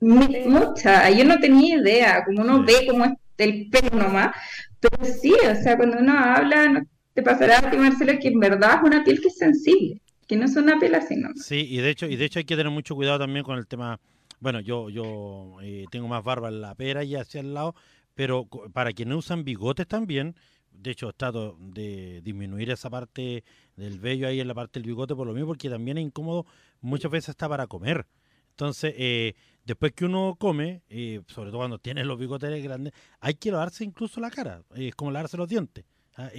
mucha, 0.00 1.10
yo 1.10 1.24
no 1.24 1.38
tenía 1.38 1.76
idea, 1.76 2.24
como 2.24 2.42
uno 2.42 2.64
ve 2.64 2.86
como 2.86 3.04
es 3.06 3.12
el 3.38 3.68
pelo 3.70 3.90
nomás, 3.96 4.34
pero 4.80 5.04
sí, 5.04 5.32
o 5.32 5.54
sea, 5.54 5.76
cuando 5.76 5.98
uno 5.98 6.18
habla, 6.18 6.84
te 7.14 7.22
pasará 7.22 7.58
a 7.58 7.70
ti, 7.70 7.76
Marcelo, 7.76 8.18
que 8.20 8.28
en 8.28 8.40
verdad 8.40 8.76
es 8.76 8.82
una 8.82 9.04
piel 9.04 9.20
que 9.20 9.28
es 9.28 9.38
sensible 9.38 10.00
que 10.26 10.36
no 10.36 10.48
son 10.48 10.64
una 10.64 10.98
así, 10.98 11.16
¿no? 11.16 11.28
Sí, 11.36 11.66
y 11.68 11.78
de 11.78 11.90
hecho, 11.90 12.06
y 12.06 12.16
de 12.16 12.24
hecho 12.24 12.38
hay 12.38 12.44
que 12.44 12.56
tener 12.56 12.72
mucho 12.72 12.94
cuidado 12.94 13.20
también 13.20 13.44
con 13.44 13.58
el 13.58 13.66
tema. 13.66 14.00
Bueno, 14.40 14.60
yo, 14.60 14.90
yo 14.90 15.56
eh, 15.62 15.84
tengo 15.90 16.08
más 16.08 16.22
barba 16.24 16.48
en 16.48 16.60
la 16.60 16.74
pera 16.74 17.04
y 17.04 17.14
hacia 17.14 17.40
el 17.40 17.54
lado, 17.54 17.74
pero 18.14 18.46
para 18.72 18.92
quienes 18.92 19.16
usan 19.16 19.44
bigotes 19.44 19.86
también, 19.86 20.36
de 20.70 20.90
hecho 20.90 21.12
trato 21.12 21.56
de 21.58 22.20
disminuir 22.22 22.70
esa 22.70 22.90
parte 22.90 23.44
del 23.76 23.98
vello 23.98 24.28
ahí 24.28 24.40
en 24.40 24.48
la 24.48 24.54
parte 24.54 24.78
del 24.78 24.86
bigote 24.86 25.14
por 25.14 25.26
lo 25.26 25.32
mismo, 25.32 25.48
porque 25.48 25.70
también 25.70 25.98
es 25.98 26.04
incómodo 26.04 26.46
muchas 26.80 27.10
veces 27.10 27.30
hasta 27.30 27.48
para 27.48 27.66
comer. 27.66 28.06
Entonces, 28.50 28.94
eh, 28.96 29.34
después 29.64 29.92
que 29.92 30.06
uno 30.06 30.36
come, 30.38 30.82
eh, 30.88 31.20
sobre 31.28 31.50
todo 31.50 31.58
cuando 31.58 31.78
tiene 31.78 32.04
los 32.04 32.18
bigotes 32.18 32.62
grandes, 32.62 32.94
hay 33.20 33.34
que 33.34 33.50
lavarse 33.50 33.84
incluso 33.84 34.20
la 34.20 34.30
cara, 34.30 34.62
es 34.74 34.94
como 34.94 35.10
lavarse 35.10 35.36
los 35.36 35.48
dientes. 35.48 35.84
¿Ah? 36.16 36.30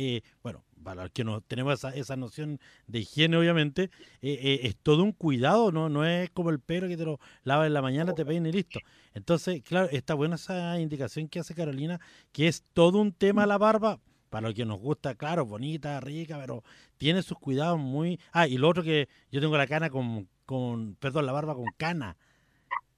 bueno, 0.44 0.64
para 0.84 1.04
los 1.04 1.12
que 1.12 1.24
no 1.24 1.42
tenemos 1.42 1.74
esa, 1.74 1.90
esa 1.90 2.16
noción 2.16 2.60
de 2.88 3.00
higiene, 3.00 3.36
obviamente, 3.38 3.90
eh, 4.22 4.40
eh, 4.42 4.60
es 4.64 4.78
todo 4.78 5.04
un 5.04 5.12
cuidado, 5.12 5.72
¿no? 5.72 5.90
No 5.90 6.06
es 6.06 6.30
como 6.30 6.50
el 6.50 6.60
pelo 6.60 6.88
que 6.88 6.96
te 6.96 7.04
lo 7.04 7.20
lavas 7.44 7.68
en 7.68 7.74
la 7.74 7.82
mañana, 7.82 8.14
te 8.14 8.26
peina 8.26 8.50
y 8.50 8.54
listo. 8.54 8.80
Entonces, 9.14 9.62
claro, 9.64 9.90
está 9.92 10.14
buena 10.14 10.36
esa 10.36 10.80
indicación 10.80 11.28
que 11.28 11.40
hace 11.40 11.54
Carolina, 11.56 12.00
que 12.32 12.48
es 12.48 12.64
todo 12.74 13.00
un 13.00 13.12
tema 13.12 13.46
la 13.46 13.58
barba, 13.58 14.00
para 14.30 14.48
los 14.48 14.56
que 14.56 14.66
nos 14.66 14.80
gusta, 14.80 15.16
claro, 15.16 15.46
bonita, 15.46 16.00
rica, 16.00 16.38
pero 16.40 16.64
tiene 16.98 17.22
sus 17.22 17.38
cuidados 17.38 17.80
muy... 17.80 18.20
Ah, 18.32 18.48
y 18.48 18.58
lo 18.58 18.70
otro 18.70 18.84
que 18.84 19.10
yo 19.32 19.42
tengo 19.42 19.58
la 19.58 19.68
cana 19.68 19.90
con, 19.90 20.30
con 20.46 20.96
perdón, 20.96 21.26
la 21.26 21.32
barba 21.32 21.56
con 21.56 21.68
cana. 21.78 22.18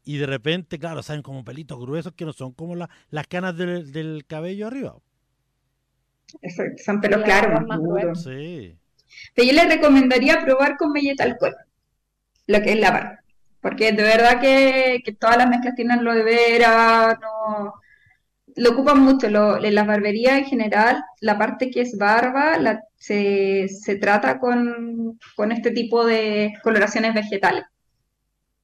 Y 0.03 0.17
de 0.17 0.25
repente, 0.25 0.79
claro, 0.79 1.03
salen 1.03 1.21
como 1.21 1.43
pelitos 1.43 1.79
gruesos 1.79 2.13
que 2.13 2.25
no 2.25 2.33
son 2.33 2.51
como 2.53 2.75
las 2.75 3.27
canas 3.27 3.57
del, 3.57 3.91
del 3.91 4.25
cabello 4.27 4.67
arriba 4.67 4.95
son 6.83 7.01
pelos 7.01 7.23
claros, 7.23 7.65
más 7.67 8.23
Sí. 8.23 8.75
Pero 9.35 9.47
yo 9.47 9.53
les 9.53 9.69
recomendaría 9.69 10.41
probar 10.41 10.77
con 10.77 10.91
melleta 10.91 11.23
alcohol, 11.23 11.55
lo 12.47 12.61
que 12.61 12.73
es 12.73 12.79
la 12.79 12.91
barba. 12.91 13.19
Porque 13.61 13.91
de 13.91 14.03
verdad 14.03 14.39
que, 14.39 15.03
todas 15.19 15.37
las 15.37 15.49
mezclas 15.49 15.75
tienen 15.75 16.03
lo 16.03 16.13
de 16.13 16.23
vera, 16.23 17.19
no, 17.21 17.73
lo 18.55 18.71
ocupan 18.71 18.99
mucho. 18.99 19.29
Lo, 19.29 19.63
en 19.63 19.75
las 19.75 19.87
barberías 19.87 20.39
en 20.39 20.45
general, 20.45 21.03
la 21.21 21.37
parte 21.37 21.69
que 21.69 21.81
es 21.81 21.97
barba 21.97 22.57
la, 22.57 22.83
se, 22.95 23.67
se, 23.69 23.95
trata 23.97 24.39
con, 24.39 25.19
con, 25.35 25.51
este 25.51 25.71
tipo 25.71 26.05
de 26.05 26.53
coloraciones 26.63 27.13
vegetales, 27.13 27.65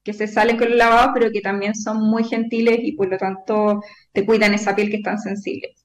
que 0.04 0.14
se 0.14 0.28
salen 0.28 0.58
con 0.58 0.68
el 0.68 0.78
lavado, 0.78 1.12
pero 1.14 1.32
que 1.32 1.42
también 1.42 1.76
son 1.76 2.00
muy 2.02 2.24
gentiles 2.24 2.80
y 2.82 2.94
por 2.94 3.10
lo 3.10 3.18
tanto 3.18 3.82
te 4.14 4.26
cuidan 4.26 4.54
esa 4.54 4.76
piel 4.76 4.90
que 4.90 4.98
es 4.98 5.04
tan 5.04 5.20
sensible. 5.20 5.76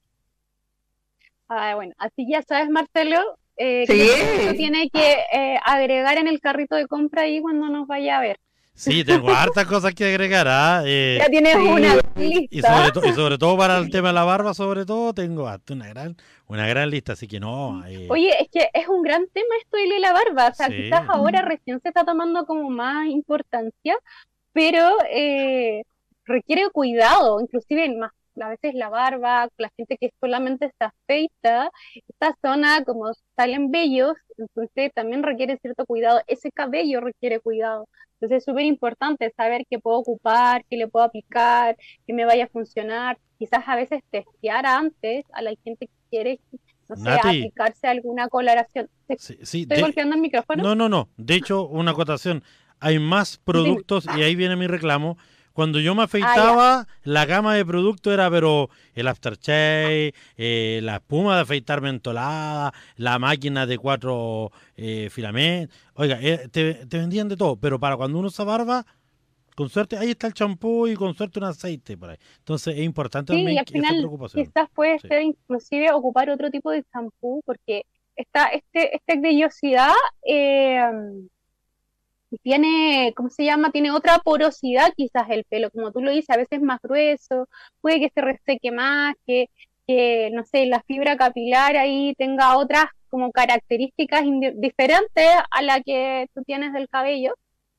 Ah, 1.52 1.74
bueno, 1.74 1.92
así 1.98 2.26
ya 2.30 2.42
sabes, 2.42 2.70
Marcelo, 2.70 3.18
eh, 3.56 3.84
que 3.84 4.54
tiene 4.56 4.88
que 4.88 5.16
eh, 5.32 5.58
agregar 5.64 6.16
en 6.16 6.28
el 6.28 6.40
carrito 6.40 6.76
de 6.76 6.86
compra 6.86 7.22
ahí 7.22 7.40
cuando 7.40 7.68
nos 7.68 7.88
vaya 7.88 8.18
a 8.18 8.20
ver. 8.20 8.38
Sí, 8.72 9.04
tengo 9.04 9.30
hartas 9.30 9.66
cosas 9.66 9.92
que 9.92 10.04
agregar. 10.04 10.46
¿ah? 10.48 10.82
Eh, 10.86 11.18
ya 11.20 11.26
tienes 11.26 11.56
una 11.56 11.96
lista. 12.14 12.46
Y 12.50 12.62
sobre, 12.62 13.10
y 13.10 13.12
sobre, 13.14 13.36
todo 13.36 13.58
para 13.58 13.78
el 13.78 13.90
tema 13.90 14.08
de 14.08 14.14
la 14.14 14.22
barba, 14.22 14.54
sobre 14.54 14.86
todo, 14.86 15.12
tengo 15.12 15.52
una 15.70 15.88
gran, 15.88 16.16
una 16.46 16.68
gran 16.68 16.88
lista, 16.88 17.14
así 17.14 17.26
que 17.26 17.40
no. 17.40 17.84
Eh. 17.84 18.06
Oye, 18.08 18.30
es 18.40 18.48
que 18.48 18.70
es 18.72 18.86
un 18.86 19.02
gran 19.02 19.26
tema 19.34 19.56
esto 19.60 19.76
de 19.76 19.98
la 19.98 20.12
barba. 20.12 20.48
O 20.48 20.54
sea, 20.54 20.68
quizás 20.68 21.02
ahora 21.08 21.42
recién 21.42 21.80
se 21.82 21.88
está 21.88 22.04
tomando 22.04 22.46
como 22.46 22.70
más 22.70 23.08
importancia, 23.08 23.96
pero 24.52 24.88
eh, 25.12 25.82
requiere 26.26 26.70
cuidado, 26.70 27.40
inclusive 27.40 27.92
más 27.96 28.12
a 28.40 28.48
veces 28.48 28.74
la 28.74 28.88
barba, 28.88 29.48
la 29.56 29.70
gente 29.76 29.96
que 29.98 30.10
solamente 30.20 30.70
se 30.78 30.84
afeita, 30.84 31.70
esta 32.08 32.36
zona 32.42 32.84
como 32.84 33.12
salen 33.36 33.70
vellos, 33.70 34.14
entonces 34.38 34.92
también 34.94 35.22
requiere 35.22 35.58
cierto 35.58 35.86
cuidado, 35.86 36.20
ese 36.26 36.50
cabello 36.50 37.00
requiere 37.00 37.40
cuidado. 37.40 37.88
Entonces 38.14 38.38
es 38.38 38.44
súper 38.44 38.66
importante 38.66 39.32
saber 39.34 39.62
qué 39.68 39.78
puedo 39.78 39.98
ocupar, 39.98 40.62
qué 40.68 40.76
le 40.76 40.88
puedo 40.88 41.06
aplicar, 41.06 41.76
qué 42.06 42.12
me 42.12 42.26
vaya 42.26 42.44
a 42.44 42.48
funcionar. 42.48 43.18
Quizás 43.38 43.66
a 43.66 43.76
veces 43.76 44.02
testear 44.10 44.66
antes 44.66 45.24
a 45.32 45.40
la 45.40 45.54
gente 45.64 45.86
que 45.86 45.92
quiere, 46.10 46.40
no 46.88 46.96
sé, 46.96 47.08
aplicarse 47.08 47.86
alguna 47.86 48.28
coloración. 48.28 48.90
¿Estoy 49.08 49.66
golpeando 49.80 50.16
el 50.16 50.20
micrófono? 50.20 50.62
No, 50.62 50.74
no, 50.74 50.90
no. 50.90 51.08
De 51.16 51.34
hecho, 51.34 51.66
una 51.66 51.92
acotación. 51.92 52.44
Hay 52.78 52.98
más 52.98 53.38
productos, 53.38 54.06
y 54.16 54.22
ahí 54.22 54.34
viene 54.34 54.56
mi 54.56 54.66
reclamo, 54.66 55.16
cuando 55.52 55.80
yo 55.80 55.94
me 55.94 56.02
ah, 56.02 56.04
afeitaba, 56.04 56.86
la 57.02 57.26
gama 57.26 57.54
de 57.54 57.64
productos 57.64 58.12
era, 58.12 58.30
pero 58.30 58.70
el 58.94 59.08
aftershave, 59.08 60.14
eh, 60.36 60.80
la 60.82 60.96
espuma 60.96 61.36
de 61.36 61.42
afeitar 61.42 61.80
mentolada, 61.80 62.72
la 62.96 63.18
máquina 63.18 63.66
de 63.66 63.78
cuatro 63.78 64.52
eh, 64.76 65.08
filamentos. 65.10 65.76
Oiga, 65.94 66.18
eh, 66.20 66.48
te, 66.50 66.86
vendían 66.90 67.28
de 67.28 67.36
todo, 67.36 67.56
pero 67.56 67.78
para 67.78 67.96
cuando 67.96 68.18
uno 68.18 68.28
usa 68.28 68.44
barba, 68.44 68.86
con 69.56 69.68
suerte, 69.68 69.98
ahí 69.98 70.10
está 70.10 70.28
el 70.28 70.34
champú 70.34 70.86
y 70.86 70.94
con 70.94 71.14
suerte 71.14 71.38
un 71.38 71.46
aceite 71.46 71.96
por 71.96 72.10
ahí. 72.10 72.18
Entonces 72.38 72.76
es 72.76 72.84
importante 72.84 73.34
sí, 73.34 73.40
y 73.42 73.58
al 73.58 73.66
final. 73.66 74.08
Quizás 74.32 74.70
puede 74.74 74.98
ser 75.00 75.22
inclusive 75.22 75.92
ocupar 75.92 76.30
otro 76.30 76.50
tipo 76.50 76.70
de 76.70 76.84
champú, 76.92 77.42
porque 77.44 77.84
esta, 78.16 78.46
este, 78.46 78.96
esta 78.96 79.20
vellosidad... 79.20 79.94
Tiene, 82.42 83.12
¿cómo 83.16 83.30
se 83.30 83.44
llama? 83.44 83.70
Tiene 83.70 83.90
otra 83.90 84.18
porosidad 84.18 84.92
quizás 84.96 85.28
el 85.30 85.44
pelo, 85.44 85.70
como 85.70 85.92
tú 85.92 86.00
lo 86.00 86.10
dices, 86.10 86.30
a 86.30 86.36
veces 86.36 86.62
más 86.62 86.80
grueso, 86.82 87.48
puede 87.80 88.00
que 88.00 88.10
se 88.14 88.20
reseque 88.20 88.70
más, 88.70 89.14
que, 89.26 89.46
que 89.86 90.30
no 90.32 90.44
sé, 90.44 90.66
la 90.66 90.82
fibra 90.82 91.16
capilar 91.16 91.76
ahí 91.76 92.14
tenga 92.16 92.56
otras 92.56 92.84
como 93.08 93.32
características 93.32 94.22
diferentes 94.54 95.26
a 95.50 95.62
la 95.62 95.80
que 95.82 96.28
tú 96.34 96.42
tienes 96.44 96.72
del 96.72 96.88
cabello. 96.88 97.34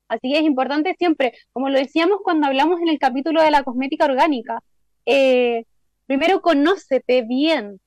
Así 0.10 0.32
que 0.32 0.40
es 0.40 0.44
importante 0.44 0.96
siempre, 0.98 1.34
como 1.54 1.70
lo 1.70 1.80
decíamos 1.80 2.20
cuando 2.24 2.48
hablamos 2.48 2.82
en 2.82 2.90
el 2.90 3.00
capítulo 3.00 3.42
de 3.42 3.52
la 3.52 3.64
cosmética 3.64 4.06
orgánica, 4.06 4.60
eh, 5.06 5.64
primero 6.06 6.42
conócete 6.42 7.22
bien, 7.24 7.80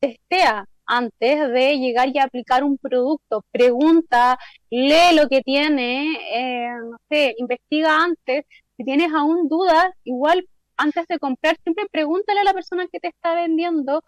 testea, 0.00 0.66
antes 0.90 1.48
de 1.52 1.78
llegar 1.78 2.08
y 2.12 2.18
aplicar 2.18 2.64
un 2.64 2.76
producto. 2.78 3.44
Pregunta, 3.52 4.38
lee 4.70 5.14
lo 5.14 5.28
que 5.28 5.40
tiene, 5.42 6.16
eh, 6.34 6.70
no 6.90 6.98
sé, 7.08 7.34
investiga 7.38 8.02
antes. 8.02 8.44
Si 8.76 8.84
tienes 8.84 9.12
aún 9.14 9.48
dudas, 9.48 9.86
igual 10.04 10.46
antes 10.76 11.06
de 11.06 11.18
comprar, 11.18 11.56
siempre 11.62 11.86
pregúntale 11.92 12.40
a 12.40 12.44
la 12.44 12.54
persona 12.54 12.86
que 12.90 13.00
te 13.00 13.08
está 13.08 13.34
vendiendo 13.34 14.02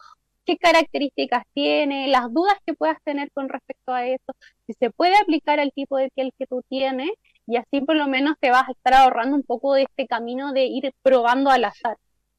qué 0.45 0.57
características 0.57 1.45
tiene, 1.55 2.09
las 2.09 2.33
dudas 2.33 2.55
que 2.66 2.74
puedas 2.74 2.99
tener 3.05 3.30
con 3.33 3.49
respecto 3.49 3.93
a 3.93 4.07
eso, 4.07 4.33
si 4.66 4.72
se 4.74 4.91
puede 4.91 5.16
aplicar 5.16 5.61
al 5.61 5.72
tipo 5.72 5.97
de 5.99 6.11
piel 6.11 6.33
que 6.37 6.47
tú 6.47 6.62
tienes, 6.68 7.11
y 7.47 7.57
así 7.57 7.80
por 7.80 7.97
lo 7.97 8.09
menos 8.09 8.35
te 8.41 8.51
vas 8.51 8.68
a 8.68 8.72
estar 8.72 8.95
ahorrando 8.95 9.37
un 9.37 9.45
poco 9.45 9.74
de 9.74 9.83
este 9.83 10.07
camino 10.09 10.53
de 10.53 10.64
ir 10.64 10.93
probando 11.03 11.51
al 11.51 11.64
azar. 11.64 11.97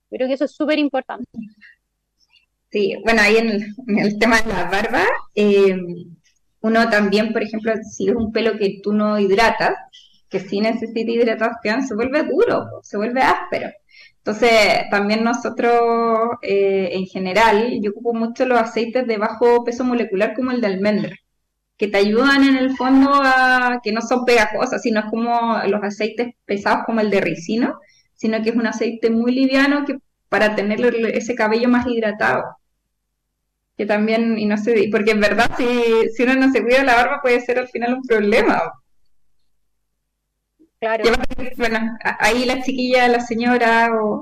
Creo 0.09 0.27
que 0.27 0.33
eso 0.33 0.45
es 0.45 0.55
súper 0.55 0.79
importante. 0.79 1.29
Sí, 2.73 2.95
bueno, 3.03 3.21
ahí 3.21 3.37
en 3.37 3.51
el, 3.99 4.17
tema 4.17 4.41
de 4.41 4.51
la 4.51 4.63
barba, 4.65 5.03
eh, 5.35 5.77
uno 6.61 6.89
también, 6.89 7.31
por 7.31 7.43
ejemplo, 7.43 7.71
si 7.83 8.09
es 8.09 8.15
un 8.15 8.31
pelo 8.31 8.57
que 8.57 8.79
tú 8.81 8.93
no 8.93 9.19
hidratas, 9.19 9.75
que 10.27 10.39
sí 10.39 10.59
necesita 10.59 11.11
hidratación, 11.11 11.85
se 11.85 11.93
vuelve 11.93 12.23
duro, 12.23 12.65
se 12.81 12.97
vuelve 12.97 13.21
áspero. 13.21 13.69
Entonces, 14.17 14.49
también 14.89 15.23
nosotros, 15.23 15.71
eh, 16.41 16.89
en 16.93 17.05
general, 17.05 17.79
yo 17.81 17.91
ocupo 17.91 18.15
mucho 18.15 18.45
los 18.47 18.57
aceites 18.59 19.05
de 19.05 19.17
bajo 19.17 19.63
peso 19.63 19.83
molecular 19.83 20.33
como 20.35 20.51
el 20.51 20.61
de 20.61 20.67
almendra, 20.67 21.15
que 21.77 21.87
te 21.89 21.97
ayudan 21.97 22.43
en 22.43 22.57
el 22.57 22.75
fondo 22.75 23.11
a 23.13 23.81
que 23.83 23.91
no 23.91 24.01
son 24.01 24.25
pegajosas, 24.25 24.81
sino 24.81 25.01
es 25.01 25.05
como 25.11 25.59
los 25.67 25.83
aceites 25.83 26.33
pesados 26.45 26.85
como 26.87 27.01
el 27.01 27.11
de 27.11 27.21
ricino, 27.21 27.79
sino 28.15 28.41
que 28.41 28.49
es 28.49 28.55
un 28.55 28.67
aceite 28.67 29.11
muy 29.11 29.33
liviano 29.33 29.85
que 29.85 29.97
para 30.29 30.55
tener 30.55 30.79
ese 31.13 31.35
cabello 31.35 31.69
más 31.69 31.85
hidratado 31.87 32.43
que 33.77 33.85
también, 33.85 34.37
y 34.37 34.45
no 34.45 34.57
sé, 34.57 34.87
porque 34.91 35.11
en 35.11 35.19
verdad 35.19 35.51
si, 35.57 36.09
si 36.15 36.23
uno 36.23 36.35
no 36.35 36.51
se 36.51 36.61
cuida 36.61 36.83
la 36.83 36.95
barba 36.95 37.21
puede 37.21 37.41
ser 37.41 37.59
al 37.59 37.67
final 37.67 37.95
un 37.95 38.03
problema. 38.03 38.71
Claro. 40.79 41.03
Bueno, 41.55 41.97
ahí 42.19 42.45
la 42.45 42.61
chiquilla, 42.61 43.07
la 43.07 43.21
señora 43.21 43.89
o 43.93 44.21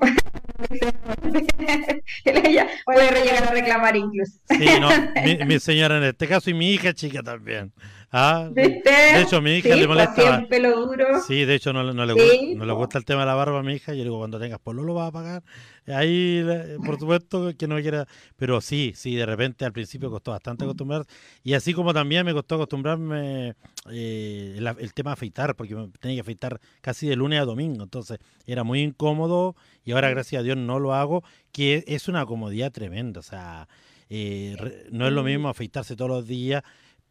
ella 2.26 2.68
puede 2.86 3.24
llegar 3.24 3.44
a 3.48 3.52
reclamar 3.52 3.96
incluso. 3.96 4.40
Sí, 4.48 4.68
no, 4.80 4.90
mi, 5.26 5.38
mi, 5.46 5.60
señora 5.60 5.98
en 5.98 6.04
este 6.04 6.28
caso 6.28 6.52
y 6.52 6.54
mi 6.54 6.74
hija 6.74 6.94
chica 6.94 7.24
también. 7.24 7.74
Ah, 8.14 8.50
De 8.52 9.22
hecho, 9.22 9.42
mi 9.42 9.56
hija 9.56 9.70
le 9.70 9.88
pues, 9.88 9.88
molesta. 9.88 10.46
pelo 10.50 10.86
duro. 10.86 11.22
Sí, 11.26 11.46
de 11.46 11.56
hecho, 11.56 11.72
no, 11.72 11.94
no, 11.94 12.06
le, 12.06 12.12
gusta, 12.12 12.36
no 12.58 12.66
le 12.66 12.74
gusta 12.74 12.98
el 12.98 13.06
tema 13.06 13.22
de 13.22 13.28
la 13.28 13.36
barba 13.36 13.60
a 13.60 13.64
mi 13.64 13.74
hija. 13.74 13.94
Yo 13.94 14.04
digo, 14.04 14.18
cuando 14.18 14.38
tengas 14.38 14.60
polo 14.60 14.84
lo 14.84 14.94
vas 14.94 15.08
a 15.08 15.12
pagar. 15.14 15.44
Ahí, 15.88 16.46
por 16.86 17.00
supuesto, 17.00 17.54
que 17.58 17.68
no 17.70 17.80
quiera. 17.80 18.06
Pero 18.36 18.60
sí, 18.60 18.92
sí, 18.98 19.16
de 19.16 19.26
repente 19.26 19.64
al 19.64 19.72
principio 19.72 20.12
costó 20.12 20.32
bastante 20.32 20.66
acostumbrarse. 20.66 21.10
Y 21.42 21.54
así 21.54 21.74
como 21.74 21.94
también 21.94 22.26
me 22.26 22.34
costó 22.34 22.56
acostumbrarme 22.56 23.56
eh, 23.90 24.56
el, 24.58 24.94
tema 24.94 25.12
de 25.12 25.14
afeitar, 25.14 25.56
porque 25.56 25.74
tenía 26.02 26.18
que 26.18 26.22
afeitar 26.22 26.60
casi 26.82 27.08
de 27.08 27.16
lunes 27.16 27.40
a 27.40 27.46
domingo. 27.46 27.84
Entonces 27.84 28.20
era 28.46 28.66
muy 28.66 28.82
incómodo. 28.82 29.56
Y 29.86 29.94
ahora, 29.94 30.10
gracias 30.10 30.42
a 30.42 30.44
Dios, 30.44 30.58
no 30.58 30.80
lo 30.80 30.94
hago, 30.94 31.24
que 31.54 31.86
es 31.88 32.10
una 32.10 32.26
comodidad 32.26 32.74
tremenda. 32.74 33.22
O 33.22 33.24
sea, 33.24 33.70
eh, 34.10 34.58
no 34.92 35.08
es 35.08 35.14
lo 35.14 35.24
mismo 35.24 35.48
afeitarse 35.48 35.96
todos 35.96 36.12
los 36.12 36.28
días 36.28 36.62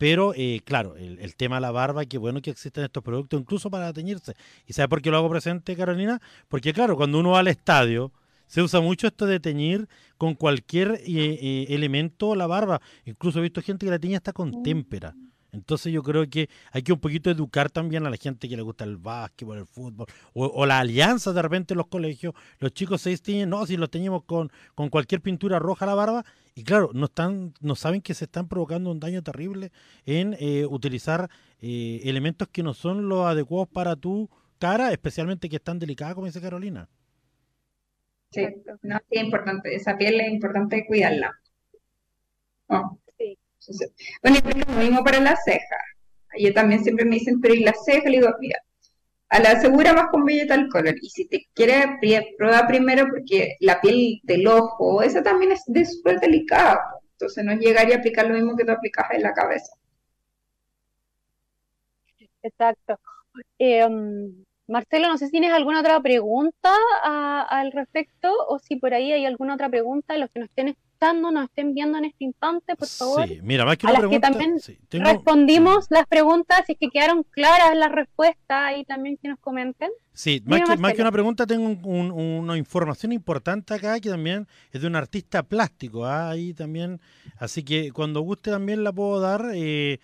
pero 0.00 0.32
eh, 0.34 0.62
claro, 0.64 0.96
el, 0.96 1.36
tema 1.36 1.56
de 1.56 1.60
la 1.60 1.72
barba, 1.72 2.06
qué 2.06 2.16
bueno 2.16 2.40
que 2.40 2.48
existen 2.48 2.84
estos 2.84 3.02
productos, 3.02 3.38
incluso 3.38 3.68
para 3.68 3.92
teñirse. 3.92 4.32
¿Y 4.66 4.72
sabe 4.72 4.88
por 4.88 5.02
qué 5.02 5.10
lo 5.10 5.18
hago 5.18 5.28
presente, 5.28 5.76
Carolina? 5.76 6.22
Porque 6.48 6.72
claro, 6.72 6.96
cuando 6.96 7.18
uno 7.18 7.32
va 7.32 7.40
al 7.40 7.48
estadio, 7.48 8.10
se 8.46 8.62
usa 8.62 8.80
mucho 8.80 9.08
esto 9.08 9.26
de 9.26 9.40
teñir 9.40 9.90
con 10.16 10.36
cualquier 10.36 10.92
eh, 10.92 11.02
eh, 11.06 11.66
elemento 11.68 12.34
la 12.34 12.46
barba. 12.46 12.80
Incluso 13.04 13.40
he 13.40 13.42
visto 13.42 13.60
gente 13.60 13.84
que 13.84 13.90
la 13.90 13.98
teña 13.98 14.16
hasta 14.16 14.32
con 14.32 14.62
témpera. 14.62 15.14
Entonces 15.52 15.92
yo 15.92 16.02
creo 16.02 16.28
que 16.28 16.48
hay 16.72 16.82
que 16.82 16.92
un 16.92 17.00
poquito 17.00 17.30
educar 17.30 17.70
también 17.70 18.06
a 18.06 18.10
la 18.10 18.16
gente 18.16 18.48
que 18.48 18.56
le 18.56 18.62
gusta 18.62 18.84
el 18.84 18.96
básquetbol, 18.96 19.58
el 19.58 19.66
fútbol, 19.66 20.06
o, 20.32 20.66
la 20.66 20.80
alianza 20.80 21.32
de 21.32 21.42
repente 21.42 21.74
en 21.74 21.78
los 21.78 21.88
colegios. 21.88 22.34
Los 22.58 22.72
chicos 22.72 23.02
se 23.02 23.16
tiñen, 23.18 23.50
no, 23.50 23.66
si 23.66 23.76
los 23.76 23.90
teñimos 23.90 24.24
con, 24.24 24.50
con 24.74 24.88
cualquier 24.88 25.20
pintura 25.20 25.58
roja 25.58 25.84
a 25.84 25.88
la 25.88 25.94
barba, 25.94 26.24
y 26.54 26.64
claro, 26.64 26.90
no, 26.92 27.06
están, 27.06 27.54
no 27.60 27.74
saben 27.74 28.02
que 28.02 28.14
se 28.14 28.24
están 28.24 28.48
provocando 28.48 28.90
un 28.90 29.00
daño 29.00 29.22
terrible 29.22 29.72
en 30.04 30.36
eh, 30.38 30.66
utilizar 30.66 31.30
eh, 31.60 32.00
elementos 32.04 32.48
que 32.48 32.62
no 32.62 32.74
son 32.74 33.08
los 33.08 33.26
adecuados 33.26 33.68
para 33.68 33.96
tu 33.96 34.28
cara, 34.58 34.92
especialmente 34.92 35.48
que 35.48 35.56
es 35.56 35.62
tan 35.62 35.78
delicada 35.78 36.14
como 36.14 36.26
dice 36.26 36.40
Carolina. 36.40 36.88
Sí, 38.30 38.46
no, 38.82 39.00
importante, 39.10 39.74
esa 39.74 39.96
piel 39.96 40.20
es 40.20 40.32
importante 40.32 40.86
cuidarla. 40.86 41.32
Bueno, 44.22 44.38
y 44.54 44.58
lo 44.58 44.80
mismo 44.80 45.04
para 45.04 45.20
la 45.20 45.36
ceja. 45.36 45.76
Yo 46.38 46.52
también 46.52 46.82
siempre 46.82 47.04
me 47.04 47.16
dicen, 47.16 47.40
pero 47.40 47.54
¿y 47.54 47.60
la 47.60 47.74
ceja? 47.84 48.08
Le 48.08 48.18
digo, 48.18 48.28
mira, 48.40 48.58
a 49.28 49.38
la 49.40 49.60
segura 49.60 49.92
vas 49.92 50.08
con 50.10 50.24
Vegetal 50.24 50.68
Color. 50.68 50.96
Y 51.00 51.10
si 51.10 51.26
te 51.26 51.48
quieres, 51.54 51.86
prueba 52.36 52.66
primero 52.66 53.06
porque 53.08 53.56
la 53.60 53.80
piel 53.80 54.20
del 54.24 54.46
ojo, 54.46 55.02
esa 55.02 55.22
también 55.22 55.52
es 55.52 55.64
súper 55.64 56.20
delicada. 56.20 56.80
Entonces 57.12 57.44
no 57.44 57.54
llegaría 57.54 57.96
a 57.96 57.98
aplicar 57.98 58.26
lo 58.26 58.34
mismo 58.34 58.56
que 58.56 58.64
tú 58.64 58.72
aplicas 58.72 59.06
en 59.12 59.22
la 59.22 59.32
cabeza. 59.32 59.72
Exacto. 62.42 62.98
Em, 63.58 64.44
Marcelo, 64.66 65.08
no 65.08 65.18
sé 65.18 65.26
si 65.26 65.32
tienes 65.32 65.52
alguna 65.52 65.80
otra 65.80 66.00
pregunta 66.00 66.74
al 67.02 67.72
respecto 67.72 68.32
o 68.48 68.58
si 68.58 68.76
por 68.76 68.94
ahí 68.94 69.12
hay 69.12 69.26
alguna 69.26 69.54
otra 69.54 69.68
pregunta, 69.68 70.16
los 70.16 70.30
que 70.30 70.40
nos 70.40 70.48
estén 70.48 70.68
nos 71.00 71.44
estén 71.44 71.74
viendo 71.74 71.98
en 71.98 72.04
este 72.04 72.24
instante, 72.24 72.76
por 72.76 72.88
favor. 72.88 73.26
Sí, 73.26 73.40
mira, 73.42 73.64
más 73.64 73.76
que 73.76 73.86
una 73.86 73.98
pregunta. 73.98 74.28
Que 74.28 74.32
también 74.32 74.60
respondimos 74.90 75.86
las 75.90 76.06
preguntas, 76.06 76.62
y 76.68 76.72
es 76.72 76.78
que 76.78 76.88
quedaron 76.88 77.22
claras 77.22 77.76
las 77.76 77.90
respuestas, 77.90 78.78
y 78.78 78.84
también 78.84 79.16
que 79.16 79.28
nos 79.28 79.38
comenten. 79.38 79.90
Sí, 80.12 80.42
más 80.44 80.60
que, 80.68 80.76
más 80.76 80.92
que, 80.92 81.00
una 81.00 81.12
pregunta, 81.12 81.46
tengo 81.46 81.68
una 81.68 82.58
información 82.58 83.12
importante 83.12 83.74
acá 83.74 83.98
que 84.00 84.10
también 84.10 84.46
es 84.70 84.82
de 84.82 84.86
un 84.86 84.96
artista 84.96 85.42
plástico, 85.42 86.04
¿ah? 86.04 86.30
ahí 86.30 86.52
también. 86.52 87.00
Así 87.38 87.62
que 87.62 87.90
cuando 87.92 88.20
guste 88.20 88.50
también 88.50 88.84
la 88.84 88.92
puedo 88.92 89.20
dar. 89.20 89.46
Eh, 89.54 89.98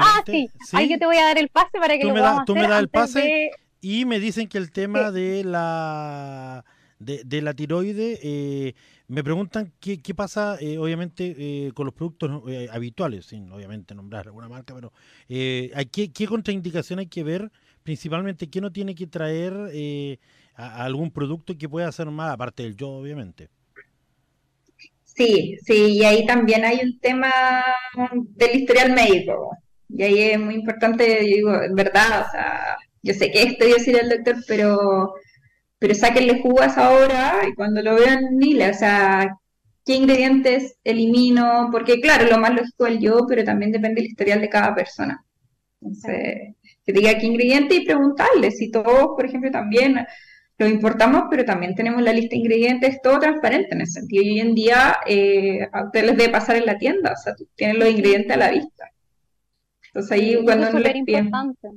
ah, 0.00 0.22
sí. 0.26 0.48
ahí 0.72 0.90
yo 0.90 0.98
te 0.98 1.06
voy 1.06 1.16
a 1.16 1.24
dar 1.24 1.38
el 1.38 1.48
pase 1.48 1.78
para 1.78 1.94
que 1.94 2.02
tú 2.02 2.08
lo 2.08 2.14
me 2.14 2.20
da, 2.20 2.44
Tú 2.44 2.54
me 2.54 2.68
das 2.68 2.80
el 2.80 2.88
pase 2.88 3.50
y 3.80 4.04
me 4.04 4.20
dicen 4.20 4.48
que 4.48 4.58
el 4.58 4.70
tema 4.70 5.10
de 5.10 5.44
la 5.44 6.64
de, 6.98 7.22
de 7.24 7.42
la 7.42 7.54
tiroide 7.54 8.18
eh, 8.22 8.74
me 9.12 9.22
preguntan 9.22 9.74
qué, 9.78 10.00
qué 10.00 10.14
pasa, 10.14 10.56
eh, 10.58 10.78
obviamente, 10.78 11.34
eh, 11.36 11.72
con 11.74 11.84
los 11.84 11.94
productos 11.94 12.30
eh, 12.48 12.66
habituales, 12.72 13.26
sin 13.26 13.52
obviamente 13.52 13.94
nombrar 13.94 14.26
alguna 14.26 14.48
marca, 14.48 14.74
pero 14.74 14.90
hay 15.28 15.86
qué, 15.92 16.10
qué 16.10 16.26
contraindicación 16.26 16.98
hay 16.98 17.08
que 17.08 17.22
ver, 17.22 17.52
principalmente 17.82 18.48
qué 18.48 18.62
no 18.62 18.72
tiene 18.72 18.94
que 18.94 19.06
traer 19.06 19.52
a, 20.54 20.84
algún 20.84 21.10
producto 21.10 21.58
que 21.58 21.68
pueda 21.68 21.88
hacer 21.88 22.06
más, 22.06 22.32
aparte 22.32 22.62
del 22.62 22.74
yo, 22.74 22.88
obviamente. 22.88 23.50
Sí, 25.04 25.58
sí, 25.62 25.98
y 25.98 26.04
ahí 26.04 26.24
también 26.24 26.64
hay 26.64 26.80
un 26.82 26.98
tema 26.98 27.30
del 28.34 28.56
historial 28.56 28.94
médico. 28.94 29.50
Y 29.90 30.02
ahí 30.04 30.18
es 30.20 30.40
muy 30.40 30.54
importante, 30.54 31.20
digo, 31.20 31.52
verdad, 31.74 32.24
o 32.26 32.30
sea, 32.30 32.76
yo 33.02 33.12
sé 33.12 33.30
que 33.30 33.42
esto 33.42 33.66
iba 33.66 33.74
a 33.74 33.78
decir 33.78 33.98
el 34.00 34.08
doctor, 34.08 34.36
pero, 34.48 35.12
pero 35.82 35.96
sáquenle 35.96 36.40
jugas 36.40 36.78
ahora 36.78 37.40
y 37.48 37.54
cuando 37.54 37.82
lo 37.82 37.96
vean, 37.96 38.38
dile, 38.38 38.70
o 38.70 38.74
sea, 38.74 39.36
qué 39.84 39.96
ingredientes 39.96 40.76
elimino, 40.84 41.70
porque 41.72 42.00
claro, 42.00 42.30
lo 42.30 42.38
más 42.38 42.54
lógico 42.54 42.86
es 42.86 43.00
yo, 43.00 43.26
pero 43.28 43.42
también 43.42 43.72
depende 43.72 44.00
del 44.00 44.10
historial 44.10 44.40
de 44.40 44.48
cada 44.48 44.76
persona. 44.76 45.24
Entonces, 45.80 46.54
que 46.86 46.92
diga 46.92 47.18
qué 47.18 47.26
ingrediente 47.26 47.74
y 47.74 47.84
preguntarle 47.84 48.52
si 48.52 48.70
todos, 48.70 49.08
por 49.16 49.26
ejemplo, 49.26 49.50
también 49.50 50.06
lo 50.56 50.68
importamos, 50.68 51.24
pero 51.28 51.44
también 51.44 51.74
tenemos 51.74 52.00
la 52.00 52.12
lista 52.12 52.36
de 52.36 52.42
ingredientes 52.42 53.00
todo 53.02 53.18
transparente 53.18 53.74
en 53.74 53.80
ese 53.80 54.00
sentido. 54.02 54.22
Y 54.22 54.30
hoy 54.30 54.40
en 54.40 54.54
día 54.54 54.98
eh, 55.04 55.68
a 55.72 55.86
ustedes 55.86 56.06
les 56.06 56.16
debe 56.16 56.30
pasar 56.30 56.54
en 56.54 56.66
la 56.66 56.78
tienda, 56.78 57.12
o 57.12 57.16
sea, 57.16 57.34
tienen 57.56 57.80
los 57.80 57.88
ingredientes 57.88 58.30
a 58.30 58.38
la 58.38 58.50
vista. 58.50 58.84
Entonces 59.86 60.12
ahí 60.12 60.44
cuando 60.44 60.66
es 60.66 60.70
súper 60.70 60.96
importante. 60.96 61.68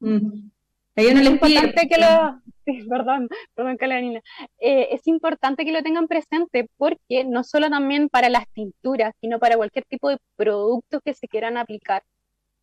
Mm. 0.00 0.50
Ahí 0.96 1.06
uno 1.06 1.20
les 1.22 1.30
importante 1.30 1.88
que 1.88 1.98
lo, 1.98 2.43
perdón, 2.88 3.28
perdón, 3.54 3.76
eh, 4.60 4.88
es 4.90 5.06
importante 5.06 5.64
que 5.64 5.72
lo 5.72 5.82
tengan 5.82 6.08
presente 6.08 6.68
porque 6.76 7.24
no 7.24 7.44
solo 7.44 7.68
también 7.70 8.08
para 8.08 8.28
las 8.28 8.48
tinturas, 8.52 9.12
sino 9.20 9.38
para 9.38 9.56
cualquier 9.56 9.84
tipo 9.86 10.08
de 10.08 10.18
productos 10.36 11.00
que 11.04 11.14
se 11.14 11.28
quieran 11.28 11.56
aplicar. 11.56 12.02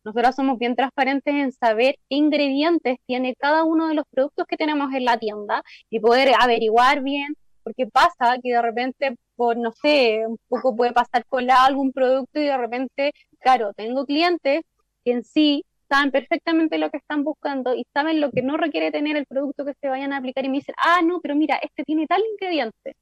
Nosotros 0.04 0.34
somos 0.34 0.58
bien 0.58 0.74
transparentes 0.74 1.32
en 1.34 1.52
saber 1.52 1.96
qué 2.08 2.16
ingredientes 2.16 2.98
tiene 3.06 3.34
cada 3.36 3.64
uno 3.64 3.88
de 3.88 3.94
los 3.94 4.04
productos 4.10 4.46
que 4.48 4.56
tenemos 4.56 4.92
en 4.94 5.04
la 5.04 5.18
tienda 5.18 5.62
y 5.90 6.00
poder 6.00 6.32
averiguar 6.40 7.02
bien, 7.02 7.34
porque 7.62 7.86
pasa 7.86 8.36
que 8.42 8.50
de 8.52 8.62
repente, 8.62 9.16
por 9.36 9.56
no 9.56 9.70
sé, 9.72 10.26
un 10.26 10.38
poco 10.48 10.74
puede 10.76 10.92
pasar 10.92 11.24
con 11.28 11.48
algún 11.50 11.92
producto 11.92 12.40
y 12.40 12.44
de 12.44 12.56
repente, 12.58 13.12
claro, 13.40 13.72
tengo 13.74 14.04
clientes 14.04 14.62
que 15.04 15.12
en 15.12 15.24
sí 15.24 15.64
saben 15.92 16.10
perfectamente 16.10 16.78
lo 16.78 16.90
que 16.90 16.98
están 16.98 17.24
buscando 17.24 17.74
y 17.74 17.86
saben 17.92 18.20
lo 18.20 18.30
que 18.30 18.42
no 18.42 18.56
requiere 18.56 18.90
tener 18.90 19.16
el 19.16 19.26
producto 19.26 19.64
que 19.64 19.74
se 19.80 19.88
vayan 19.88 20.12
a 20.12 20.18
aplicar 20.18 20.44
y 20.44 20.48
me 20.48 20.58
dicen, 20.58 20.74
ah, 20.78 21.00
no, 21.04 21.20
pero 21.20 21.36
mira, 21.36 21.56
este 21.62 21.84
tiene 21.84 22.06
tal 22.06 22.22
ingrediente. 22.32 22.96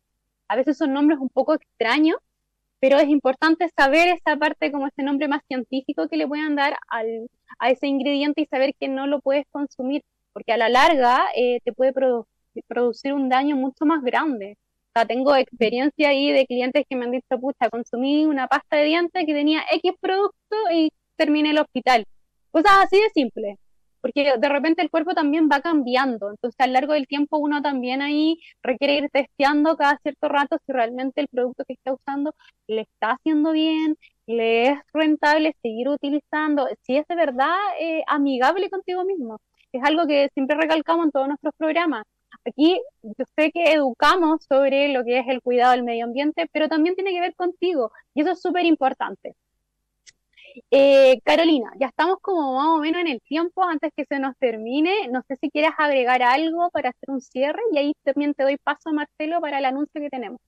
A 0.48 0.56
veces 0.56 0.76
son 0.78 0.92
nombres 0.92 1.18
un 1.20 1.28
poco 1.28 1.54
extraños 1.54 2.16
pero 2.80 2.98
es 2.98 3.08
importante 3.08 3.68
saber 3.76 4.08
esa 4.08 4.36
parte 4.36 4.72
como 4.72 4.88
ese 4.88 5.02
nombre 5.02 5.28
más 5.28 5.42
científico 5.46 6.08
que 6.08 6.16
le 6.16 6.26
puedan 6.26 6.56
dar 6.56 6.76
al, 6.88 7.28
a 7.58 7.70
ese 7.70 7.86
ingrediente 7.86 8.40
y 8.42 8.46
saber 8.46 8.74
que 8.80 8.88
no 8.88 9.06
lo 9.06 9.20
puedes 9.20 9.44
consumir, 9.50 10.02
porque 10.32 10.52
a 10.52 10.56
la 10.56 10.70
larga 10.70 11.26
eh, 11.36 11.60
te 11.62 11.72
puede 11.72 11.92
producir 12.66 13.12
un 13.12 13.28
daño 13.28 13.56
mucho 13.56 13.84
más 13.84 14.02
grande. 14.02 14.56
O 14.88 14.92
sea, 14.94 15.06
tengo 15.06 15.36
experiencia 15.36 16.08
ahí 16.08 16.32
de 16.32 16.46
clientes 16.46 16.84
que 16.88 16.96
me 16.96 17.04
han 17.04 17.12
dicho, 17.12 17.38
pucha, 17.38 17.68
consumí 17.70 18.24
una 18.24 18.48
pasta 18.48 18.76
de 18.76 18.84
dientes 18.84 19.24
que 19.26 19.34
tenía 19.34 19.62
X 19.72 19.92
producto 20.00 20.56
y 20.72 20.90
terminé 21.16 21.50
el 21.50 21.58
hospital. 21.58 22.06
Cosas 22.50 22.72
así 22.84 22.96
de 23.00 23.10
simple 23.10 23.58
porque 24.00 24.34
de 24.38 24.48
repente 24.48 24.82
el 24.82 24.90
cuerpo 24.90 25.14
también 25.14 25.48
va 25.50 25.60
cambiando, 25.60 26.30
entonces 26.30 26.58
a 26.60 26.66
lo 26.66 26.72
largo 26.74 26.94
del 26.94 27.06
tiempo 27.06 27.38
uno 27.38 27.62
también 27.62 28.02
ahí 28.02 28.38
requiere 28.62 28.94
ir 28.96 29.10
testeando 29.10 29.76
cada 29.76 29.98
cierto 29.98 30.28
rato 30.28 30.58
si 30.64 30.72
realmente 30.72 31.20
el 31.20 31.28
producto 31.28 31.64
que 31.66 31.74
está 31.74 31.92
usando 31.92 32.34
le 32.66 32.82
está 32.82 33.12
haciendo 33.12 33.52
bien, 33.52 33.96
le 34.26 34.68
es 34.68 34.78
rentable 34.92 35.54
seguir 35.62 35.88
utilizando, 35.88 36.66
si 36.82 36.96
es 36.96 37.06
de 37.08 37.16
verdad 37.16 37.56
eh, 37.80 38.02
amigable 38.06 38.70
contigo 38.70 39.04
mismo. 39.04 39.38
Es 39.72 39.82
algo 39.84 40.06
que 40.06 40.28
siempre 40.34 40.56
recalcamos 40.56 41.06
en 41.06 41.12
todos 41.12 41.28
nuestros 41.28 41.54
programas. 41.56 42.04
Aquí 42.44 42.80
yo 43.02 43.24
sé 43.36 43.50
que 43.52 43.72
educamos 43.72 44.44
sobre 44.48 44.88
lo 44.88 45.04
que 45.04 45.18
es 45.18 45.28
el 45.28 45.42
cuidado 45.42 45.72
del 45.72 45.84
medio 45.84 46.04
ambiente, 46.04 46.48
pero 46.52 46.68
también 46.68 46.94
tiene 46.94 47.10
que 47.12 47.20
ver 47.20 47.34
contigo 47.34 47.92
y 48.14 48.22
eso 48.22 48.32
es 48.32 48.40
súper 48.40 48.64
importante. 48.64 49.34
Eh, 50.70 51.20
Carolina, 51.24 51.70
ya 51.78 51.88
estamos 51.88 52.18
como 52.20 52.54
más 52.54 52.68
o 52.68 52.78
menos 52.80 53.00
en 53.00 53.08
el 53.08 53.20
tiempo 53.20 53.64
antes 53.64 53.92
que 53.96 54.04
se 54.04 54.18
nos 54.18 54.36
termine. 54.38 55.08
No 55.08 55.22
sé 55.28 55.36
si 55.36 55.50
quieres 55.50 55.72
agregar 55.78 56.22
algo 56.22 56.70
para 56.70 56.90
hacer 56.90 57.10
un 57.10 57.20
cierre 57.20 57.60
y 57.72 57.78
ahí 57.78 57.92
también 58.04 58.34
te 58.34 58.42
doy 58.42 58.56
paso 58.56 58.90
a 58.90 58.92
Marcelo 58.92 59.40
para 59.40 59.58
el 59.58 59.64
anuncio 59.64 60.00
que 60.00 60.10
tenemos. 60.10 60.40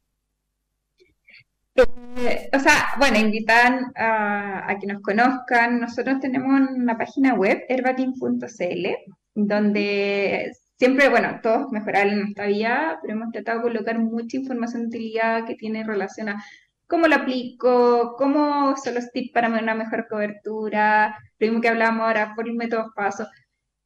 Eh, 1.75 2.51
o 2.53 2.59
sea, 2.59 2.89
bueno, 2.99 3.19
invitan 3.19 3.93
a, 3.97 4.77
que 4.81 4.87
nos 4.87 5.03
conozcan. 5.03 5.81
Nosotros 5.81 6.21
tenemos 6.21 6.71
una 6.71 6.99
página 6.99 7.35
web, 7.35 7.63
herbatin.cl, 7.69 8.89
donde 9.35 10.53
siempre, 10.77 11.09
bueno, 11.09 11.41
todos 11.43 11.71
mejorar 11.71 12.09
en 12.09 12.21
nuestra 12.21 12.47
vida, 12.47 12.99
pero 13.01 13.15
hemos 13.15 13.33
tratado 13.33 13.59
de 13.59 13.65
colocar 13.65 13.99
mucha 13.99 14.37
información 14.37 14.83
de 14.83 14.89
utilidad 14.89 15.47
que 15.47 15.55
tiene 15.55 15.85
relación 15.85 16.29
a 16.29 16.45
cómo 16.93 17.09
lo 17.09 17.17
aplico, 17.17 18.17
cómo 18.19 18.77
son 18.77 18.97
los 18.97 19.11
tips 19.13 19.33
para 19.33 19.49
una 19.49 19.75
mejor 19.75 20.07
cobertura, 20.09 21.17
lo 21.39 21.47
mismo 21.47 21.63
que 21.63 21.69
hablábamos 21.69 22.03
ahora 22.03 22.35
por 22.37 22.47
el 22.47 22.55
método 22.55 22.93
paso. 22.95 23.27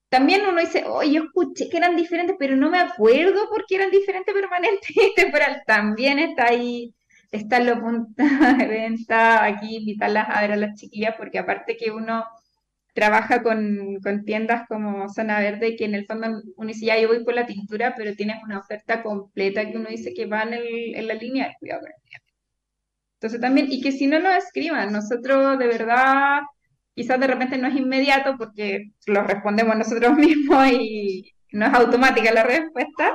También 0.09 0.43
uno 0.49 0.61
dice, 0.61 0.85
oye, 0.89 1.13
yo 1.13 1.25
escuché 1.25 1.69
que 1.69 1.77
eran 1.77 1.95
diferentes, 1.95 2.35
pero 2.37 2.57
no 2.57 2.69
me 2.69 2.81
acuerdo 2.81 3.49
por 3.49 3.65
qué 3.67 3.77
eran 3.77 3.93
diferentes 3.93 4.35
permanentes 4.35 4.91
y 4.97 5.15
temporal. 5.15 5.63
También 5.67 6.19
está 6.19 6.47
ahí, 6.49 6.95
están 7.31 7.67
los 7.67 7.79
puntos 7.79 8.17
de 8.59 8.67
venta, 8.67 9.45
aquí 9.45 9.77
invitarlas 9.77 10.27
a 10.29 10.41
ver 10.41 10.53
a 10.53 10.57
las 10.57 10.75
chiquillas, 10.75 11.15
porque 11.17 11.39
aparte 11.39 11.77
que 11.77 11.93
uno 11.93 12.25
trabaja 12.93 13.43
con, 13.45 14.01
tiendas 14.25 14.67
como 14.69 15.09
Zona 15.11 15.39
Verde, 15.39 15.77
que 15.77 15.85
en 15.85 15.95
el 15.95 16.07
fondo 16.07 16.43
uno 16.57 16.69
dice, 16.69 16.87
ya 16.87 16.99
yo 16.99 17.07
voy 17.09 17.25
por 17.25 17.35
la 17.35 17.47
tintura, 17.47 17.95
pero 17.97 18.17
tienes 18.17 18.43
una 18.43 18.59
oferta 18.59 19.03
completa 19.05 19.65
que 19.71 19.77
uno 19.77 19.91
dice 19.91 20.13
que 20.13 20.27
va 20.27 20.43
en, 20.43 20.55
en 20.55 21.07
la 21.07 21.15
línea 21.15 21.49
de 21.49 21.55
cuidado 21.61 21.83
entonces 23.17 23.41
también, 23.41 23.69
y 23.71 23.81
que 23.81 23.93
si 23.93 24.07
no 24.07 24.19
nos 24.21 24.37
escriban, 24.37 24.93
nosotros 24.93 25.59
de 25.59 25.67
verdad, 25.67 26.41
quizás 26.95 27.19
de 27.21 27.27
repente 27.27 27.59
no 27.59 27.69
es 27.69 27.77
inmediato 27.77 28.37
porque 28.39 28.91
lo 29.07 29.23
respondemos 29.25 29.77
nosotros 29.77 30.15
mismos 30.17 30.69
y 30.73 31.33
no 31.53 31.67
es 31.67 31.75
automática 31.75 32.33
la 32.33 32.45
respuesta, 32.45 33.13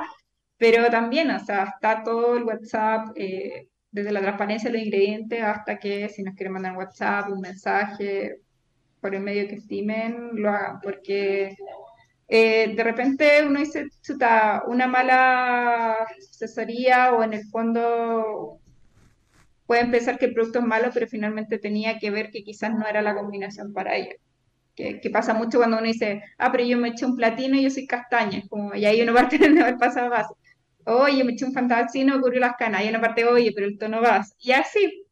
pero 0.58 0.90
también, 0.90 1.30
o 1.30 1.38
sea, 1.44 1.64
está 1.64 2.02
todo 2.02 2.36
el 2.36 2.44
WhatsApp, 2.44 3.08
eh, 3.16 3.68
desde 3.90 4.12
la 4.12 4.20
transparencia 4.22 4.70
de 4.70 4.78
los 4.78 4.86
ingredientes 4.86 5.42
hasta 5.42 5.78
que 5.78 6.08
si 6.08 6.22
nos 6.22 6.34
quieren 6.34 6.54
mandar 6.54 6.76
WhatsApp, 6.76 7.28
un 7.30 7.40
mensaje, 7.40 8.38
por 9.00 9.14
el 9.14 9.22
medio 9.22 9.48
que 9.48 9.56
estimen, 9.56 10.30
lo 10.34 10.50
hagan, 10.50 10.80
porque 10.80 11.56
eh, 12.28 12.74
de 12.74 12.84
repente 12.84 13.44
uno 13.46 13.60
dice, 13.60 13.88
chuta, 14.00 14.62
una 14.66 14.86
mala 14.86 15.94
asesoría 16.32 17.12
o 17.12 17.22
en 17.22 17.34
el 17.34 17.44
fondo 17.48 18.61
pueden 19.72 19.90
pensar 19.90 20.18
que 20.18 20.26
el 20.26 20.34
producto 20.34 20.58
es 20.58 20.66
malo, 20.66 20.90
pero 20.92 21.08
finalmente 21.08 21.56
tenía 21.58 21.98
que 21.98 22.10
ver 22.10 22.30
que 22.30 22.44
quizás 22.44 22.74
no 22.74 22.86
era 22.86 23.00
la 23.00 23.14
combinación 23.14 23.72
para 23.72 23.96
ella. 23.96 24.16
Que, 24.74 25.00
pasa 25.10 25.32
mucho 25.32 25.56
cuando 25.56 25.78
uno 25.78 25.86
dice, 25.86 26.22
ah, 26.36 26.52
pero 26.52 26.62
yo 26.62 26.76
me 26.76 26.88
eché 26.90 27.06
un 27.06 27.16
platino 27.16 27.56
y 27.56 27.62
yo 27.62 27.70
soy 27.70 27.86
castaña, 27.86 28.42
como, 28.50 28.74
y 28.74 28.84
ahí 28.84 29.00
uno 29.00 29.14
parte 29.14 29.38
de 29.38 29.62
haber 29.62 29.78
pasado 29.78 30.10
base. 30.10 30.34
Oye, 30.84 31.24
me 31.24 31.32
eché 31.32 31.46
un 31.46 31.54
fantasino, 31.54 32.16
ocurrió 32.18 32.40
las 32.40 32.56
canas, 32.56 32.84
y 32.84 32.88
una 32.90 33.00
parte, 33.00 33.24
oye, 33.24 33.50
pero 33.54 33.66
el 33.66 33.78
tono 33.78 34.02
va. 34.02 34.22
Y 34.40 34.52
así. 34.52 35.06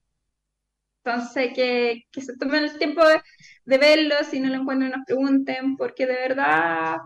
Entonces, 1.02 1.52
que, 1.54 2.04
que 2.12 2.20
se 2.20 2.36
tomen 2.36 2.64
el 2.64 2.78
tiempo 2.78 3.02
de, 3.64 3.78
verlo, 3.78 4.16
si 4.30 4.40
no 4.40 4.50
lo 4.50 4.56
encuentran, 4.56 4.90
nos 4.90 5.06
pregunten, 5.06 5.76
porque 5.78 6.06
de 6.06 6.14
verdad 6.14 6.96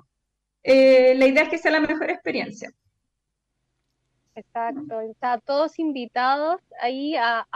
eh, 0.65 1.15
la 1.17 1.27
idea 1.27 1.45
es 1.45 1.51
que 1.51 1.59
sea 1.59 1.71
la 1.71 1.81
mejor 1.81 2.11
experiencia. 2.11 2.71
Exacto, 4.37 5.01
está 5.01 5.39
todos 5.39 5.79
invitados 5.79 6.61
ahí 6.81 7.15
a, 7.17 7.47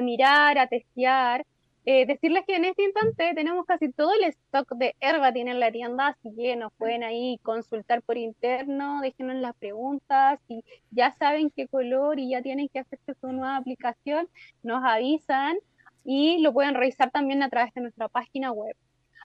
mirar, 0.00 0.58
a 0.58 0.66
testear. 0.66 1.46
Eh, 1.84 2.06
decirles 2.06 2.44
que 2.46 2.56
en 2.56 2.66
este 2.66 2.82
instante 2.82 3.32
tenemos 3.34 3.64
casi 3.64 3.90
todo 3.92 4.12
el 4.12 4.24
stock 4.24 4.74
de 4.74 4.94
Herbatin 5.00 5.48
en 5.48 5.60
la 5.60 5.70
tienda, 5.70 6.08
así 6.08 6.34
que 6.36 6.54
nos 6.56 6.72
pueden 6.74 7.02
ahí 7.02 7.38
consultar 7.42 8.02
por 8.02 8.18
interno, 8.18 9.00
déjenos 9.00 9.36
las 9.36 9.56
preguntas, 9.56 10.38
si 10.48 10.64
ya 10.90 11.12
saben 11.12 11.50
qué 11.50 11.66
color 11.66 12.18
y 12.18 12.30
ya 12.30 12.42
tienen 12.42 12.68
que 12.68 12.80
hacerse 12.80 13.14
su 13.20 13.28
nueva 13.32 13.56
aplicación, 13.56 14.28
nos 14.62 14.84
avisan 14.84 15.56
y 16.04 16.42
lo 16.42 16.52
pueden 16.52 16.74
revisar 16.74 17.10
también 17.10 17.42
a 17.42 17.48
través 17.48 17.72
de 17.74 17.80
nuestra 17.82 18.08
página 18.08 18.52
web. 18.52 18.76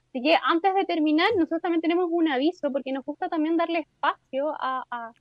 Así 0.08 0.22
que 0.22 0.36
antes 0.42 0.74
de 0.74 0.84
terminar, 0.84 1.28
nosotros 1.36 1.60
también 1.60 1.82
tenemos 1.82 2.06
un 2.10 2.28
aviso 2.28 2.70
porque 2.72 2.92
nos 2.92 3.04
gusta 3.04 3.28
también 3.28 3.56
darle 3.56 3.80
espacio 3.80 4.54
a 4.58 5.12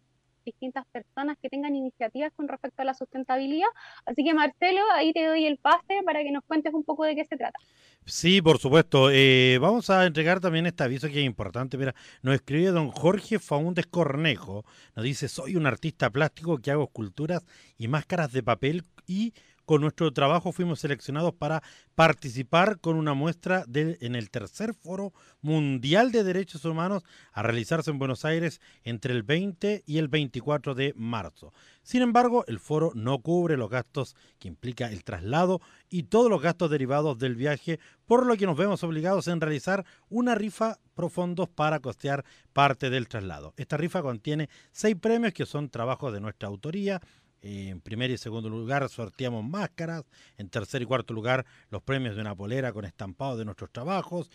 distintas 0.44 0.86
personas 0.88 1.38
que 1.42 1.50
tengan 1.50 1.76
iniciativas 1.76 2.32
con 2.36 2.48
respecto 2.48 2.82
a 2.82 2.86
la 2.86 2.94
sustentabilidad. 2.94 3.68
Así 4.06 4.24
que 4.24 4.34
Marcelo, 4.34 4.82
ahí 4.94 5.14
te 5.14 5.26
doy 5.26 5.46
el 5.46 5.58
pase 5.58 6.02
para 6.06 6.24
que 6.24 6.32
nos 6.32 6.44
cuentes 6.44 6.74
un 6.74 6.84
poco 6.84 7.04
de 7.04 7.16
qué 7.16 7.26
se 7.26 7.38
trata. 7.38 7.58
Sí, 8.06 8.42
por 8.42 8.58
supuesto. 8.60 9.10
Eh, 9.12 9.58
vamos 9.62 9.90
a 9.90 10.06
entregar 10.06 10.40
también 10.40 10.66
este 10.66 10.84
aviso 10.84 11.08
que 11.08 11.20
es 11.20 11.26
importante. 11.26 11.78
Mira, 11.78 11.96
nos 12.22 12.36
escribe 12.36 12.72
don 12.72 12.90
Jorge 12.90 13.40
Faúndez 13.40 13.88
Cornejo. 13.88 14.66
Nos 14.96 15.06
dice, 15.06 15.28
soy 15.28 15.56
un 15.56 15.66
artista 15.66 16.10
plástico 16.10 16.58
que 16.58 16.72
hago 16.72 16.84
esculturas 16.84 17.46
y 17.78 17.88
máscaras 17.88 18.32
de 18.32 18.44
papel 18.44 18.84
y 19.08 19.34
con 19.66 19.82
nuestro 19.82 20.12
trabajo 20.12 20.52
fuimos 20.52 20.80
seleccionados 20.80 21.34
para 21.34 21.64
participar 21.96 22.80
con 22.80 22.96
una 22.96 23.14
muestra 23.14 23.66
en 23.74 24.16
el 24.16 24.30
tercer 24.30 24.74
foro 24.74 25.14
mundial 25.42 26.12
de 26.12 26.24
derechos 26.24 26.66
humanos 26.66 27.04
a 27.32 27.44
realizarse 27.44 27.92
en 27.92 28.00
Buenos 28.00 28.26
Aires 28.26 28.62
entre 28.84 29.14
el 29.14 29.24
20 29.24 29.84
y 29.86 29.98
el 29.98 30.08
24 30.08 30.76
de 30.76 30.94
marzo. 30.96 31.54
Sin 31.84 32.02
embargo, 32.02 32.46
el 32.48 32.60
foro 32.60 32.92
no 32.96 33.20
cubre 33.20 33.58
los 33.58 33.70
gastos 33.70 34.16
que 34.40 34.48
implica 34.48 34.90
el 34.90 35.04
traslado 35.04 35.62
y 35.90 36.04
todos 36.04 36.30
los 36.30 36.42
gastos 36.42 36.72
derivados 36.72 37.20
del 37.20 37.36
viaje, 37.36 37.80
por 38.06 38.26
lo 38.26 38.38
que 38.38 38.46
nos 38.46 38.58
vemos 38.58 38.84
obligados 38.84 39.28
en 39.28 39.42
realizar 39.42 39.86
una 40.10 40.36
rifa 40.36 40.80
profundos 40.94 41.50
para 41.50 41.80
costear 41.80 42.24
parte 42.54 42.90
del 42.90 43.08
traslado. 43.08 43.54
Esta 43.58 43.78
rifa 43.78 44.02
contiene 44.02 44.50
seis 44.72 44.96
premios 44.96 45.34
que 45.34 45.46
son 45.46 45.70
trabajos 45.70 46.14
de 46.14 46.22
nuestra 46.22 46.48
autoría, 46.48 47.02
en 47.44 47.82
primer 47.82 48.10
y 48.10 48.18
segundo 48.18 48.50
lugar 48.50 48.88
sorteamos 48.90 49.44
máscaras. 49.44 50.06
En 50.38 50.50
tercer 50.50 50.82
y 50.82 50.86
cuarto 50.86 51.14
lugar 51.14 51.46
los 51.70 51.84
premios 51.84 52.16
de 52.16 52.22
una 52.22 52.36
polera 52.36 52.72
con 52.72 52.86
estampado 52.86 53.38
de 53.38 53.46
nuestros 53.46 53.72
trabajos, 53.72 54.32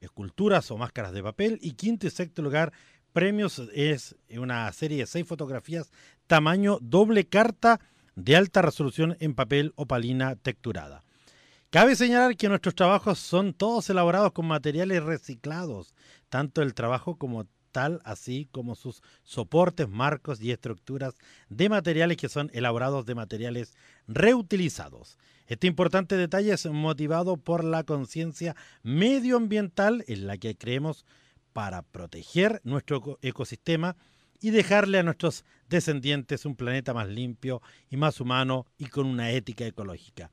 esculturas 0.00 0.70
o 0.70 0.78
máscaras 0.78 1.12
de 1.12 1.22
papel. 1.22 1.58
Y 1.60 1.72
quinto 1.72 2.06
y 2.06 2.10
sexto 2.10 2.40
lugar 2.40 2.72
premios 3.12 3.60
es 3.74 4.16
una 4.30 4.72
serie 4.72 4.98
de 4.98 5.06
seis 5.06 5.26
fotografías 5.26 5.90
tamaño 6.26 6.78
doble 6.80 7.26
carta 7.26 7.80
de 8.14 8.36
alta 8.36 8.62
resolución 8.62 9.16
en 9.20 9.34
papel 9.34 9.72
opalina 9.74 10.36
texturada. 10.36 11.02
Cabe 11.70 11.96
señalar 11.96 12.36
que 12.36 12.48
nuestros 12.48 12.74
trabajos 12.74 13.18
son 13.18 13.54
todos 13.54 13.88
elaborados 13.88 14.32
con 14.32 14.46
materiales 14.46 15.02
reciclados, 15.02 15.94
tanto 16.28 16.62
el 16.62 16.74
trabajo 16.74 17.16
como 17.16 17.46
tal 17.72 18.00
así 18.04 18.48
como 18.52 18.76
sus 18.76 19.02
soportes, 19.24 19.88
marcos 19.88 20.40
y 20.40 20.52
estructuras 20.52 21.14
de 21.48 21.68
materiales 21.68 22.16
que 22.16 22.28
son 22.28 22.50
elaborados 22.52 23.06
de 23.06 23.14
materiales 23.14 23.74
reutilizados. 24.06 25.18
Este 25.48 25.66
importante 25.66 26.16
detalle 26.16 26.52
es 26.52 26.66
motivado 26.66 27.36
por 27.36 27.64
la 27.64 27.82
conciencia 27.82 28.54
medioambiental 28.82 30.04
en 30.06 30.26
la 30.26 30.38
que 30.38 30.54
creemos 30.54 31.04
para 31.52 31.82
proteger 31.82 32.60
nuestro 32.64 33.18
ecosistema 33.22 33.96
y 34.40 34.50
dejarle 34.50 34.98
a 34.98 35.02
nuestros 35.02 35.44
descendientes 35.68 36.44
un 36.44 36.56
planeta 36.56 36.94
más 36.94 37.08
limpio 37.08 37.62
y 37.90 37.96
más 37.96 38.20
humano 38.20 38.66
y 38.78 38.86
con 38.86 39.06
una 39.06 39.30
ética 39.30 39.64
ecológica. 39.66 40.30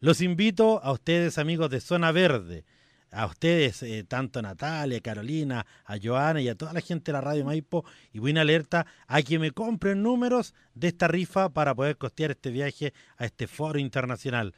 Los 0.00 0.20
invito 0.20 0.82
a 0.82 0.92
ustedes 0.92 1.38
amigos 1.38 1.70
de 1.70 1.80
Zona 1.80 2.12
Verde, 2.12 2.64
a 3.10 3.26
ustedes, 3.26 3.82
eh, 3.82 4.04
tanto 4.04 4.38
a 4.38 4.42
Natalia, 4.42 5.00
Carolina, 5.00 5.66
a 5.84 5.96
Joana 6.02 6.40
y 6.40 6.48
a 6.48 6.54
toda 6.54 6.72
la 6.72 6.80
gente 6.80 7.06
de 7.06 7.12
la 7.14 7.20
Radio 7.20 7.44
Maipo 7.44 7.84
y 8.12 8.18
Buena 8.18 8.42
Alerta, 8.42 8.86
a 9.06 9.22
que 9.22 9.38
me 9.38 9.50
compren 9.52 10.02
números 10.02 10.54
de 10.74 10.88
esta 10.88 11.08
rifa 11.08 11.48
para 11.50 11.74
poder 11.74 11.96
costear 11.96 12.30
este 12.30 12.50
viaje 12.50 12.92
a 13.16 13.24
este 13.24 13.46
foro 13.46 13.78
internacional. 13.78 14.54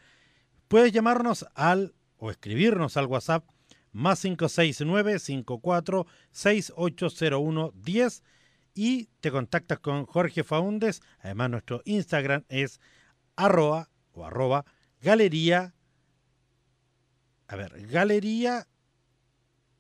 Puedes 0.69 0.93
llamarnos 0.93 1.47
al 1.55 1.95
o 2.17 2.31
escribirnos 2.31 2.97
al 2.97 3.07
WhatsApp 3.07 3.45
más 3.93 4.21
569 4.21 5.19
54 5.19 6.07
6801 6.31 7.73
10 7.75 8.23
y 8.75 9.07
te 9.21 9.31
contactas 9.31 9.81
con 9.81 10.07
Jorge 10.07 10.45
Faundes. 10.45 11.03
Además, 11.21 11.51
nuestro 11.51 11.83
Instagram 11.85 12.45
es 12.49 12.81
arroba 13.37 13.91
o 14.13 14.25
arroba 14.25 14.65
galería 15.01 15.75
a 17.51 17.57
ver, 17.57 17.87
Galería 17.89 18.67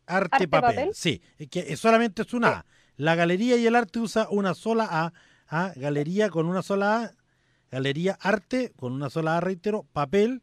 Arte, 0.06 0.48
papel. 0.48 0.90
Sí, 0.92 1.22
que 1.50 1.76
solamente 1.76 2.22
es 2.22 2.34
una 2.34 2.48
A. 2.48 2.66
La 2.96 3.14
galería 3.14 3.56
y 3.56 3.66
el 3.66 3.76
arte 3.76 4.00
usa 4.00 4.26
una 4.28 4.54
sola 4.54 4.88
A. 4.90 5.12
¿ah? 5.48 5.72
Galería 5.76 6.30
con 6.30 6.46
una 6.46 6.62
sola 6.62 6.96
A. 6.96 7.12
Galería 7.70 8.18
Arte 8.20 8.72
con 8.76 8.92
una 8.92 9.08
sola 9.08 9.36
A, 9.36 9.40
reitero, 9.40 9.86
papel. 9.92 10.42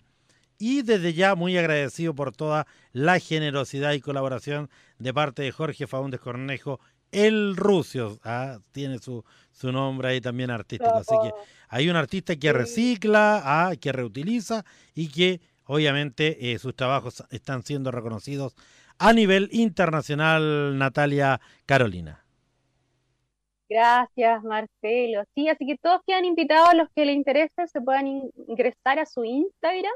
Y 0.58 0.84
desde 0.84 1.14
ya 1.14 1.36
muy 1.36 1.58
agradecido 1.58 2.16
por 2.16 2.34
toda 2.34 2.66
la 2.94 3.20
generosidad 3.20 3.92
y 3.92 4.00
colaboración 4.00 4.70
de 5.00 5.14
parte 5.14 5.42
de 5.42 5.52
Jorge 5.52 5.86
Faúndez 5.86 6.22
Cornejo, 6.22 6.80
el 7.12 7.58
Rucio. 7.58 8.22
¿ah? 8.24 8.60
Tiene 8.72 9.00
su, 9.00 9.26
su 9.52 9.74
nombre 9.74 10.08
ahí 10.08 10.22
también 10.22 10.50
artístico. 10.50 10.96
Así 10.96 11.14
que 11.22 11.32
hay 11.68 11.90
un 11.90 11.98
artista 11.98 12.38
que 12.38 12.54
recicla, 12.54 13.42
¿ah? 13.44 13.76
que 13.76 13.92
reutiliza 13.92 14.64
y 14.96 15.10
que 15.10 15.42
obviamente 15.68 16.52
eh, 16.52 16.60
sus 16.60 16.76
trabajos 16.76 17.24
están 17.30 17.64
siendo 17.64 17.92
reconocidos 17.92 18.56
a 19.00 19.14
nivel 19.14 19.50
internacional, 19.52 20.78
Natalia 20.78 21.40
Carolina. 21.66 22.24
Gracias, 23.70 24.44
Marcelo. 24.44 25.24
Sí, 25.36 25.50
así 25.50 25.66
que 25.68 25.78
todos 25.78 26.02
quedan 26.08 26.26
invitados, 26.26 26.74
los 26.74 26.88
que 26.96 27.06
les 27.06 27.16
interese, 27.16 27.68
se 27.68 27.82
puedan 27.82 28.08
ingresar 28.48 28.98
a 29.00 29.06
su 29.06 29.26
Instagram 29.26 29.92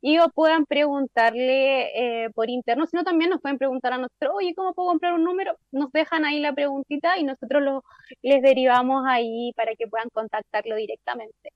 y 0.00 0.18
o 0.18 0.28
puedan 0.30 0.66
preguntarle 0.66 2.24
eh, 2.24 2.30
por 2.34 2.50
interno, 2.50 2.86
sino 2.86 3.04
también 3.04 3.30
nos 3.30 3.40
pueden 3.40 3.58
preguntar 3.58 3.92
a 3.92 3.98
nosotros, 3.98 4.32
oye, 4.34 4.54
¿cómo 4.54 4.74
puedo 4.74 4.88
comprar 4.90 5.14
un 5.14 5.24
número? 5.24 5.56
Nos 5.70 5.90
dejan 5.92 6.24
ahí 6.24 6.40
la 6.40 6.52
preguntita 6.52 7.18
y 7.18 7.24
nosotros 7.24 7.62
lo, 7.62 7.84
les 8.22 8.42
derivamos 8.42 9.04
ahí 9.06 9.52
para 9.56 9.74
que 9.76 9.86
puedan 9.86 10.08
contactarlo 10.10 10.76
directamente. 10.76 11.52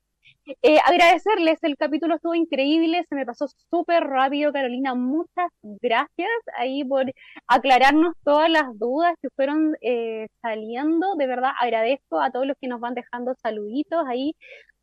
Eh, 0.63 0.79
agradecerles, 0.85 1.59
el 1.63 1.77
capítulo 1.77 2.17
estuvo 2.17 2.35
increíble, 2.35 3.05
se 3.09 3.15
me 3.15 3.27
pasó 3.27 3.47
súper 3.71 4.05
rápido, 4.05 4.53
Carolina, 4.53 4.95
muchas 4.95 5.51
gracias 5.63 6.29
ahí 6.57 6.85
por 6.85 7.05
aclararnos 7.47 8.15
todas 8.25 8.51
las 8.51 8.79
dudas 8.79 9.15
que 9.23 9.29
fueron 9.37 9.77
eh, 9.83 10.29
saliendo, 10.43 11.15
de 11.17 11.27
verdad 11.27 11.51
agradezco 11.61 12.21
a 12.21 12.31
todos 12.31 12.47
los 12.47 12.57
que 12.61 12.69
nos 12.69 12.81
van 12.81 12.95
dejando 12.95 13.35
saluditos 13.35 14.05
ahí, 14.09 14.35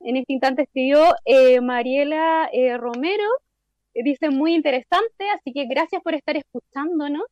en 0.01 0.17
este 0.17 0.33
instante 0.33 0.63
escribió 0.63 1.15
eh, 1.25 1.59
Mariela 1.59 2.49
Romero, 2.77 3.25
dice 3.93 4.29
muy 4.29 4.53
interesante, 4.53 5.29
así 5.33 5.53
que 5.53 5.65
gracias 5.65 6.01
por 6.03 6.13
estar 6.13 6.37
escuchándonos. 6.37 7.23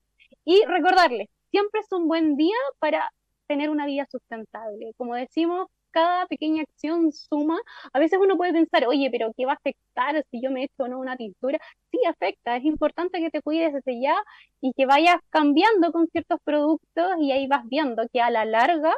Y 0.46 0.64
recordarles, 0.66 1.28
siempre 1.52 1.82
es 1.82 1.92
un 1.92 2.08
buen 2.08 2.36
día 2.38 2.56
para 2.80 3.10
tener 3.48 3.70
una 3.70 3.86
vida 3.86 4.08
sustentable, 4.12 4.94
como 4.98 5.16
decimos, 5.16 5.68
cada 5.96 6.28
pequeña 6.28 6.64
acción 6.64 7.12
suma. 7.14 7.58
A 7.94 8.00
veces 8.00 8.20
uno 8.22 8.38
puede 8.38 8.54
pensar, 8.54 8.86
oye, 8.88 9.10
pero 9.12 9.32
¿qué 9.38 9.46
va 9.46 9.54
a 9.54 9.56
afectar 9.56 10.24
si 10.32 10.42
yo 10.42 10.52
me 10.52 10.66
echo 10.66 10.88
no 10.90 11.00
una 11.00 11.16
tintura? 11.18 11.58
Sí, 11.92 12.00
afecta. 12.08 12.58
Es 12.58 12.66
importante 12.66 13.20
que 13.20 13.30
te 13.32 13.42
cuides 13.42 13.74
desde 13.74 14.02
ya 14.02 14.16
y 14.62 14.74
que 14.74 14.86
vayas 14.86 15.18
cambiando 15.30 15.92
con 15.92 16.08
ciertos 16.08 16.40
productos 16.44 17.06
y 17.22 17.32
ahí 17.32 17.48
vas 17.48 17.64
viendo 17.70 18.04
que 18.12 18.22
a 18.22 18.30
la 18.32 18.46
larga 18.46 18.94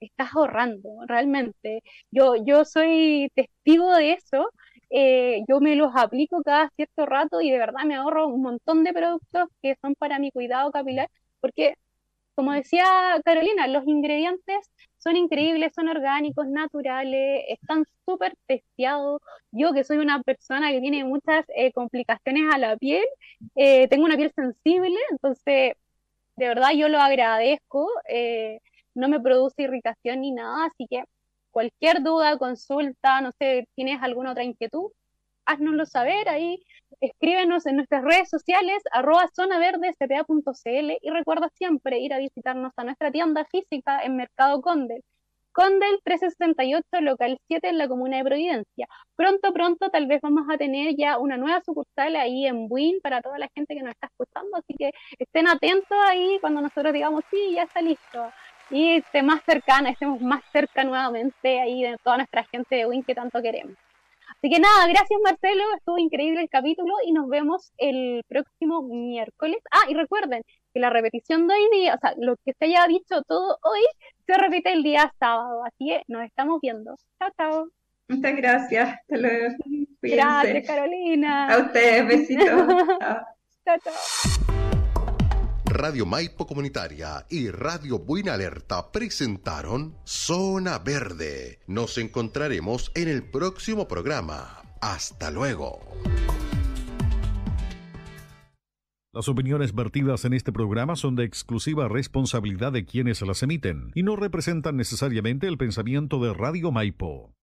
estás 0.00 0.30
ahorrando, 0.34 0.88
realmente. 1.06 1.82
Yo, 2.10 2.34
yo 2.36 2.64
soy 2.64 3.30
testigo 3.34 3.92
de 3.94 4.12
eso. 4.14 4.50
Eh, 4.90 5.42
yo 5.48 5.60
me 5.60 5.76
los 5.76 5.92
aplico 5.94 6.42
cada 6.42 6.70
cierto 6.76 7.04
rato 7.06 7.40
y 7.42 7.50
de 7.50 7.58
verdad 7.58 7.84
me 7.84 7.96
ahorro 7.96 8.28
un 8.28 8.40
montón 8.42 8.84
de 8.84 8.92
productos 8.94 9.48
que 9.62 9.76
son 9.82 9.94
para 9.96 10.18
mi 10.18 10.30
cuidado 10.30 10.70
capilar, 10.72 11.10
porque 11.40 11.74
como 12.34 12.52
decía 12.52 12.84
Carolina, 13.24 13.66
los 13.68 13.86
ingredientes 13.86 14.58
son 14.98 15.16
increíbles, 15.16 15.72
son 15.74 15.88
orgánicos, 15.88 16.46
naturales, 16.48 17.44
están 17.48 17.84
súper 18.04 18.34
testeados. 18.46 19.20
Yo 19.52 19.72
que 19.72 19.84
soy 19.84 19.98
una 19.98 20.22
persona 20.22 20.70
que 20.70 20.80
tiene 20.80 21.04
muchas 21.04 21.44
eh, 21.56 21.72
complicaciones 21.72 22.52
a 22.52 22.58
la 22.58 22.76
piel, 22.76 23.04
eh, 23.56 23.88
tengo 23.88 24.04
una 24.04 24.16
piel 24.16 24.32
sensible, 24.34 24.96
entonces 25.10 25.74
de 26.36 26.48
verdad 26.48 26.70
yo 26.76 26.88
lo 26.88 27.00
agradezco, 27.00 27.88
eh, 28.08 28.60
no 28.94 29.08
me 29.08 29.20
produce 29.20 29.62
irritación 29.62 30.20
ni 30.20 30.32
nada, 30.32 30.66
así 30.66 30.86
que 30.88 31.04
cualquier 31.50 32.02
duda, 32.02 32.38
consulta, 32.38 33.20
no 33.20 33.32
sé, 33.38 33.68
tienes 33.74 34.02
alguna 34.02 34.32
otra 34.32 34.44
inquietud, 34.44 34.92
haznoslo 35.46 35.86
saber 35.86 36.28
ahí, 36.28 36.62
escríbenos 37.00 37.66
en 37.66 37.76
nuestras 37.76 38.02
redes 38.02 38.28
sociales, 38.28 38.82
arroba 38.92 39.28
zonaverdespa.cl 39.34 40.98
y 41.00 41.10
recuerda 41.10 41.48
siempre 41.54 41.98
ir 41.98 42.12
a 42.14 42.18
visitarnos 42.18 42.72
a 42.76 42.84
nuestra 42.84 43.10
tienda 43.10 43.44
física 43.46 44.00
en 44.02 44.16
Mercado 44.16 44.60
Condel. 44.60 45.02
Condel 45.52 45.98
368, 46.04 47.00
local 47.00 47.36
7 47.48 47.68
en 47.68 47.78
la 47.78 47.88
comuna 47.88 48.18
de 48.18 48.24
Providencia. 48.24 48.86
Pronto, 49.16 49.52
pronto, 49.52 49.88
tal 49.90 50.06
vez 50.06 50.20
vamos 50.22 50.44
a 50.48 50.56
tener 50.56 50.94
ya 50.96 51.18
una 51.18 51.36
nueva 51.36 51.60
sucursal 51.66 52.14
ahí 52.14 52.46
en 52.46 52.68
Buin 52.68 53.00
para 53.02 53.20
toda 53.20 53.38
la 53.38 53.48
gente 53.54 53.74
que 53.74 53.82
nos 53.82 53.90
está 53.90 54.06
escuchando, 54.06 54.56
así 54.56 54.74
que 54.78 54.92
estén 55.18 55.48
atentos 55.48 55.98
ahí 56.06 56.38
cuando 56.40 56.60
nosotros 56.60 56.92
digamos, 56.92 57.24
sí, 57.30 57.54
ya 57.54 57.64
está 57.64 57.82
listo. 57.82 58.30
Y 58.70 58.98
esté 58.98 59.22
más 59.22 59.42
cercana, 59.44 59.90
estemos 59.90 60.20
más 60.20 60.42
cerca 60.52 60.84
nuevamente 60.84 61.60
ahí 61.60 61.82
de 61.82 61.96
toda 62.04 62.18
nuestra 62.18 62.44
gente 62.44 62.76
de 62.76 62.86
Win 62.86 63.02
que 63.02 63.16
tanto 63.16 63.42
queremos. 63.42 63.76
Así 64.40 64.50
que 64.50 64.60
nada, 64.60 64.86
gracias 64.86 65.18
Marcelo, 65.24 65.64
estuvo 65.76 65.98
increíble 65.98 66.40
el 66.40 66.48
capítulo 66.48 66.94
y 67.04 67.10
nos 67.10 67.28
vemos 67.28 67.72
el 67.76 68.22
próximo 68.28 68.82
miércoles. 68.82 69.58
Ah, 69.72 69.90
y 69.90 69.94
recuerden 69.94 70.42
que 70.72 70.78
la 70.78 70.90
repetición 70.90 71.48
de 71.48 71.54
hoy 71.54 71.80
día, 71.80 71.96
o 71.96 71.98
sea, 71.98 72.14
lo 72.18 72.36
que 72.44 72.52
se 72.56 72.66
haya 72.66 72.86
dicho 72.86 73.20
todo 73.26 73.58
hoy, 73.62 73.80
se 74.26 74.34
repite 74.34 74.72
el 74.72 74.84
día 74.84 75.12
sábado. 75.18 75.64
Así 75.64 75.88
que 75.88 76.02
nos 76.06 76.24
estamos 76.24 76.60
viendo. 76.60 76.94
Chao, 77.18 77.30
chao. 77.36 77.68
Muchas 78.06 78.36
gracias. 78.36 78.88
Hasta 78.90 79.16
luego. 79.16 79.54
Gracias, 80.02 80.66
Carolina. 80.66 81.52
A 81.52 81.58
ustedes, 81.58 82.06
besitos. 82.06 82.46
chao, 83.64 83.78
chao. 83.82 84.67
Radio 85.78 86.06
Maipo 86.06 86.44
Comunitaria 86.44 87.24
y 87.30 87.50
Radio 87.50 88.00
Buena 88.00 88.34
Alerta 88.34 88.90
presentaron 88.90 89.94
Zona 90.02 90.80
Verde. 90.80 91.60
Nos 91.68 91.98
encontraremos 91.98 92.90
en 92.96 93.06
el 93.06 93.22
próximo 93.22 93.86
programa. 93.86 94.60
Hasta 94.80 95.30
luego. 95.30 95.78
Las 99.12 99.28
opiniones 99.28 99.72
vertidas 99.72 100.24
en 100.24 100.32
este 100.32 100.50
programa 100.50 100.96
son 100.96 101.14
de 101.14 101.22
exclusiva 101.22 101.86
responsabilidad 101.86 102.72
de 102.72 102.84
quienes 102.84 103.22
las 103.22 103.44
emiten 103.44 103.92
y 103.94 104.02
no 104.02 104.16
representan 104.16 104.76
necesariamente 104.76 105.46
el 105.46 105.58
pensamiento 105.58 106.18
de 106.20 106.34
Radio 106.34 106.72
Maipo. 106.72 107.32